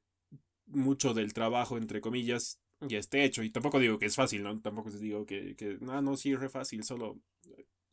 mucho 0.66 1.14
del 1.14 1.34
trabajo, 1.34 1.78
entre 1.78 2.02
comillas, 2.02 2.60
ya 2.88 3.00
esté 3.00 3.24
hecho. 3.24 3.44
Y 3.44 3.50
tampoco 3.50 3.80
digo 3.80 4.00
que 4.00 4.06
es 4.06 4.16
fácil, 4.16 4.44
¿no? 4.44 4.60
Tampoco 4.62 4.90
les 4.90 5.00
digo 5.00 5.26
que, 5.26 5.56
que 5.56 5.78
no, 5.82 6.02
no, 6.02 6.18
sí 6.18 6.34
es 6.34 6.40
re 6.40 6.50
fácil, 6.50 6.84
solo, 6.84 7.20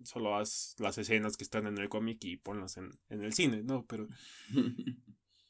solo 0.03 0.37
haz 0.37 0.74
las 0.79 0.98
escenas 0.98 1.37
que 1.37 1.44
están 1.44 1.66
en 1.66 1.79
el 1.79 1.88
cómic 1.88 2.24
y 2.24 2.37
ponlas 2.37 2.76
en, 2.76 2.90
en 3.09 3.22
el 3.22 3.33
cine, 3.33 3.62
¿no? 3.62 3.85
Pero 3.87 4.09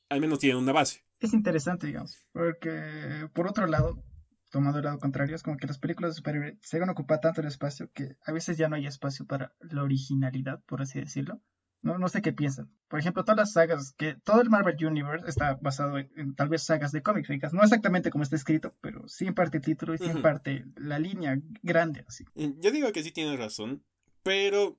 al 0.08 0.20
menos 0.20 0.38
tienen 0.38 0.58
una 0.58 0.72
base. 0.72 1.04
Es 1.20 1.34
interesante, 1.34 1.86
digamos, 1.86 2.26
porque 2.32 3.28
por 3.34 3.46
otro 3.46 3.66
lado, 3.66 4.02
tomando 4.50 4.78
el 4.78 4.84
lado 4.86 4.98
contrario, 4.98 5.36
es 5.36 5.42
como 5.42 5.58
que 5.58 5.66
las 5.66 5.78
películas 5.78 6.12
de 6.12 6.16
superhéroes 6.16 6.58
se 6.62 6.78
van 6.78 6.88
a 6.88 6.92
ocupar 6.92 7.20
tanto 7.20 7.40
el 7.42 7.46
espacio 7.46 7.90
que 7.92 8.16
a 8.24 8.32
veces 8.32 8.56
ya 8.56 8.68
no 8.68 8.76
hay 8.76 8.86
espacio 8.86 9.26
para 9.26 9.54
la 9.60 9.82
originalidad, 9.82 10.62
por 10.64 10.80
así 10.80 10.98
decirlo. 10.98 11.40
No, 11.82 11.98
no 11.98 12.08
sé 12.08 12.20
qué 12.20 12.32
piensan. 12.32 12.70
Por 12.88 13.00
ejemplo, 13.00 13.24
todas 13.24 13.38
las 13.38 13.52
sagas, 13.52 13.94
que 13.96 14.14
todo 14.14 14.42
el 14.42 14.50
Marvel 14.50 14.76
Universe 14.84 15.26
está 15.26 15.58
basado 15.62 15.96
en, 15.98 16.34
tal 16.34 16.48
vez 16.48 16.62
sagas 16.62 16.92
de 16.92 17.02
cómics, 17.02 17.30
no 17.52 17.62
exactamente 17.62 18.10
como 18.10 18.22
está 18.22 18.36
escrito, 18.36 18.74
pero 18.80 19.08
sí 19.08 19.26
en 19.26 19.34
parte 19.34 19.58
el 19.58 19.64
título 19.64 19.94
y 19.94 19.98
sí 19.98 20.04
en 20.04 20.20
parte 20.20 20.66
la 20.76 20.98
línea 20.98 21.40
grande. 21.62 22.04
Así. 22.06 22.24
Yo 22.34 22.70
digo 22.70 22.92
que 22.92 23.02
sí 23.02 23.12
tienes 23.12 23.38
razón, 23.38 23.82
pero 24.22 24.78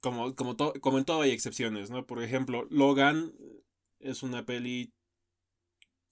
como, 0.00 0.34
como, 0.36 0.56
como 0.56 0.98
en 0.98 1.04
todo 1.04 1.22
hay 1.22 1.32
excepciones, 1.32 1.90
¿no? 1.90 2.06
Por 2.06 2.22
ejemplo, 2.22 2.66
Logan 2.70 3.32
es 3.98 4.22
una 4.22 4.46
peli 4.46 4.92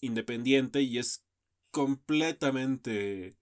independiente 0.01 0.83
y 0.83 0.99
es 0.99 1.25
completamente... 1.71 3.37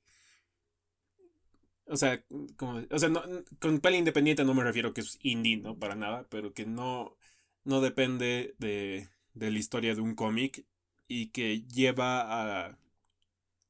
O 1.86 1.96
sea, 1.96 2.24
como, 2.56 2.82
o 2.90 2.98
sea 2.98 3.08
no, 3.10 3.22
con 3.60 3.80
peli 3.80 3.98
independiente 3.98 4.44
no 4.44 4.54
me 4.54 4.64
refiero 4.64 4.94
que 4.94 5.02
es 5.02 5.18
indie, 5.22 5.58
¿no? 5.58 5.78
Para 5.78 5.94
nada, 5.94 6.26
pero 6.30 6.54
que 6.54 6.64
no, 6.66 7.16
no 7.64 7.80
depende 7.80 8.54
de, 8.58 9.08
de 9.34 9.50
la 9.50 9.58
historia 9.58 9.94
de 9.94 10.00
un 10.00 10.14
cómic 10.14 10.64
y 11.08 11.30
que 11.30 11.62
lleva 11.66 12.66
a 12.68 12.78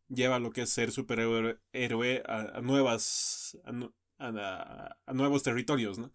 lleva 0.09 0.39
lo 0.39 0.53
que 0.53 0.63
es 0.63 0.71
ser 0.71 0.93
superhéroe 0.93 1.59
héroe 1.73 2.23
a, 2.27 2.61
nuevas 2.61 3.59
a, 4.19 4.97
a, 5.07 5.13
nuevos 5.15 5.43
territorios, 5.43 5.99
¿no? 5.99 6.13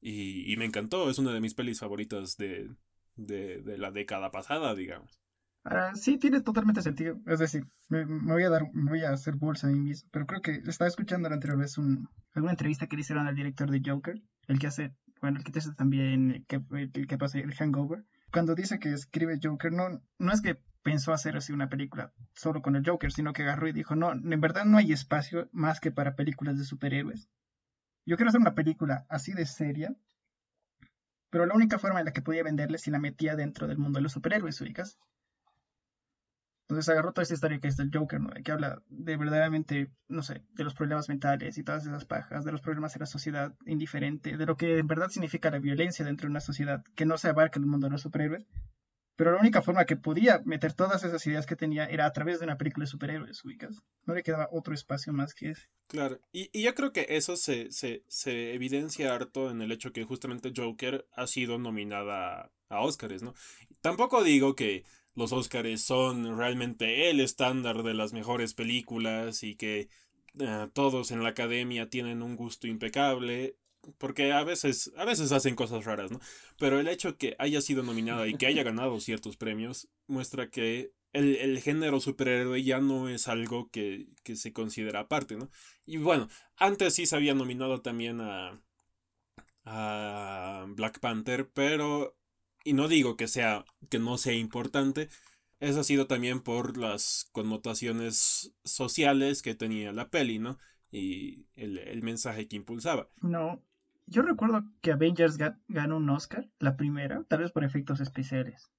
Y, 0.00 0.52
y, 0.52 0.56
me 0.58 0.66
encantó, 0.66 1.10
es 1.10 1.18
una 1.18 1.32
de 1.32 1.40
mis 1.40 1.54
pelis 1.54 1.80
favoritas 1.80 2.36
de, 2.36 2.70
de, 3.16 3.62
de 3.62 3.78
la 3.78 3.90
década 3.90 4.30
pasada, 4.30 4.74
digamos. 4.74 5.18
Ah, 5.64 5.92
sí, 5.94 6.18
tiene 6.18 6.42
totalmente 6.42 6.82
sentido. 6.82 7.18
Es 7.26 7.38
decir, 7.38 7.66
me, 7.88 8.04
voy 8.04 8.42
a 8.42 8.50
dar, 8.50 8.70
me 8.74 8.90
voy 8.90 9.04
a 9.04 9.12
hacer 9.12 9.36
bolsa 9.36 9.66
a 9.66 9.70
mí 9.70 9.80
mismo. 9.80 10.08
Pero 10.12 10.26
creo 10.26 10.42
que 10.42 10.62
estaba 10.66 10.88
escuchando 10.88 11.28
la 11.28 11.36
anterior 11.36 11.58
vez 11.58 11.78
un, 11.78 12.08
alguna 12.34 12.52
entrevista 12.52 12.86
que 12.86 12.96
le 12.96 13.00
hicieron 13.00 13.26
al 13.26 13.34
director 13.34 13.70
de 13.70 13.80
Joker, 13.84 14.20
el 14.46 14.58
que 14.58 14.66
hace, 14.66 14.94
bueno, 15.22 15.38
el 15.38 15.44
que 15.44 15.52
te 15.52 15.60
hace 15.60 15.72
también, 15.72 16.44
que, 16.48 16.60
el 16.70 17.06
que 17.06 17.18
pasa 17.18 17.38
el 17.38 17.54
Hangover. 17.54 18.04
Cuando 18.30 18.54
dice 18.54 18.78
que 18.78 18.92
escribe 18.92 19.38
Joker, 19.42 19.72
no, 19.72 20.02
no 20.18 20.32
es 20.32 20.42
que 20.42 20.58
pensó 20.82 21.12
hacer 21.12 21.36
así 21.36 21.52
una 21.52 21.70
película 21.70 22.12
solo 22.34 22.60
con 22.60 22.76
el 22.76 22.86
Joker, 22.86 23.10
sino 23.10 23.32
que 23.32 23.42
agarró 23.42 23.66
y 23.66 23.72
dijo, 23.72 23.96
no, 23.96 24.12
en 24.12 24.40
verdad 24.40 24.66
no 24.66 24.76
hay 24.76 24.92
espacio 24.92 25.48
más 25.50 25.80
que 25.80 25.90
para 25.90 26.14
películas 26.14 26.58
de 26.58 26.64
superhéroes. 26.64 27.30
Yo 28.04 28.16
quiero 28.16 28.28
hacer 28.28 28.40
una 28.40 28.54
película 28.54 29.06
así 29.08 29.32
de 29.32 29.46
seria, 29.46 29.94
pero 31.30 31.46
la 31.46 31.54
única 31.54 31.78
forma 31.78 32.00
en 32.00 32.04
la 32.04 32.12
que 32.12 32.20
podía 32.20 32.42
venderle 32.42 32.76
si 32.76 32.90
la 32.90 32.98
metía 32.98 33.34
dentro 33.34 33.66
del 33.66 33.78
mundo 33.78 33.98
de 33.98 34.02
los 34.02 34.12
superhéroes, 34.12 34.60
ubicas. 34.60 34.98
Entonces 36.64 36.88
agarró 36.88 37.12
toda 37.12 37.24
esta 37.24 37.34
historia 37.34 37.60
que 37.60 37.68
es 37.68 37.76
del 37.76 37.90
Joker, 37.92 38.20
¿no? 38.20 38.30
Que 38.42 38.50
habla 38.50 38.82
de 38.88 39.16
verdaderamente, 39.18 39.90
no 40.08 40.22
sé, 40.22 40.42
de 40.54 40.64
los 40.64 40.74
problemas 40.74 41.10
mentales 41.10 41.58
y 41.58 41.62
todas 41.62 41.86
esas 41.86 42.06
pajas, 42.06 42.44
de 42.44 42.52
los 42.52 42.62
problemas 42.62 42.94
de 42.94 43.00
la 43.00 43.06
sociedad 43.06 43.54
indiferente, 43.66 44.38
de 44.38 44.46
lo 44.46 44.56
que 44.56 44.78
en 44.78 44.86
verdad 44.86 45.10
significa 45.10 45.50
la 45.50 45.58
violencia 45.58 46.06
dentro 46.06 46.26
de 46.26 46.30
una 46.30 46.40
sociedad 46.40 46.82
que 46.94 47.04
no 47.04 47.18
se 47.18 47.28
abarca 47.28 47.58
en 47.58 47.64
el 47.64 47.70
mundo 47.70 47.88
de 47.88 47.92
los 47.92 48.02
superhéroes. 48.02 48.46
Pero 49.16 49.32
la 49.32 49.40
única 49.40 49.62
forma 49.62 49.84
que 49.84 49.96
podía 49.96 50.40
meter 50.44 50.72
todas 50.72 51.04
esas 51.04 51.24
ideas 51.26 51.46
que 51.46 51.54
tenía 51.54 51.84
era 51.84 52.06
a 52.06 52.12
través 52.12 52.40
de 52.40 52.46
una 52.46 52.56
película 52.56 52.84
de 52.84 52.90
superhéroes, 52.90 53.44
ubicas. 53.44 53.76
No 54.06 54.14
le 54.14 54.22
quedaba 54.22 54.48
otro 54.50 54.74
espacio 54.74 55.12
más 55.12 55.34
que 55.34 55.50
ese. 55.50 55.68
Claro, 55.86 56.18
y, 56.32 56.50
y 56.52 56.62
yo 56.62 56.74
creo 56.74 56.92
que 56.92 57.06
eso 57.10 57.36
se, 57.36 57.70
se, 57.70 58.04
se 58.08 58.54
evidencia 58.54 59.14
harto 59.14 59.50
en 59.50 59.62
el 59.62 59.70
hecho 59.70 59.92
que 59.92 60.04
justamente 60.04 60.52
Joker 60.56 61.06
ha 61.14 61.26
sido 61.26 61.58
nominada 61.58 62.50
a 62.68 62.80
Oscars, 62.80 63.22
¿no? 63.22 63.34
Tampoco 63.82 64.24
digo 64.24 64.56
que 64.56 64.84
los 65.14 65.32
Oscars 65.32 65.82
son 65.82 66.36
realmente 66.36 67.10
el 67.10 67.20
estándar 67.20 67.82
de 67.82 67.94
las 67.94 68.12
mejores 68.12 68.54
películas 68.54 69.42
y 69.42 69.54
que 69.54 69.88
eh, 70.40 70.68
todos 70.72 71.10
en 71.10 71.22
la 71.22 71.30
academia 71.30 71.88
tienen 71.88 72.22
un 72.22 72.36
gusto 72.36 72.66
impecable. 72.66 73.56
Porque 73.98 74.32
a 74.32 74.42
veces, 74.44 74.92
a 74.96 75.04
veces 75.04 75.30
hacen 75.30 75.54
cosas 75.54 75.84
raras, 75.84 76.10
¿no? 76.10 76.18
Pero 76.58 76.80
el 76.80 76.88
hecho 76.88 77.18
que 77.18 77.36
haya 77.38 77.60
sido 77.60 77.82
nominada 77.82 78.26
y 78.26 78.34
que 78.34 78.46
haya 78.46 78.62
ganado 78.64 78.98
ciertos 78.98 79.36
premios 79.36 79.88
muestra 80.06 80.48
que 80.48 80.92
el, 81.12 81.36
el, 81.36 81.60
género 81.60 82.00
superhéroe 82.00 82.62
ya 82.64 82.80
no 82.80 83.10
es 83.10 83.28
algo 83.28 83.70
que, 83.70 84.06
que, 84.24 84.36
se 84.36 84.54
considera 84.54 85.00
aparte, 85.00 85.36
¿no? 85.36 85.50
Y 85.86 85.98
bueno, 85.98 86.28
antes 86.56 86.94
sí 86.94 87.04
se 87.06 87.14
había 87.14 87.34
nominado 87.34 87.82
también 87.82 88.20
a, 88.22 88.58
a 89.64 90.64
Black 90.68 90.98
Panther, 91.00 91.50
pero 91.52 92.16
y 92.64 92.72
no 92.72 92.88
digo 92.88 93.16
que 93.16 93.28
sea 93.28 93.64
que 93.90 93.98
no 93.98 94.18
sea 94.18 94.34
importante, 94.34 95.08
eso 95.60 95.80
ha 95.80 95.84
sido 95.84 96.06
también 96.06 96.40
por 96.40 96.76
las 96.76 97.28
connotaciones 97.32 98.52
sociales 98.64 99.42
que 99.42 99.54
tenía 99.54 99.92
la 99.92 100.10
peli, 100.10 100.38
¿no? 100.38 100.58
Y 100.90 101.46
el, 101.56 102.02
mensaje 102.02 102.46
que 102.46 102.56
impulsaba. 102.56 103.08
No, 103.20 103.62
yo 104.06 104.22
recuerdo 104.22 104.64
que 104.80 104.92
Avengers 104.92 105.38
ganó 105.68 105.96
un 105.96 106.10
Oscar, 106.10 106.48
la 106.58 106.76
primera, 106.76 107.24
tal 107.28 107.40
vez 107.40 107.50
por 107.50 107.64
efectos 107.64 108.00
especiales. 108.00 108.70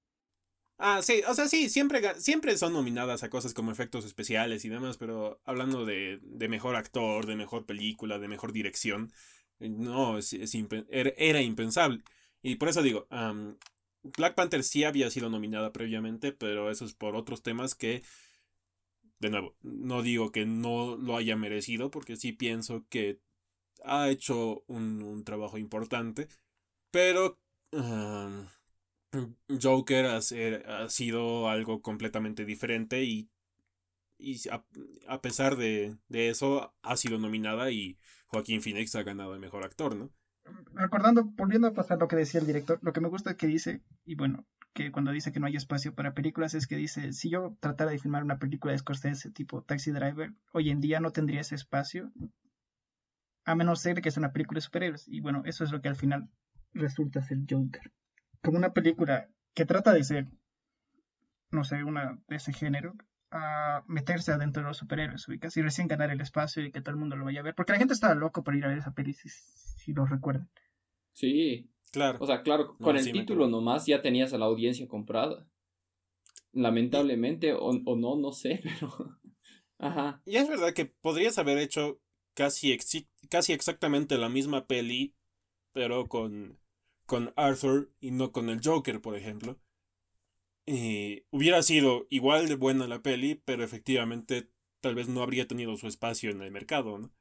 Ah, 0.78 1.00
sí, 1.02 1.22
o 1.26 1.34
sea, 1.34 1.48
sí, 1.48 1.68
siempre, 1.70 2.02
siempre 2.20 2.56
son 2.58 2.74
nominadas 2.74 3.22
a 3.22 3.30
cosas 3.30 3.54
como 3.54 3.72
efectos 3.72 4.04
especiales 4.04 4.64
y 4.64 4.68
demás, 4.68 4.98
pero 4.98 5.40
hablando 5.44 5.86
de, 5.86 6.20
de 6.22 6.48
mejor 6.48 6.76
actor, 6.76 7.26
de 7.26 7.36
mejor 7.36 7.64
película, 7.64 8.18
de 8.18 8.28
mejor 8.28 8.52
dirección, 8.52 9.10
eh, 9.60 9.68
no, 9.68 10.18
es, 10.18 10.34
era, 10.88 11.42
impensable. 11.42 12.02
Y 12.42 12.56
por 12.56 12.68
eso 12.68 12.82
digo, 12.82 13.06
Black 14.16 14.34
Panther 14.34 14.62
sí 14.62 14.84
había 14.84 15.10
sido 15.10 15.30
nominada 15.30 15.72
previamente, 15.72 16.32
pero 16.32 16.70
eso 16.70 16.84
es 16.84 16.94
por 16.94 17.16
otros 17.16 17.42
temas 17.42 17.74
que, 17.74 18.02
de 19.18 19.30
nuevo, 19.30 19.56
no 19.62 20.02
digo 20.02 20.32
que 20.32 20.46
no 20.46 20.96
lo 20.96 21.16
haya 21.16 21.36
merecido, 21.36 21.90
porque 21.90 22.16
sí 22.16 22.32
pienso 22.32 22.84
que 22.88 23.20
ha 23.84 24.08
hecho 24.08 24.64
un, 24.66 25.24
trabajo 25.24 25.58
importante, 25.58 26.28
pero 26.90 27.38
Joker 29.62 30.06
ha, 30.06 30.20
sido 30.88 31.48
algo 31.48 31.82
completamente 31.82 32.44
diferente 32.44 33.04
y, 33.04 33.28
y 34.18 34.40
a, 34.48 35.20
pesar 35.20 35.56
de, 35.56 35.96
de 36.08 36.28
eso 36.30 36.74
ha 36.82 36.96
sido 36.96 37.18
nominada 37.18 37.70
y 37.70 37.98
Joaquín 38.26 38.62
Phoenix 38.62 38.94
ha 38.94 39.02
ganado 39.02 39.34
el 39.34 39.40
mejor 39.40 39.64
actor, 39.64 39.94
¿no? 39.96 40.10
Recordando, 40.74 41.24
volviendo 41.24 41.68
a 41.68 41.74
pasar 41.74 41.98
lo 41.98 42.08
que 42.08 42.16
decía 42.16 42.40
el 42.40 42.46
director, 42.46 42.78
lo 42.82 42.92
que 42.92 43.00
me 43.00 43.08
gusta 43.08 43.36
que 43.36 43.46
dice, 43.46 43.82
y 44.04 44.14
bueno, 44.14 44.46
que 44.72 44.92
cuando 44.92 45.10
dice 45.10 45.32
que 45.32 45.40
no 45.40 45.46
hay 45.46 45.56
espacio 45.56 45.94
para 45.94 46.14
películas, 46.14 46.54
es 46.54 46.66
que 46.66 46.76
dice, 46.76 47.12
si 47.12 47.30
yo 47.30 47.56
tratara 47.60 47.90
de 47.90 47.98
filmar 47.98 48.22
una 48.22 48.38
película 48.38 48.72
de 48.72 48.78
Scorsese 48.78 49.30
tipo 49.30 49.62
Taxi 49.62 49.90
Driver, 49.90 50.32
hoy 50.52 50.70
en 50.70 50.80
día 50.80 51.00
no 51.00 51.10
tendría 51.12 51.40
ese 51.40 51.54
espacio, 51.54 52.12
a 53.46 53.54
menos 53.54 53.80
ser 53.80 54.02
que 54.02 54.08
es 54.08 54.16
una 54.16 54.32
película 54.32 54.58
de 54.58 54.62
superhéroes. 54.62 55.08
Y 55.08 55.20
bueno, 55.20 55.42
eso 55.46 55.64
es 55.64 55.70
lo 55.70 55.80
que 55.80 55.88
al 55.88 55.96
final 55.96 56.28
resulta 56.74 57.22
ser 57.22 57.38
Joker. 57.48 57.92
Como 58.42 58.58
una 58.58 58.72
película 58.72 59.28
que 59.54 59.64
trata 59.64 59.92
de 59.92 60.04
ser, 60.04 60.28
no 61.50 61.64
sé, 61.64 61.84
una 61.84 62.18
de 62.28 62.36
ese 62.36 62.52
género, 62.52 62.94
a 63.30 63.84
meterse 63.86 64.32
adentro 64.32 64.62
de 64.62 64.68
los 64.68 64.78
superhéroes, 64.78 65.26
ubicas, 65.28 65.56
y 65.56 65.62
recién 65.62 65.88
ganar 65.88 66.10
el 66.10 66.20
espacio 66.20 66.64
y 66.64 66.70
que 66.70 66.80
todo 66.80 66.92
el 66.92 67.00
mundo 67.00 67.16
lo 67.16 67.24
vaya 67.24 67.40
a 67.40 67.44
ver. 67.44 67.54
Porque 67.54 67.72
la 67.72 67.78
gente 67.78 67.94
estaba 67.94 68.14
loco 68.14 68.44
por 68.44 68.54
ir 68.54 68.64
a 68.64 68.68
ver 68.68 68.78
esa 68.78 68.94
peli, 68.94 69.14
si, 69.14 69.92
lo 69.92 70.06
recuerdan. 70.06 70.48
Sí. 71.12 71.70
Claro. 71.92 72.18
O 72.20 72.26
sea, 72.26 72.42
claro, 72.42 72.76
con 72.78 72.96
el 72.96 73.10
título 73.10 73.48
nomás 73.48 73.86
ya 73.86 74.02
tenías 74.02 74.32
a 74.32 74.38
la 74.38 74.46
audiencia 74.46 74.86
comprada. 74.88 75.46
Lamentablemente, 76.52 77.52
o, 77.52 77.68
o 77.68 77.96
no, 77.96 78.16
no 78.16 78.32
sé, 78.32 78.60
pero. 78.62 79.18
Ajá. 79.78 80.22
Y 80.24 80.36
es 80.36 80.48
verdad 80.48 80.72
que 80.72 80.86
podrías 80.86 81.38
haber 81.38 81.58
hecho 81.58 82.00
casi, 82.34 82.76
casi 83.28 83.52
exactamente 83.52 84.18
la 84.18 84.28
misma 84.28 84.66
peli, 84.66 85.14
pero 85.72 86.06
con, 86.06 86.58
con 87.06 87.32
Arthur 87.36 87.90
y 88.00 88.10
no 88.10 88.30
con 88.30 88.48
el 88.50 88.60
Joker, 88.62 89.00
por 89.00 89.16
ejemplo. 89.16 89.58
Eh, 90.66 91.24
hubiera 91.30 91.62
sido 91.62 92.06
igual 92.10 92.48
de 92.48 92.56
buena 92.56 92.88
la 92.88 93.00
peli, 93.00 93.40
pero 93.44 93.62
efectivamente 93.62 94.50
tal 94.80 94.94
vez 94.94 95.08
no 95.08 95.22
habría 95.22 95.46
tenido 95.46 95.76
su 95.76 95.86
espacio 95.86 96.30
en 96.30 96.42
el 96.42 96.50
mercado, 96.50 96.98
¿no? 96.98 97.12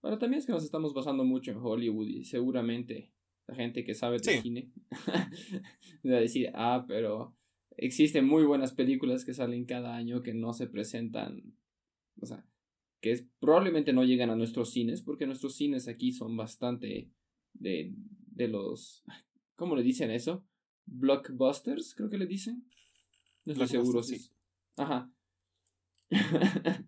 Bueno, 0.00 0.18
también 0.18 0.38
es 0.38 0.46
que 0.46 0.52
nos 0.52 0.64
estamos 0.64 0.94
basando 0.94 1.24
mucho 1.24 1.50
en 1.50 1.58
Hollywood 1.58 2.06
y 2.06 2.24
seguramente 2.24 3.12
la 3.46 3.56
gente 3.56 3.84
que 3.84 3.94
sabe 3.94 4.18
de 4.18 4.40
cine 4.40 4.72
va 6.06 6.16
a 6.16 6.20
decir, 6.20 6.50
ah, 6.54 6.84
pero 6.86 7.36
existen 7.76 8.26
muy 8.26 8.44
buenas 8.44 8.72
películas 8.72 9.24
que 9.24 9.34
salen 9.34 9.64
cada 9.64 9.94
año 9.96 10.22
que 10.22 10.34
no 10.34 10.52
se 10.52 10.66
presentan, 10.66 11.54
o 12.20 12.26
sea, 12.26 12.44
que 13.00 13.26
probablemente 13.38 13.92
no 13.92 14.04
llegan 14.04 14.30
a 14.30 14.36
nuestros 14.36 14.70
cines, 14.70 15.02
porque 15.02 15.26
nuestros 15.26 15.56
cines 15.56 15.88
aquí 15.88 16.12
son 16.12 16.36
bastante 16.36 17.10
de, 17.54 17.92
de 17.94 18.48
los, 18.48 19.04
¿cómo 19.56 19.76
le 19.76 19.82
dicen 19.82 20.10
eso? 20.10 20.44
Blockbusters, 20.86 21.94
creo 21.94 22.08
que 22.08 22.18
le 22.18 22.26
dicen. 22.26 22.64
No 23.48 23.54
estoy 23.54 23.68
seguro, 23.68 24.02
sí. 24.02 24.30
Ajá. 24.76 25.10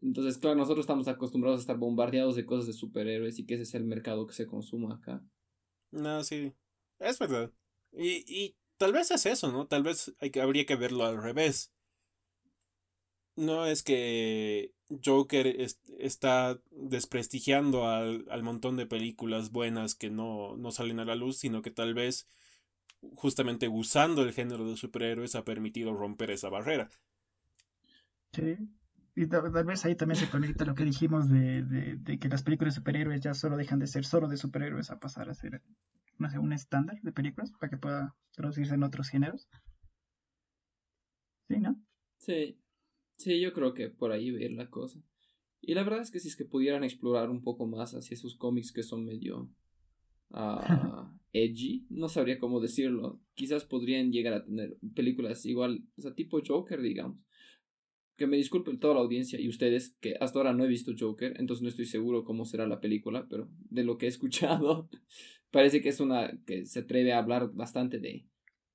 Entonces, 0.00 0.38
claro, 0.38 0.56
nosotros 0.56 0.84
estamos 0.84 1.08
acostumbrados 1.08 1.58
a 1.58 1.60
estar 1.60 1.76
bombardeados 1.76 2.36
de 2.36 2.46
cosas 2.46 2.66
de 2.66 2.72
superhéroes 2.72 3.38
y 3.38 3.44
que 3.44 3.52
ese 3.54 3.64
es 3.64 3.74
el 3.74 3.84
mercado 3.84 4.26
que 4.26 4.32
se 4.32 4.46
consuma 4.46 4.94
acá. 4.94 5.22
No, 5.90 6.24
sí. 6.24 6.54
Es 7.00 7.18
verdad. 7.18 7.52
Y, 7.92 8.24
y 8.26 8.56
tal 8.78 8.94
vez 8.94 9.10
es 9.10 9.26
eso, 9.26 9.52
¿no? 9.52 9.66
Tal 9.66 9.82
vez 9.82 10.14
hay 10.20 10.30
que, 10.30 10.40
habría 10.40 10.64
que 10.64 10.76
verlo 10.76 11.04
al 11.04 11.22
revés. 11.22 11.70
No 13.36 13.66
es 13.66 13.82
que 13.82 14.72
Joker 15.04 15.54
está 15.98 16.62
desprestigiando 16.70 17.86
al, 17.86 18.24
al, 18.30 18.42
montón 18.42 18.78
de 18.78 18.86
películas 18.86 19.52
buenas 19.52 19.94
que 19.94 20.08
no, 20.08 20.56
no 20.56 20.70
salen 20.72 20.98
a 20.98 21.04
la 21.04 21.14
luz, 21.14 21.36
sino 21.36 21.60
que 21.60 21.70
tal 21.70 21.92
vez 21.92 22.26
justamente 23.14 23.68
usando 23.68 24.22
el 24.22 24.32
género 24.32 24.68
de 24.68 24.76
superhéroes 24.76 25.34
ha 25.34 25.44
permitido 25.44 25.94
romper 25.94 26.30
esa 26.30 26.48
barrera. 26.48 26.88
Sí, 28.32 28.56
y 29.14 29.26
tal, 29.26 29.50
vez 29.50 29.84
ahí 29.84 29.96
también 29.96 30.16
se 30.16 30.30
conecta 30.30 30.64
lo 30.64 30.74
que 30.74 30.84
dijimos 30.84 31.28
de, 31.28 31.62
de, 31.64 32.18
que 32.18 32.28
las 32.28 32.42
películas 32.42 32.74
de 32.74 32.80
superhéroes 32.80 33.20
ya 33.20 33.34
solo 33.34 33.56
dejan 33.56 33.78
de 33.78 33.86
ser 33.86 34.04
solo 34.04 34.28
de 34.28 34.36
superhéroes 34.36 34.90
a 34.90 35.00
pasar 35.00 35.28
a 35.28 35.34
ser, 35.34 35.62
no 36.18 36.30
sé, 36.30 36.38
un 36.38 36.52
estándar 36.52 37.00
de 37.02 37.12
películas 37.12 37.50
para 37.52 37.70
que 37.70 37.78
pueda 37.78 38.14
traducirse 38.32 38.74
en 38.74 38.84
otros 38.84 39.08
géneros. 39.08 39.48
Sí, 41.48 41.58
¿no? 41.58 41.82
Sí, 42.18 42.60
sí, 43.16 43.40
yo 43.40 43.52
creo 43.52 43.74
que 43.74 43.88
por 43.88 44.12
ahí 44.12 44.30
ver 44.30 44.52
la 44.52 44.70
cosa. 44.70 45.00
Y 45.60 45.74
la 45.74 45.82
verdad 45.82 46.02
es 46.02 46.10
que 46.10 46.20
si 46.20 46.28
es 46.28 46.36
que 46.36 46.44
pudieran 46.44 46.84
explorar 46.84 47.30
un 47.30 47.42
poco 47.42 47.66
más 47.66 47.94
hacia 47.94 48.14
esos 48.14 48.36
cómics 48.36 48.72
que 48.72 48.82
son 48.82 49.04
medio... 49.04 49.50
Uh, 50.30 51.08
edgy, 51.32 51.86
no 51.90 52.08
sabría 52.08 52.38
cómo 52.38 52.60
decirlo. 52.60 53.20
Quizás 53.34 53.64
podrían 53.64 54.12
llegar 54.12 54.34
a 54.34 54.44
tener 54.44 54.76
películas 54.94 55.44
igual, 55.46 55.84
o 55.96 56.02
sea, 56.02 56.14
tipo 56.14 56.40
Joker, 56.46 56.80
digamos. 56.80 57.18
Que 58.16 58.26
me 58.26 58.36
disculpen 58.36 58.80
toda 58.80 58.94
la 58.94 59.00
audiencia 59.00 59.40
y 59.40 59.48
ustedes, 59.48 59.96
que 60.00 60.16
hasta 60.20 60.38
ahora 60.38 60.52
no 60.52 60.64
he 60.64 60.68
visto 60.68 60.92
Joker, 60.98 61.34
entonces 61.38 61.62
no 61.62 61.68
estoy 61.68 61.86
seguro 61.86 62.24
cómo 62.24 62.44
será 62.44 62.66
la 62.66 62.80
película, 62.80 63.26
pero 63.30 63.48
de 63.70 63.84
lo 63.84 63.96
que 63.96 64.06
he 64.06 64.08
escuchado, 64.08 64.88
parece 65.50 65.80
que 65.80 65.90
es 65.90 66.00
una 66.00 66.40
que 66.44 66.66
se 66.66 66.80
atreve 66.80 67.12
a 67.12 67.18
hablar 67.18 67.52
bastante 67.52 68.00
de, 68.00 68.26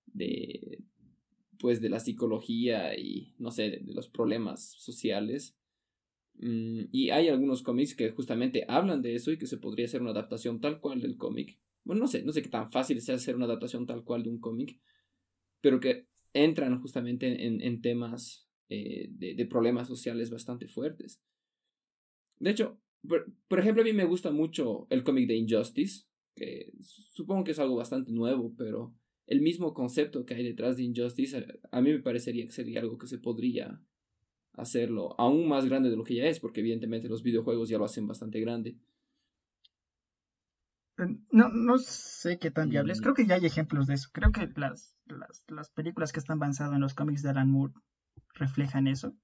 de 0.05 0.83
pues 1.63 1.79
de 1.79 1.87
la 1.87 2.01
psicología 2.01 2.97
y 2.99 3.35
no 3.37 3.49
sé, 3.49 3.69
de, 3.69 3.93
los 3.93 4.09
problemas 4.09 4.73
sociales. 4.77 5.57
Mm, 6.35 6.85
y 6.91 7.09
hay 7.09 7.29
algunos 7.29 7.63
cómics 7.63 7.95
que 7.95 8.09
justamente 8.11 8.65
hablan 8.67 9.01
de 9.01 9.15
eso 9.15 9.31
y 9.31 9.37
que 9.37 9.47
se 9.47 9.57
podría 9.57 9.85
hacer 9.85 10.01
una 10.01 10.11
adaptación 10.11 10.59
tal 10.59 10.81
cual 10.81 11.01
del 11.01 11.15
cómic. 11.15 11.57
Bueno, 11.83 12.01
no 12.01 12.07
sé, 12.07 12.23
no 12.23 12.31
sé 12.31 12.41
qué 12.41 12.49
tan 12.49 12.71
fácil 12.71 13.01
sea 13.01 13.15
hacer 13.15 13.35
una 13.35 13.45
adaptación 13.45 13.85
tal 13.85 14.03
cual 14.03 14.23
de 14.23 14.29
un 14.29 14.39
cómic, 14.39 14.79
pero 15.61 15.79
que 15.79 16.07
entran 16.33 16.81
justamente 16.81 17.45
en, 17.45 17.61
en 17.61 17.81
temas 17.81 18.47
eh, 18.69 19.07
de, 19.11 19.35
de, 19.35 19.45
problemas 19.45 19.87
sociales 19.87 20.29
bastante 20.29 20.67
fuertes. 20.67 21.21
De 22.39 22.49
hecho, 22.49 22.79
por, 23.07 23.31
por 23.47 23.59
ejemplo, 23.59 23.81
a 23.81 23.85
mí 23.85 23.93
me 23.93 24.05
gusta 24.05 24.31
mucho 24.31 24.87
el 24.89 25.03
cómic 25.03 25.27
de 25.27 25.35
Injustice, 25.35 26.05
que 26.35 26.71
supongo 26.81 27.43
que 27.43 27.51
es 27.51 27.59
algo 27.59 27.75
bastante 27.75 28.11
nuevo, 28.11 28.53
pero 28.57 28.93
el 29.27 29.41
mismo 29.41 29.73
concepto 29.73 30.25
que 30.25 30.35
hay 30.35 30.43
detrás 30.43 30.77
de 30.77 30.83
Injustice, 30.83 31.45
a, 31.71 31.81
mí 31.81 31.91
me 31.91 31.99
parecería 31.99 32.45
que 32.45 32.51
sería 32.51 32.81
algo 32.81 32.97
que 32.97 33.07
se 33.07 33.19
podría 33.19 33.81
hacerlo 34.53 35.15
aún 35.17 35.47
más 35.47 35.65
grande 35.65 35.89
de 35.89 35.95
lo 35.95 36.03
que 36.03 36.15
ya 36.15 36.25
es, 36.25 36.39
porque 36.39 36.59
evidentemente 36.59 37.09
los 37.09 37.23
videojuegos 37.23 37.69
ya 37.69 37.77
lo 37.77 37.85
hacen 37.85 38.07
bastante 38.07 38.39
grande. 38.39 38.77
No, 40.97 41.49
no 41.49 41.77
sé 41.79 42.37
qué 42.37 42.51
tan 42.51 42.69
viable 42.69 42.93
es. 42.93 43.01
Creo 43.01 43.13
que 43.13 43.25
ya 43.25 43.35
hay 43.35 43.45
ejemplos 43.45 43.87
de 43.87 43.95
eso. 43.95 44.09
Creo 44.11 44.31
que 44.31 44.47
las, 44.55 44.95
las, 45.05 45.43
las 45.47 45.69
películas 45.71 46.11
que 46.11 46.19
están 46.19 46.37
avanzando 46.37 46.75
en 46.75 46.81
los 46.81 46.93
cómics 46.93 47.23
de 47.23 47.29
Alan 47.29 47.49
Moore 47.49 47.73
reflejan 48.35 48.87
eso. 48.87 49.15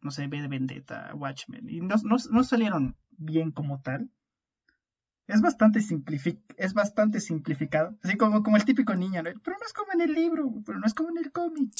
No 0.00 0.10
sé, 0.10 0.26
B 0.26 0.40
de 0.40 0.48
Vendetta, 0.48 1.14
Watchmen. 1.14 1.68
Y 1.68 1.80
no, 1.80 1.96
no, 2.02 2.16
no 2.30 2.44
salieron 2.44 2.96
bien 3.18 3.50
como 3.50 3.80
tal 3.80 4.10
es 5.28 5.42
bastante, 5.42 5.80
es 6.56 6.74
bastante 6.74 7.20
simplificado. 7.20 7.96
Así 8.02 8.16
como, 8.16 8.42
como 8.42 8.56
el 8.56 8.64
típico 8.64 8.94
niño, 8.94 9.22
¿no? 9.22 9.30
Pero 9.44 9.58
no 9.58 9.66
es 9.66 9.74
como 9.74 9.92
en 9.92 10.00
el 10.00 10.14
libro, 10.14 10.50
pero 10.64 10.78
no 10.78 10.86
es 10.86 10.94
como 10.94 11.10
en 11.10 11.18
el 11.18 11.30
cómic. 11.30 11.70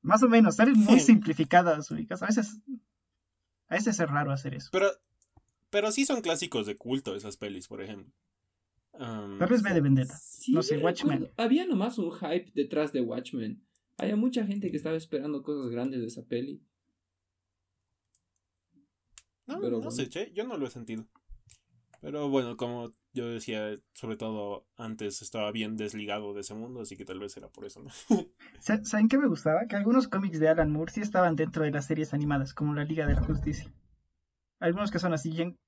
Más 0.00 0.22
o 0.22 0.28
menos, 0.28 0.56
salen 0.56 0.78
muy 0.78 0.98
simplificadas, 1.00 1.90
ubicas. 1.90 2.22
A 2.22 2.26
veces, 2.26 2.58
a 3.68 3.74
veces 3.74 4.00
es 4.00 4.10
raro 4.10 4.32
hacer 4.32 4.54
eso. 4.54 4.70
Pero, 4.72 4.90
pero 5.68 5.92
sí 5.92 6.06
son 6.06 6.22
clásicos 6.22 6.66
de 6.66 6.76
culto 6.76 7.14
esas 7.14 7.36
pelis, 7.36 7.68
por 7.68 7.82
ejemplo. 7.82 8.10
Tal 8.98 9.48
vez 9.48 9.62
ve 9.62 9.74
de 9.74 9.80
Vendetta. 9.80 10.14
no 10.48 10.62
sé, 10.62 10.78
Watchmen. 10.78 11.30
Había 11.36 11.66
nomás 11.66 11.98
un 11.98 12.12
hype 12.12 12.50
detrás 12.54 12.92
de 12.92 13.00
Watchmen. 13.00 13.62
Había 13.98 14.16
mucha 14.16 14.44
gente 14.46 14.70
que 14.70 14.76
estaba 14.76 14.96
esperando 14.96 15.42
cosas 15.42 15.70
grandes 15.70 16.00
de 16.00 16.06
esa 16.06 16.26
peli. 16.26 16.62
No, 19.46 19.58
no 19.60 19.90
sé, 19.90 20.08
che, 20.08 20.32
yo 20.34 20.44
no 20.44 20.56
lo 20.56 20.66
he 20.66 20.70
sentido. 20.70 21.06
Pero 22.00 22.28
bueno, 22.28 22.56
como 22.56 22.92
yo 23.12 23.28
decía, 23.28 23.78
sobre 23.94 24.16
todo 24.16 24.66
antes 24.76 25.22
estaba 25.22 25.50
bien 25.50 25.76
desligado 25.76 26.34
de 26.34 26.42
ese 26.42 26.54
mundo, 26.54 26.80
así 26.80 26.96
que 26.96 27.04
tal 27.04 27.18
vez 27.18 27.36
era 27.36 27.48
por 27.48 27.64
eso, 27.64 27.82
¿no? 27.82 27.90
¿Saben 28.60 29.08
qué 29.08 29.18
me 29.18 29.28
gustaba? 29.28 29.66
Que 29.68 29.76
algunos 29.76 30.08
cómics 30.08 30.38
de 30.38 30.48
Alan 30.48 30.70
Moore 30.70 30.92
sí 30.92 31.00
estaban 31.00 31.36
dentro 31.36 31.64
de 31.64 31.70
las 31.70 31.86
series 31.86 32.12
animadas, 32.12 32.54
como 32.54 32.74
la 32.74 32.84
Liga 32.84 33.06
de 33.06 33.14
la 33.14 33.22
Justicia. 33.22 33.72
Algunos 34.60 34.90
que 34.90 34.98
son 34.98 35.14
así 35.14 35.30
bien 35.30 35.58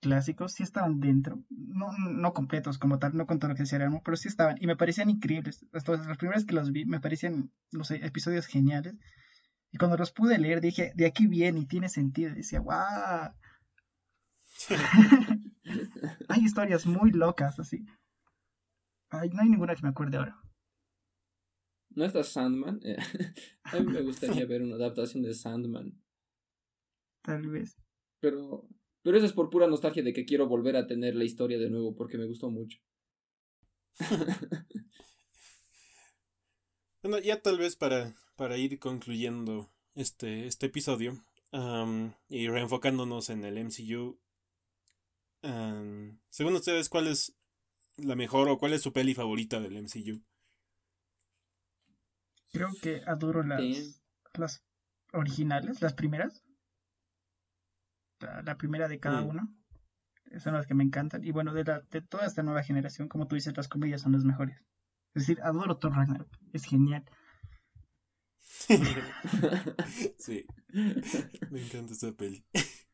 clásicos 0.00 0.52
sí 0.52 0.62
estaban 0.62 1.00
dentro, 1.00 1.42
no, 1.50 1.90
no 1.98 2.32
completos 2.32 2.78
como 2.78 2.98
tal, 2.98 3.16
no 3.16 3.26
con 3.26 3.38
todo 3.38 3.50
lo 3.50 3.56
que 3.56 3.64
Moore, 3.64 4.02
pero 4.04 4.16
sí 4.16 4.28
estaban 4.28 4.56
y 4.60 4.66
me 4.66 4.76
parecían 4.76 5.10
increíbles. 5.10 5.66
Entonces, 5.72 6.06
las 6.06 6.18
primeras 6.18 6.44
que 6.44 6.54
los 6.54 6.72
vi 6.72 6.84
me 6.84 7.00
parecían, 7.00 7.50
no 7.72 7.84
sé, 7.84 7.96
episodios 8.04 8.46
geniales. 8.46 8.96
Y 9.72 9.78
cuando 9.78 9.96
los 9.96 10.12
pude 10.12 10.38
leer 10.38 10.60
dije, 10.60 10.92
de 10.94 11.06
aquí 11.06 11.26
viene 11.26 11.60
y 11.60 11.66
tiene 11.66 11.88
sentido. 11.88 12.32
Y 12.32 12.36
decía, 12.36 12.60
¡guau! 12.60 13.32
hay 16.28 16.40
historias 16.44 16.86
muy 16.86 17.10
locas 17.10 17.58
así. 17.58 17.84
Ay, 19.10 19.30
no 19.30 19.42
hay 19.42 19.48
ninguna 19.48 19.74
que 19.74 19.82
me 19.82 19.90
acuerde 19.90 20.16
ahora. 20.16 20.40
¿No 21.90 22.04
está 22.04 22.22
Sandman? 22.22 22.80
a 23.64 23.76
mí 23.78 23.86
me 23.86 24.02
gustaría 24.02 24.44
ver 24.46 24.62
una 24.62 24.76
adaptación 24.76 25.22
de 25.22 25.32
Sandman. 25.32 25.92
Tal 27.22 27.48
vez. 27.48 27.76
Pero, 28.20 28.68
pero 29.06 29.18
eso 29.18 29.26
es 29.26 29.32
por 29.32 29.50
pura 29.50 29.68
nostalgia 29.68 30.02
de 30.02 30.12
que 30.12 30.24
quiero 30.24 30.48
volver 30.48 30.76
a 30.76 30.88
tener 30.88 31.14
la 31.14 31.22
historia 31.22 31.58
de 31.58 31.70
nuevo 31.70 31.94
porque 31.94 32.18
me 32.18 32.26
gustó 32.26 32.50
mucho. 32.50 32.80
bueno, 37.04 37.20
ya 37.20 37.40
tal 37.40 37.56
vez 37.56 37.76
para, 37.76 38.16
para 38.34 38.56
ir 38.56 38.80
concluyendo 38.80 39.70
este, 39.94 40.48
este 40.48 40.66
episodio 40.66 41.22
y 42.28 42.48
reenfocándonos 42.48 43.30
en 43.30 43.44
el 43.44 43.64
MCU, 43.64 44.18
según 46.28 46.56
ustedes, 46.56 46.88
¿cuál 46.88 47.06
es 47.06 47.38
la 47.98 48.16
mejor 48.16 48.48
o 48.48 48.58
cuál 48.58 48.72
es 48.72 48.82
su 48.82 48.92
peli 48.92 49.14
favorita 49.14 49.60
del 49.60 49.84
MCU? 49.84 50.20
Creo 52.50 52.70
que 52.82 53.02
adoro 53.06 53.44
las, 53.44 54.02
las 54.34 54.64
originales, 55.12 55.80
las 55.80 55.94
primeras. 55.94 56.42
La, 58.20 58.56
primera 58.56 58.88
de 58.88 58.98
cada 58.98 59.22
mm. 59.22 59.28
uno. 59.28 59.54
Son 60.38 60.54
las 60.54 60.66
que 60.66 60.74
me 60.74 60.84
encantan. 60.84 61.24
Y 61.24 61.30
bueno, 61.30 61.54
de, 61.54 61.64
la, 61.64 61.80
de 61.80 62.00
toda 62.00 62.26
esta 62.26 62.42
nueva 62.42 62.62
generación, 62.62 63.08
como 63.08 63.28
tú 63.28 63.36
dices, 63.36 63.56
las 63.56 63.68
comedias 63.68 64.02
son 64.02 64.12
las 64.12 64.24
mejores. 64.24 64.58
Es 65.14 65.26
decir, 65.26 65.40
adoro 65.42 65.78
Thor 65.78 65.94
Ragnarok. 65.94 66.28
Es 66.52 66.64
genial. 66.64 67.04
sí. 70.18 70.46
Me 71.50 71.62
encanta 71.62 71.92
esta 71.92 72.12
peli 72.12 72.44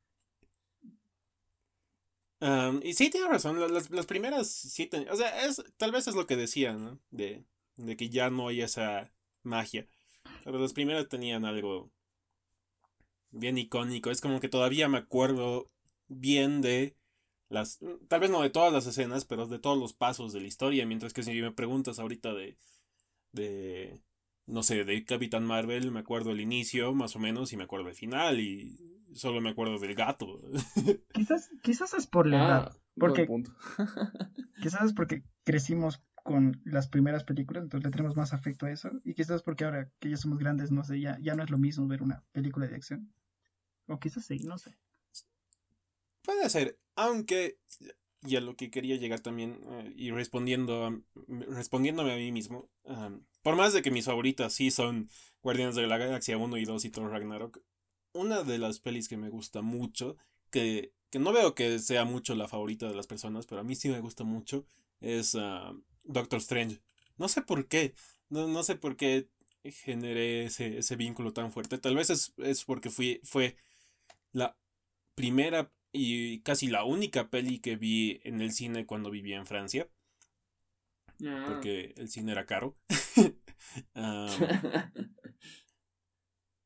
y 2.83 2.95
sí, 2.95 3.11
tiene 3.11 3.29
razón, 3.29 3.61
las, 3.61 3.91
las 3.91 4.07
primeras 4.07 4.51
sí, 4.51 4.91
o 5.11 5.17
sea, 5.17 5.47
es, 5.47 5.63
tal 5.77 5.93
vez 5.93 6.09
es 6.09 6.15
lo 6.15 6.27
que 6.27 6.37
decía, 6.37 6.73
¿no? 6.73 7.01
De, 7.11 7.45
de 7.77 7.97
que 7.97 8.11
ya 8.11 8.31
no 8.31 8.49
hay 8.49 8.63
esa 8.63 9.13
magia. 9.43 9.87
Pero 10.45 10.59
las 10.59 10.73
primeras 10.73 11.09
tenían 11.09 11.45
algo 11.45 11.93
bien 13.33 13.59
icónico. 13.59 14.11
Es 14.11 14.21
como 14.21 14.41
que 14.41 14.49
todavía 14.49 14.89
me 14.89 14.99
acuerdo 14.99 15.71
bien 16.09 16.61
de 16.61 16.97
las, 17.49 17.81
tal 18.09 18.21
vez 18.21 18.31
no 18.31 18.43
de 18.43 18.51
todas 18.51 18.73
las 18.73 18.87
escenas, 18.87 19.25
pero 19.25 19.47
de 19.47 19.59
todos 19.59 19.79
los 19.79 19.93
pasos 19.93 20.33
de 20.33 20.41
la 20.41 20.47
historia. 20.47 20.87
Mientras 20.87 21.13
que 21.13 21.23
si 21.23 21.41
me 21.41 21.51
preguntas 21.53 21.99
ahorita 21.99 22.33
de, 22.33 22.57
de, 23.33 24.03
no 24.47 24.63
sé, 24.63 24.85
de 24.85 25.05
Capitán 25.05 25.45
Marvel, 25.45 25.91
me 25.91 26.01
acuerdo 26.01 26.31
el 26.31 26.41
inicio 26.41 26.95
más 26.95 27.17
o 27.17 27.19
menos 27.19 27.53
y 27.53 27.57
me 27.57 27.65
acuerdo 27.65 27.89
el 27.89 27.95
final 27.95 28.41
y 28.41 28.79
solo 29.15 29.41
me 29.41 29.51
acuerdo 29.51 29.79
del 29.79 29.95
gato. 29.95 30.41
Quizás, 31.13 31.51
quizás 31.63 31.95
es 31.95 32.07
por 32.07 32.27
la 32.27 32.41
ah, 32.41 32.47
edad. 32.47 32.77
Porque, 32.97 33.27
quizás 34.63 34.85
es 34.85 34.93
porque 34.93 35.23
crecimos 35.45 36.03
con 36.23 36.61
las 36.65 36.89
primeras 36.89 37.25
películas, 37.25 37.65
entonces 37.65 37.85
le 37.85 37.91
tenemos 37.91 38.17
más 38.17 38.33
afecto 38.33 38.67
a 38.67 38.71
eso. 38.71 38.91
Y 39.05 39.15
quizás 39.15 39.43
porque 39.43 39.65
ahora 39.65 39.91
que 39.99 40.11
ya 40.11 40.17
somos 40.17 40.39
grandes, 40.39 40.71
no 40.71 40.85
sé, 40.85 41.01
ya, 41.01 41.19
ya 41.21 41.35
no 41.35 41.43
es 41.43 41.51
lo 41.51 41.59
mismo 41.59 41.87
ver 41.89 42.03
una 42.03 42.23
película 42.33 42.67
de 42.67 42.77
acción. 42.77 43.13
O 43.93 43.99
quizás 43.99 44.25
sí, 44.25 44.39
no 44.41 44.57
sé. 44.57 44.75
Puede 46.23 46.49
ser, 46.49 46.79
aunque 46.97 47.59
y 48.25 48.37
a 48.37 48.41
lo 48.41 48.57
que 48.57 48.71
quería 48.71 48.97
llegar 48.97 49.21
también 49.21 49.61
eh, 49.69 49.93
y 49.97 50.11
respondiendo 50.13 51.03
respondiéndome 51.27 52.13
a 52.13 52.17
mí 52.17 52.31
mismo, 52.33 52.71
por 53.43 53.57
más 53.57 53.73
de 53.73 53.83
que 53.83 53.91
mis 53.91 54.07
favoritas 54.07 54.53
sí 54.53 54.71
son 54.71 55.11
Guardianes 55.43 55.75
de 55.75 55.87
la 55.87 55.99
Galaxia 55.99 56.39
1 56.39 56.57
y 56.57 56.65
2 56.65 56.85
y 56.85 56.91
Thor 56.91 57.11
Ragnarok, 57.11 57.61
una 58.13 58.45
de 58.45 58.59
las 58.59 58.79
pelis 58.79 59.09
que 59.09 59.17
me 59.17 59.29
gusta 59.29 59.61
mucho, 59.63 60.17
que, 60.51 60.93
que, 61.11 61.19
no 61.19 61.33
veo 61.33 61.55
que 61.55 61.79
sea 61.81 62.05
mucho 62.05 62.35
la 62.35 62.49
favorita 62.49 62.89
de 62.89 62.95
las 62.95 63.07
personas, 63.07 63.47
pero 63.47 63.61
a 63.61 63.65
mí 63.65 63.75
sí 63.75 63.89
me 63.89 64.01
gusta 64.01 64.25
mucho, 64.25 64.67
es 65.01 65.37
Doctor 66.05 66.39
Strange. 66.39 66.81
No 67.19 67.29
sé 67.29 67.43
por 67.43 67.67
qué, 67.67 67.95
no, 68.29 68.47
no 68.47 68.63
sé 68.63 68.77
por 68.77 68.97
qué 68.97 69.29
generé 69.65 70.45
ese, 70.45 70.79
ese 70.79 70.97
vínculo 70.97 71.33
tan 71.33 71.53
fuerte. 71.53 71.79
Tal 71.79 71.95
vez 71.97 72.11
es, 72.11 72.33
es 72.39 72.65
porque 72.65 72.91
fui, 72.91 73.21
fue 73.25 73.57
la 74.33 74.57
primera 75.15 75.73
y 75.93 76.41
casi 76.41 76.69
la 76.69 76.85
única 76.85 77.29
peli 77.29 77.59
que 77.59 77.77
vi 77.77 78.21
en 78.25 78.41
el 78.41 78.53
cine 78.53 78.87
cuando 78.87 79.11
vivía 79.11 79.37
en 79.37 79.47
Francia. 79.47 79.89
Ah. 81.25 81.45
Porque 81.47 81.95
el 81.97 82.09
cine 82.09 82.33
era 82.33 82.47
caro. 82.47 82.77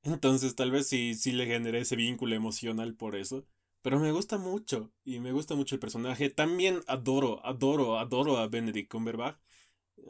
Entonces 0.03 0.55
tal 0.55 0.71
vez 0.71 0.87
sí, 0.87 1.15
sí 1.15 1.33
le 1.33 1.47
generé 1.47 1.81
ese 1.81 1.97
vínculo 1.97 2.35
emocional 2.35 2.95
por 2.95 3.17
eso. 3.17 3.45
Pero 3.83 4.01
me 4.01 4.13
gusta 4.13 4.39
mucho. 4.39 4.93
Y 5.05 5.21
me 5.21 5.33
gusta 5.33 5.55
mucho 5.55 5.75
el 5.75 5.81
personaje. 5.81 6.31
También 6.31 6.81
adoro, 6.87 7.45
adoro, 7.45 7.99
adoro 7.99 8.37
a 8.37 8.49
Benedict 8.49 8.91
Cumberbatch. 8.91 9.39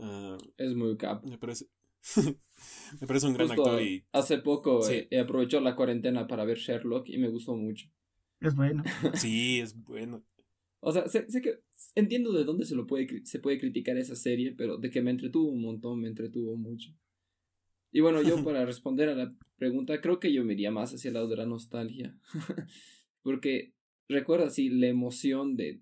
Ah, 0.01 0.39
es 0.57 0.75
muy 0.75 0.97
capo. 0.97 1.27
Me 1.27 1.39
parece, 1.39 1.67
me 3.01 3.07
parece 3.07 3.27
un 3.27 3.35
gran 3.35 3.51
actor. 3.51 3.83
Y... 3.83 4.05
Hace 4.13 4.39
poco 4.39 4.89
he 4.89 5.09
eh, 5.11 5.21
aprovechado 5.21 5.63
la 5.63 5.77
cuarentena 5.77 6.27
para 6.27 6.45
ver 6.45 6.59
Sherlock 6.59 7.09
y 7.09 7.19
me 7.19 7.29
gustó 7.29 7.57
mucho. 7.57 7.89
Es 8.41 8.55
bueno. 8.55 8.85
sí, 9.15 9.61
es 9.61 9.83
bueno. 9.83 10.25
O 10.81 10.93
sea, 10.93 11.09
sé, 11.09 11.29
sé, 11.29 11.41
que 11.41 11.61
entiendo 11.95 12.33
de 12.33 12.45
dónde 12.45 12.65
se 12.65 12.77
lo 12.77 12.87
puede, 12.87 13.25
se 13.25 13.41
puede 13.41 13.59
criticar 13.59 13.97
esa 13.97 14.15
serie, 14.15 14.53
pero 14.53 14.77
de 14.77 14.91
que 14.91 15.03
me 15.03 15.11
entretuvo 15.11 15.51
un 15.51 15.63
montón, 15.63 16.01
me 16.01 16.09
entretuvo 16.09 16.57
mucho. 16.57 16.93
Y 17.93 18.01
bueno, 18.01 18.23
yo 18.23 18.37
para 18.45 18.65
responder 18.65 19.09
a 19.09 19.15
la 19.15 19.35
pregunta, 19.57 20.01
creo 20.01 20.21
que 20.21 20.33
yo 20.33 20.45
me 20.45 20.53
iría 20.53 20.71
más 20.71 20.95
hacia 20.95 21.09
el 21.09 21.15
lado 21.15 21.29
de 21.29 21.37
la 21.37 21.47
nostalgia. 21.47 22.17
Porque 23.23 23.73
recuerda 24.09 24.47
así 24.47 24.69
la 24.69 24.87
emoción 24.87 25.57
de, 25.57 25.81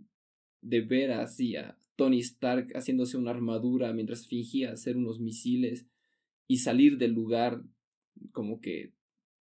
de 0.62 0.80
ver 0.80 1.12
así 1.12 1.56
a 1.56 1.76
Tony 1.96 2.20
Stark 2.20 2.72
haciéndose 2.74 3.16
una 3.16 3.32
armadura 3.32 3.92
mientras 3.92 4.26
fingía 4.26 4.72
hacer 4.72 4.96
unos 4.96 5.20
misiles 5.20 5.86
y 6.46 6.58
salir 6.58 6.98
del 6.98 7.12
lugar 7.12 7.62
como 8.32 8.60
que, 8.60 8.92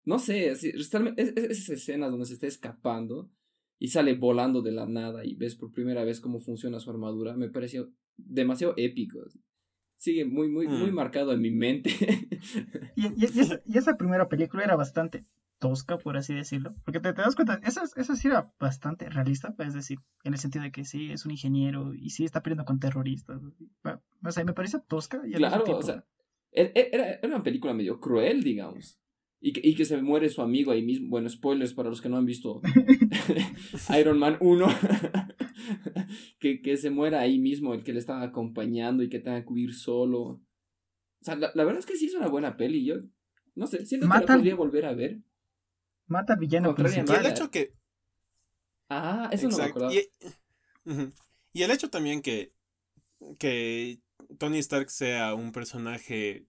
no 0.05 0.19
sé, 0.19 0.49
esas 0.49 1.69
escenas 1.69 2.11
donde 2.11 2.25
se 2.25 2.33
está 2.33 2.47
escapando 2.47 3.29
y 3.79 3.87
sale 3.87 4.13
volando 4.13 4.61
de 4.61 4.71
la 4.71 4.85
nada 4.85 5.25
y 5.25 5.35
ves 5.35 5.55
por 5.55 5.71
primera 5.71 6.03
vez 6.03 6.21
cómo 6.21 6.39
funciona 6.39 6.79
su 6.79 6.89
armadura, 6.89 7.35
me 7.35 7.49
pareció 7.49 7.91
demasiado 8.15 8.73
épico. 8.77 9.19
Sigue 9.97 10.25
muy, 10.25 10.49
muy, 10.49 10.67
muy 10.67 10.91
mm. 10.91 10.95
marcado 10.95 11.31
en 11.31 11.41
mi 11.41 11.51
mente. 11.51 11.91
y, 12.95 13.07
y, 13.07 13.77
esa, 13.77 13.97
primera 13.97 14.29
película 14.29 14.63
era 14.63 14.75
bastante 14.75 15.25
tosca, 15.59 15.97
por 15.97 16.17
así 16.17 16.33
decirlo. 16.33 16.75
Porque 16.85 16.99
te, 16.99 17.13
das 17.13 17.35
cuenta, 17.35 17.59
esa, 17.63 17.83
esa 17.95 18.15
sí 18.15 18.27
era 18.27 18.51
bastante 18.59 19.09
realista, 19.09 19.53
es 19.59 19.73
decir, 19.73 19.99
en 20.23 20.33
el 20.33 20.39
sentido 20.39 20.63
de 20.63 20.71
que 20.71 20.85
sí, 20.85 21.11
es 21.11 21.25
un 21.25 21.31
ingeniero 21.31 21.93
y 21.93 22.09
sí 22.11 22.25
está 22.25 22.41
peleando 22.41 22.65
con 22.65 22.79
terroristas. 22.79 23.41
O 24.23 24.31
sea, 24.31 24.43
me 24.43 24.53
parece 24.53 24.79
tosca. 24.79 25.21
Y 25.25 25.33
claro, 25.33 25.77
o 25.77 25.83
sea, 25.83 26.03
era, 26.51 26.71
era, 26.75 27.19
una 27.23 27.43
película 27.43 27.73
medio 27.73 27.99
cruel, 27.99 28.43
digamos. 28.43 28.97
Y 29.39 29.53
que, 29.53 29.61
y 29.63 29.73
que 29.73 29.85
se 29.85 29.99
muere 30.01 30.29
su 30.29 30.41
amigo 30.41 30.71
ahí 30.71 30.83
mismo. 30.83 31.09
Bueno, 31.09 31.27
spoilers 31.29 31.73
para 31.73 31.89
los 31.89 31.99
que 32.01 32.09
no 32.09 32.17
han 32.17 32.25
visto 32.25 32.61
Iron 33.99 34.19
Man 34.19 34.37
1. 34.39 34.67
que, 36.39 36.61
que 36.61 36.77
se 36.77 36.91
muera 36.91 37.21
ahí 37.21 37.39
mismo 37.39 37.73
el 37.73 37.83
que 37.83 37.93
le 37.93 37.99
estaba 37.99 38.21
acompañando 38.21 39.01
y 39.01 39.09
que 39.09 39.19
tenga 39.19 39.43
que 39.43 39.51
huir 39.51 39.73
solo. 39.73 40.19
O 40.19 40.41
sea, 41.23 41.35
la, 41.35 41.51
verdad 41.55 41.79
es 41.79 41.85
que 41.85 41.97
sí 41.97 42.05
es 42.05 42.15
una 42.15 42.27
buena 42.27 42.55
peli. 42.55 42.85
Yo 42.85 42.95
no 43.55 43.67
sé, 43.67 43.85
siento 43.85 44.07
que 44.07 44.13
la 44.13 44.25
podría 44.25 44.55
volver 44.55 44.85
a 44.85 44.93
ver. 44.93 45.21
Mata 46.07 46.35
villano 46.35 46.75
principal. 46.75 47.17
Y 47.17 47.25
el 47.25 47.31
hecho 47.31 47.49
que. 47.51 47.73
Ah, 48.89 49.29
eso 49.31 49.49
no 49.49 49.57
me 49.57 49.63
acordaba. 49.63 49.93
Y, 49.93 50.07
y 51.53 51.63
el 51.63 51.71
hecho 51.71 51.89
también 51.89 52.21
que. 52.21 52.53
Que 53.37 53.99
Tony 54.41 54.57
Stark 54.57 54.89
sea 54.89 55.35
un 55.35 55.51
personaje 55.51 56.47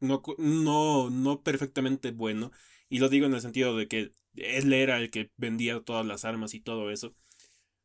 no, 0.00 0.24
no, 0.38 1.08
no 1.08 1.40
perfectamente 1.40 2.10
bueno. 2.10 2.50
Y 2.88 2.98
lo 2.98 3.08
digo 3.08 3.26
en 3.26 3.34
el 3.34 3.40
sentido 3.40 3.76
de 3.76 3.86
que 3.86 4.10
él 4.34 4.72
era 4.72 4.98
el 4.98 5.12
que 5.12 5.30
vendía 5.36 5.80
todas 5.84 6.04
las 6.04 6.24
armas 6.24 6.52
y 6.52 6.60
todo 6.60 6.90
eso. 6.90 7.14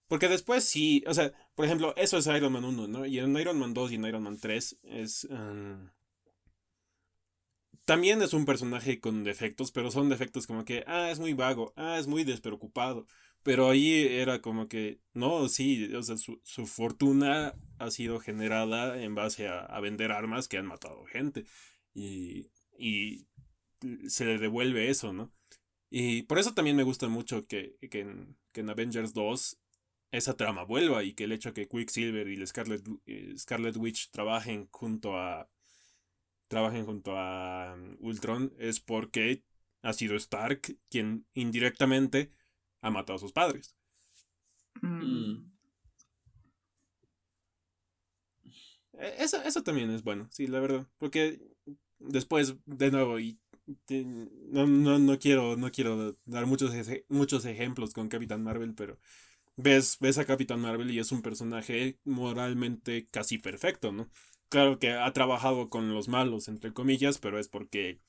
Porque 0.07 0.27
después 0.27 0.63
sí, 0.63 1.03
o 1.05 1.13
sea, 1.13 1.31
por 1.53 1.65
ejemplo, 1.65 1.93
eso 1.97 2.17
es 2.17 2.25
Iron 2.25 2.51
Man 2.51 2.65
1, 2.65 2.87
¿no? 2.87 3.05
Y 3.05 3.19
en 3.19 3.37
Iron 3.37 3.59
Man 3.59 3.75
2 3.75 3.91
y 3.91 3.95
en 3.95 4.05
Iron 4.05 4.23
Man 4.23 4.39
3 4.39 4.79
es... 4.85 5.27
también 7.85 8.23
es 8.23 8.33
un 8.33 8.45
personaje 8.45 8.99
con 8.99 9.23
defectos, 9.23 9.71
pero 9.71 9.91
son 9.91 10.09
defectos 10.09 10.47
como 10.47 10.65
que, 10.65 10.83
ah, 10.87 11.11
es 11.11 11.19
muy 11.19 11.33
vago, 11.33 11.73
ah, 11.75 11.99
es 11.99 12.07
muy 12.07 12.23
despreocupado. 12.23 13.05
Pero 13.43 13.69
ahí 13.69 14.07
era 14.07 14.41
como 14.41 14.67
que, 14.67 14.99
no, 15.13 15.47
sí, 15.49 15.93
o 15.95 16.03
sea, 16.03 16.17
su, 16.17 16.39
su 16.43 16.67
fortuna 16.67 17.55
ha 17.79 17.91
sido 17.91 18.19
generada 18.19 19.01
en 19.01 19.15
base 19.15 19.47
a, 19.47 19.61
a, 19.61 19.79
vender 19.79 20.11
armas 20.11 20.47
que 20.47 20.57
han 20.57 20.67
matado 20.67 21.05
gente 21.05 21.45
y, 21.93 22.49
y 22.77 23.27
se 24.07 24.25
le 24.25 24.37
devuelve 24.37 24.89
eso, 24.89 25.11
¿no? 25.13 25.31
Y 25.89 26.23
por 26.23 26.39
eso 26.39 26.53
también 26.53 26.77
me 26.77 26.83
gusta 26.83 27.09
mucho 27.09 27.45
que, 27.47 27.77
que, 27.89 28.01
en, 28.01 28.37
que 28.51 28.61
en 28.61 28.69
Avengers 28.69 29.13
2 29.13 29.59
esa 30.11 30.35
trama 30.37 30.63
vuelva 30.63 31.03
y 31.03 31.13
que 31.13 31.25
el 31.25 31.31
hecho 31.31 31.53
que 31.53 31.67
Quicksilver 31.67 32.27
y 32.27 32.45
Scarlet, 32.45 32.83
eh, 33.05 33.33
Scarlet 33.37 33.75
Witch 33.77 34.11
trabajen 34.11 34.67
junto 34.71 35.17
a 35.17 35.49
trabajen 36.47 36.85
junto 36.85 37.17
a 37.17 37.73
um, 37.75 37.95
Ultron 38.01 38.53
es 38.59 38.81
porque 38.81 39.43
ha 39.83 39.93
sido 39.93 40.15
Stark 40.17 40.77
quien 40.89 41.25
indirectamente 41.33 42.33
ha 42.81 42.89
matado 42.89 43.17
a 43.17 43.19
sus 43.19 43.31
padres. 43.31 43.75
Mm. 44.81 45.51
E, 48.93 49.23
eso, 49.23 49.41
eso 49.43 49.63
también 49.63 49.89
es 49.91 50.03
bueno, 50.03 50.27
sí, 50.31 50.47
la 50.47 50.59
verdad. 50.59 50.87
Porque 50.97 51.39
después, 51.99 52.55
de 52.65 52.91
nuevo, 52.91 53.19
y 53.19 53.39
no, 54.49 54.67
no, 54.67 54.99
no, 54.99 55.19
quiero, 55.19 55.55
no 55.55 55.71
quiero 55.71 56.17
dar 56.25 56.45
muchos, 56.45 56.73
muchos 57.09 57.45
ejemplos 57.45 57.93
con 57.93 58.09
Capitán 58.09 58.43
Marvel, 58.43 58.73
pero 58.75 58.99
ves, 59.55 59.97
ves 59.99 60.17
a 60.17 60.25
Capitán 60.25 60.61
Marvel 60.61 60.91
y 60.91 60.99
es 60.99 61.11
un 61.11 61.21
personaje 61.21 61.99
moralmente 62.03 63.07
casi 63.11 63.37
perfecto, 63.37 63.91
¿no? 63.91 64.09
Claro 64.49 64.79
que 64.79 64.91
ha 64.91 65.11
trabajado 65.13 65.69
con 65.69 65.93
los 65.93 66.09
malos, 66.09 66.47
entre 66.47 66.73
comillas, 66.73 67.19
pero 67.19 67.39
es 67.39 67.47
porque, 67.47 68.01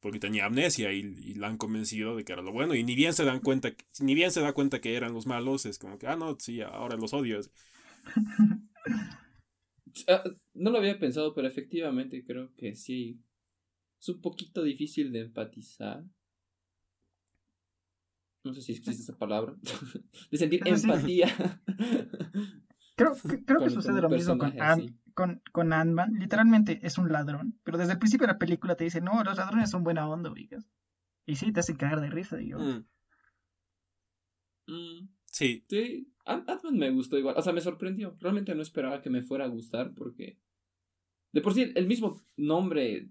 porque 0.00 0.18
tenía 0.18 0.46
amnesia 0.46 0.92
y, 0.92 1.00
y 1.00 1.34
la 1.34 1.48
han 1.48 1.56
convencido 1.56 2.16
de 2.16 2.24
que 2.24 2.32
era 2.32 2.42
lo 2.42 2.52
bueno. 2.52 2.74
Y 2.74 2.84
ni 2.84 2.94
bien 2.94 3.14
se 3.14 3.24
dan 3.24 3.40
cuenta, 3.40 3.72
ni 4.00 4.14
bien 4.14 4.30
se 4.30 4.40
da 4.40 4.52
cuenta 4.52 4.80
que 4.80 4.94
eran 4.94 5.12
los 5.12 5.26
malos, 5.26 5.66
es 5.66 5.78
como 5.78 5.98
que, 5.98 6.06
ah, 6.06 6.16
no, 6.16 6.36
sí, 6.38 6.60
ahora 6.60 6.96
los 6.96 7.12
odio. 7.12 7.40
Ah, 10.08 10.24
no 10.54 10.70
lo 10.70 10.78
había 10.78 10.98
pensado, 10.98 11.34
pero 11.34 11.46
efectivamente 11.46 12.24
creo 12.24 12.50
que 12.56 12.74
sí. 12.74 13.20
Es 14.00 14.08
un 14.08 14.22
poquito 14.22 14.62
difícil 14.62 15.12
de 15.12 15.20
empatizar. 15.20 16.02
No 18.42 18.52
sé 18.54 18.62
si 18.62 18.72
existe 18.72 19.02
esa 19.02 19.18
palabra. 19.18 19.54
de 20.30 20.38
sentir 20.38 20.66
empatía. 20.66 21.28
creo, 22.96 23.12
creo 23.46 23.58
que 23.60 23.70
sucede 23.70 24.00
lo 24.00 24.08
mismo 24.08 24.38
con, 24.38 24.52
con, 25.14 25.42
con 25.52 25.72
Ant-Man. 25.72 26.14
Literalmente 26.18 26.80
es 26.82 26.98
un 26.98 27.10
ladrón. 27.12 27.58
Pero 27.64 27.78
desde 27.78 27.92
el 27.92 27.98
principio 27.98 28.26
de 28.26 28.32
la 28.34 28.38
película 28.38 28.76
te 28.76 28.84
dice, 28.84 29.00
no, 29.00 29.22
los 29.22 29.36
ladrones 29.36 29.70
son 29.70 29.84
buena 29.84 30.08
onda, 30.08 30.30
oigas. 30.30 30.68
Y 31.26 31.36
sí, 31.36 31.52
te 31.52 31.60
hacen 31.60 31.76
caer 31.76 32.00
de 32.00 32.10
risa, 32.10 32.36
digo. 32.36 32.58
Mm. 32.58 32.86
Mm. 34.66 35.08
Sí. 35.26 35.64
Sí. 35.68 36.12
Ant-Man 36.24 36.78
me 36.78 36.90
gustó 36.90 37.18
igual. 37.18 37.34
O 37.36 37.42
sea, 37.42 37.52
me 37.52 37.60
sorprendió. 37.60 38.16
Realmente 38.20 38.54
no 38.54 38.62
esperaba 38.62 39.02
que 39.02 39.10
me 39.10 39.22
fuera 39.22 39.44
a 39.44 39.48
gustar 39.48 39.94
porque. 39.94 40.38
De 41.32 41.40
por 41.40 41.54
sí, 41.54 41.72
el 41.74 41.86
mismo 41.86 42.22
nombre. 42.36 43.08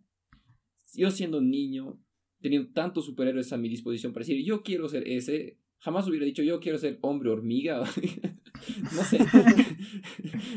Yo 0.93 1.10
siendo 1.10 1.41
niño, 1.41 1.99
teniendo 2.41 2.72
tantos 2.74 3.06
superhéroes 3.06 3.54
a 3.54 3.58
mi 3.58 3.70
disposición 3.70 4.14
para 4.14 4.26
decir, 4.26 4.43
yo 4.45 4.64
quiero 4.64 4.89
ser 4.89 5.08
ese. 5.08 5.58
Jamás 5.80 6.08
hubiera 6.08 6.26
dicho, 6.26 6.43
yo 6.43 6.60
quiero 6.60 6.78
ser 6.78 6.99
hombre 7.02 7.30
hormiga. 7.30 7.84
no 8.95 9.03
sé. 9.03 9.20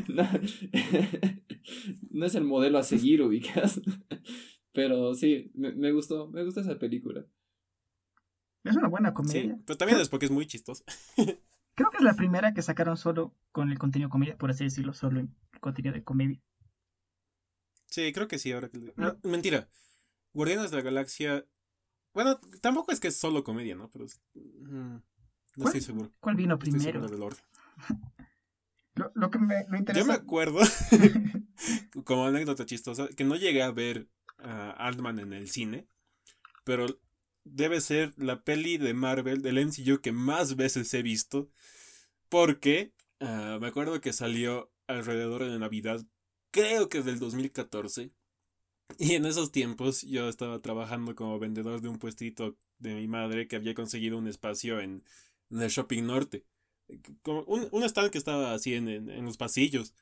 no, 2.11 2.27
es 2.27 2.35
el 2.35 2.45
modelo 2.45 2.79
a 2.79 2.83
seguir, 2.83 3.23
ubicas. 3.23 3.81
Pero 4.73 5.15
sí, 5.15 5.51
me, 5.55 5.73
me 5.73 5.93
gustó. 5.93 6.29
Me 6.29 6.45
gusta 6.45 6.61
esa 6.61 6.79
película. 6.79 7.27
Es 8.65 8.77
una 8.77 8.89
buena 8.89 9.13
comedia. 9.13 9.55
Sí, 9.57 9.63
pero 9.67 9.77
también 9.77 10.01
es 10.01 10.09
porque 10.09 10.27
es 10.27 10.33
muy 10.33 10.47
chistoso. 10.47 10.85
Creo 11.75 11.91
que 11.91 11.99
es 11.99 12.03
la 12.03 12.15
primera 12.15 12.55
que 12.55 12.63
sacaron 12.63 12.97
solo 12.97 13.35
con 13.53 13.71
el 13.71 13.79
contenido 13.79 14.09
comedia, 14.09 14.39
por 14.39 14.51
así 14.51 14.65
decirlo, 14.65 14.95
solo 14.95 15.21
en 15.21 15.35
contenido 15.61 15.93
de 15.95 16.05
comedia. 16.05 16.41
Sí, 17.87 18.13
creo 18.13 18.27
que 18.27 18.39
sí, 18.39 18.53
ahora 18.53 18.69
que... 18.69 18.95
mentira. 19.23 19.69
Guardianes 20.33 20.71
de 20.71 20.77
la 20.79 20.83
Galaxia... 20.83 21.47
Bueno, 22.13 22.39
tampoco 22.61 22.93
es 22.93 23.01
que 23.01 23.09
es 23.09 23.17
solo 23.17 23.45
comedia, 23.45 23.75
¿no? 23.75 23.91
Pero... 23.91 24.07
Mm, 24.35 24.97
no 25.57 25.65
estoy 25.67 25.81
seguro. 25.81 26.13
¿Cuál 26.21 26.37
vino 26.37 26.59
primero? 26.59 27.07
Lo, 28.95 29.11
lo, 29.15 29.31
que 29.31 29.39
me 29.39 29.65
lo 29.69 29.77
interesa... 29.77 30.07
Yo 30.07 30.07
me 30.07 30.15
acuerdo, 30.15 30.61
como 32.05 32.27
anécdota 32.27 32.67
chistosa, 32.67 33.09
que 33.09 33.25
no 33.25 33.37
llegué 33.37 33.63
a 33.63 33.71
ver 33.71 34.09
a 34.39 34.71
Altman 34.71 35.19
en 35.19 35.33
el 35.33 35.49
cine, 35.49 35.87
pero 36.65 36.87
debe 37.45 37.81
ser 37.81 38.13
la 38.17 38.43
peli 38.43 38.79
de 38.79 38.95
Marvel 38.95 39.43
del 39.43 39.65
MCU 39.65 40.01
que 40.01 40.13
más 40.13 40.57
veces 40.57 40.93
he 40.95 41.03
visto. 41.03 41.51
Porque 42.29 42.93
ah, 43.21 43.59
me 43.61 43.69
acuerdo 43.69 44.01
que 44.01 44.13
salió 44.13 44.73
alrededor 44.87 45.45
de 45.45 45.59
Navidad, 45.59 46.05
creo 46.51 46.89
que 46.89 46.99
es 46.99 47.05
del 47.05 47.19
2014. 47.19 48.13
Y 48.99 49.15
en 49.15 49.25
esos 49.25 49.51
tiempos 49.51 50.03
yo 50.03 50.29
estaba 50.29 50.59
trabajando 50.59 51.15
como 51.15 51.39
vendedor 51.39 51.81
de 51.81 51.89
un 51.89 51.99
puestito 51.99 52.57
de 52.79 52.95
mi 52.95 53.09
madre 53.09 53.49
que 53.49 53.57
había 53.57 53.75
conseguido 53.75 54.19
un 54.19 54.29
espacio 54.29 54.81
en, 54.81 55.05
el 55.51 55.69
Shopping 55.69 56.05
Norte. 56.05 56.45
Como 57.23 57.43
un, 57.43 57.69
un 57.71 57.83
stand 57.85 58.11
que 58.11 58.19
estaba 58.19 58.55
así 58.55 58.75
en, 58.75 58.89
en, 58.89 59.25
los 59.25 59.37
pasillos. 59.37 59.95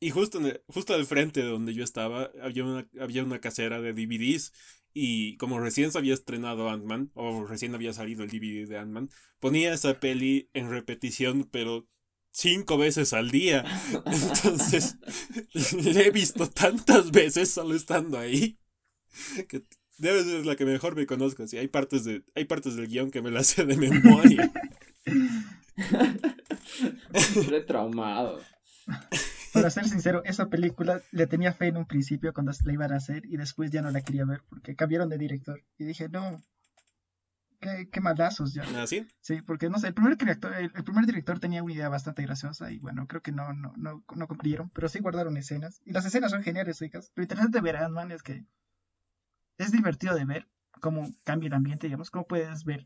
Y 0.00 0.10
justo, 0.10 0.40
justo 0.66 0.94
al 0.94 1.06
frente 1.06 1.40
de 1.40 1.48
donde 1.48 1.74
yo 1.74 1.84
estaba 1.84 2.30
había 2.42 2.64
una, 2.64 2.88
había 3.00 3.22
una 3.22 3.40
casera 3.40 3.80
de 3.80 3.92
DVDs 3.92 4.52
y 4.94 5.36
como 5.36 5.58
recién 5.60 5.92
se 5.92 5.98
había 5.98 6.14
estrenado 6.14 6.68
Ant-Man, 6.68 7.10
o 7.14 7.46
recién 7.46 7.74
había 7.74 7.92
salido 7.92 8.24
el 8.24 8.30
DVD 8.30 8.68
de 8.68 8.78
Ant-Man, 8.78 9.10
ponía 9.40 9.72
esa 9.72 10.00
peli 10.00 10.50
en 10.52 10.70
repetición, 10.70 11.48
pero 11.50 11.88
cinco 12.30 12.76
veces 12.76 13.12
al 13.12 13.30
día. 13.30 13.64
Entonces, 14.06 14.96
la 15.72 16.00
he 16.00 16.10
visto 16.10 16.48
tantas 16.48 17.10
veces 17.10 17.50
solo 17.50 17.74
estando 17.74 18.18
ahí, 18.18 18.58
que 19.48 19.64
debe 19.98 20.24
ser 20.24 20.44
la 20.44 20.56
que 20.56 20.64
mejor 20.64 20.96
me 20.96 21.06
conozco. 21.06 21.46
Sí, 21.46 21.56
hay 21.56 21.68
partes, 21.68 22.04
de, 22.04 22.24
hay 22.34 22.44
partes 22.44 22.76
del 22.76 22.88
guion 22.88 23.10
que 23.10 23.22
me 23.22 23.30
las 23.30 23.46
sé 23.48 23.64
de 23.64 23.76
memoria. 23.76 24.52
Re 27.48 27.60
traumado. 27.62 28.40
Para 29.52 29.70
ser 29.70 29.86
sincero, 29.86 30.22
esa 30.24 30.48
película 30.48 31.02
le 31.10 31.26
tenía 31.26 31.52
fe 31.52 31.68
en 31.68 31.76
un 31.76 31.86
principio 31.86 32.32
cuando 32.32 32.52
la 32.64 32.72
iban 32.72 32.92
a 32.92 32.96
hacer 32.96 33.26
y 33.26 33.36
después 33.36 33.70
ya 33.70 33.82
no 33.82 33.90
la 33.90 34.00
quería 34.00 34.24
ver 34.24 34.42
porque 34.48 34.74
cambiaron 34.74 35.08
de 35.08 35.18
director. 35.18 35.62
Y 35.78 35.84
dije, 35.84 36.08
no, 36.08 36.42
qué, 37.60 37.88
qué 37.90 38.00
malazos 38.00 38.54
ya. 38.54 38.64
¿Ah, 38.76 38.86
sí? 38.86 39.06
Sí, 39.20 39.42
porque 39.42 39.68
no 39.68 39.78
sé, 39.78 39.88
el 39.88 39.94
primer 39.94 40.16
director, 40.16 40.54
el, 40.54 40.70
primer 40.70 41.04
director 41.04 41.38
tenía 41.38 41.62
una 41.62 41.74
idea 41.74 41.88
bastante 41.90 42.22
graciosa 42.22 42.70
y 42.70 42.78
bueno, 42.78 43.06
creo 43.06 43.20
que 43.20 43.32
no, 43.32 43.52
no, 43.52 43.72
no, 43.76 44.02
no 44.14 44.26
cumplieron, 44.26 44.70
pero 44.70 44.88
sí 44.88 45.00
guardaron 45.00 45.36
escenas. 45.36 45.82
Y 45.84 45.92
las 45.92 46.06
escenas 46.06 46.30
son 46.30 46.42
geniales, 46.42 46.78
chicas. 46.78 47.12
Lo 47.14 47.22
interesante 47.22 47.58
de 47.58 47.62
ver 47.62 47.76
Ant-Man 47.76 48.10
es 48.10 48.22
que 48.22 48.44
es 49.58 49.70
divertido 49.70 50.14
de 50.14 50.24
ver 50.24 50.48
cómo 50.80 51.10
cambia 51.24 51.48
el 51.48 51.54
ambiente, 51.54 51.86
digamos, 51.86 52.10
cómo 52.10 52.26
puedes 52.26 52.64
ver 52.64 52.84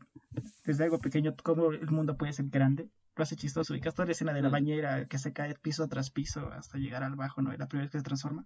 desde 0.65 0.83
algo 0.83 0.99
pequeño 0.99 1.35
cómo 1.43 1.71
el 1.71 1.89
mundo 1.89 2.17
puede 2.17 2.33
ser 2.33 2.47
grande 2.49 2.89
lo 3.17 3.23
hace 3.23 3.35
chistoso. 3.35 3.75
Y 3.75 3.81
toda 3.81 4.05
la 4.05 4.11
escena 4.11 4.33
de 4.33 4.41
la 4.41 4.49
bañera 4.49 5.05
que 5.07 5.17
se 5.17 5.33
cae 5.33 5.55
piso 5.55 5.87
tras 5.87 6.11
piso 6.11 6.51
hasta 6.53 6.77
llegar 6.77 7.03
al 7.03 7.15
bajo, 7.15 7.41
¿no? 7.41 7.51
La 7.51 7.67
primera 7.67 7.85
vez 7.85 7.91
que 7.91 7.97
se 7.99 8.03
transforma. 8.03 8.45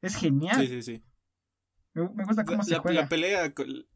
Es 0.00 0.16
genial. 0.16 0.60
Sí, 0.60 0.66
sí, 0.66 0.82
sí. 0.82 1.02
Me, 1.94 2.24
gusta 2.24 2.44
cómo 2.44 2.62
se 2.64 2.76
juega. 2.78 3.02
La 3.02 3.08
pelea 3.08 3.54
con, 3.54 3.86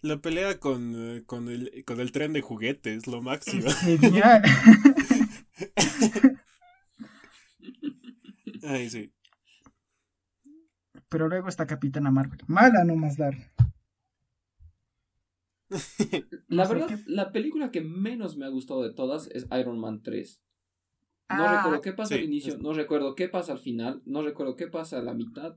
la 0.00 0.20
pelea 0.20 0.58
con, 0.58 0.94
eh, 0.96 1.24
con, 1.26 1.48
el, 1.48 1.84
con 1.84 2.00
el 2.00 2.12
tren 2.12 2.32
de 2.32 2.40
juguetes, 2.40 3.06
lo 3.06 3.20
máximo. 3.20 3.66
Es 3.66 4.00
genial. 4.00 4.42
Ay, 8.64 8.88
sí. 8.90 9.12
Pero 11.08 11.28
luego 11.28 11.48
está 11.48 11.66
Capitana 11.66 12.10
Marvel. 12.10 12.38
Mala 12.46 12.84
no 12.84 12.96
más 12.96 13.16
dar. 13.16 13.34
la 16.48 16.66
verdad, 16.66 16.98
la 17.06 17.32
película 17.32 17.70
que 17.70 17.80
menos 17.80 18.36
me 18.36 18.44
ha 18.44 18.48
gustado 18.48 18.82
de 18.82 18.92
todas 18.92 19.28
es 19.28 19.46
Iron 19.58 19.78
Man 19.78 20.02
3. 20.02 20.40
No 21.30 21.44
ah, 21.44 21.56
recuerdo 21.56 21.80
qué 21.80 21.92
pasa 21.92 22.14
al 22.14 22.24
inicio, 22.24 22.58
no 22.58 22.72
recuerdo 22.74 23.14
qué 23.14 23.28
pasa 23.28 23.52
al 23.52 23.58
final, 23.58 24.02
no 24.04 24.22
recuerdo 24.22 24.54
qué 24.54 24.66
pasa 24.66 24.98
a 24.98 25.02
la 25.02 25.14
mitad, 25.14 25.56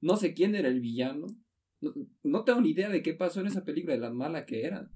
no 0.00 0.16
sé 0.16 0.34
quién 0.34 0.54
era 0.54 0.68
el 0.68 0.80
villano, 0.80 1.26
no, 2.22 2.44
tengo 2.44 2.60
ni 2.60 2.70
idea 2.70 2.88
de 2.88 3.02
qué 3.02 3.12
pasó 3.12 3.40
en 3.40 3.48
esa 3.48 3.64
película 3.64 3.94
de 3.94 4.00
la 4.00 4.10
mala 4.10 4.46
que 4.46 4.64
era. 4.64 4.88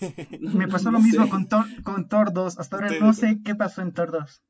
Me 0.40 0.68
pasó 0.68 0.90
lo 0.90 1.00
mismo 1.00 1.28
con 1.28 1.48
Thor, 1.48 1.66
con 1.82 2.08
Thor 2.08 2.32
2, 2.32 2.58
hasta 2.58 2.76
ahora 2.76 2.98
no 2.98 3.12
sé 3.12 3.40
qué 3.44 3.54
pasó 3.54 3.82
en 3.82 3.92
Thor 3.92 4.12
2. 4.12 4.42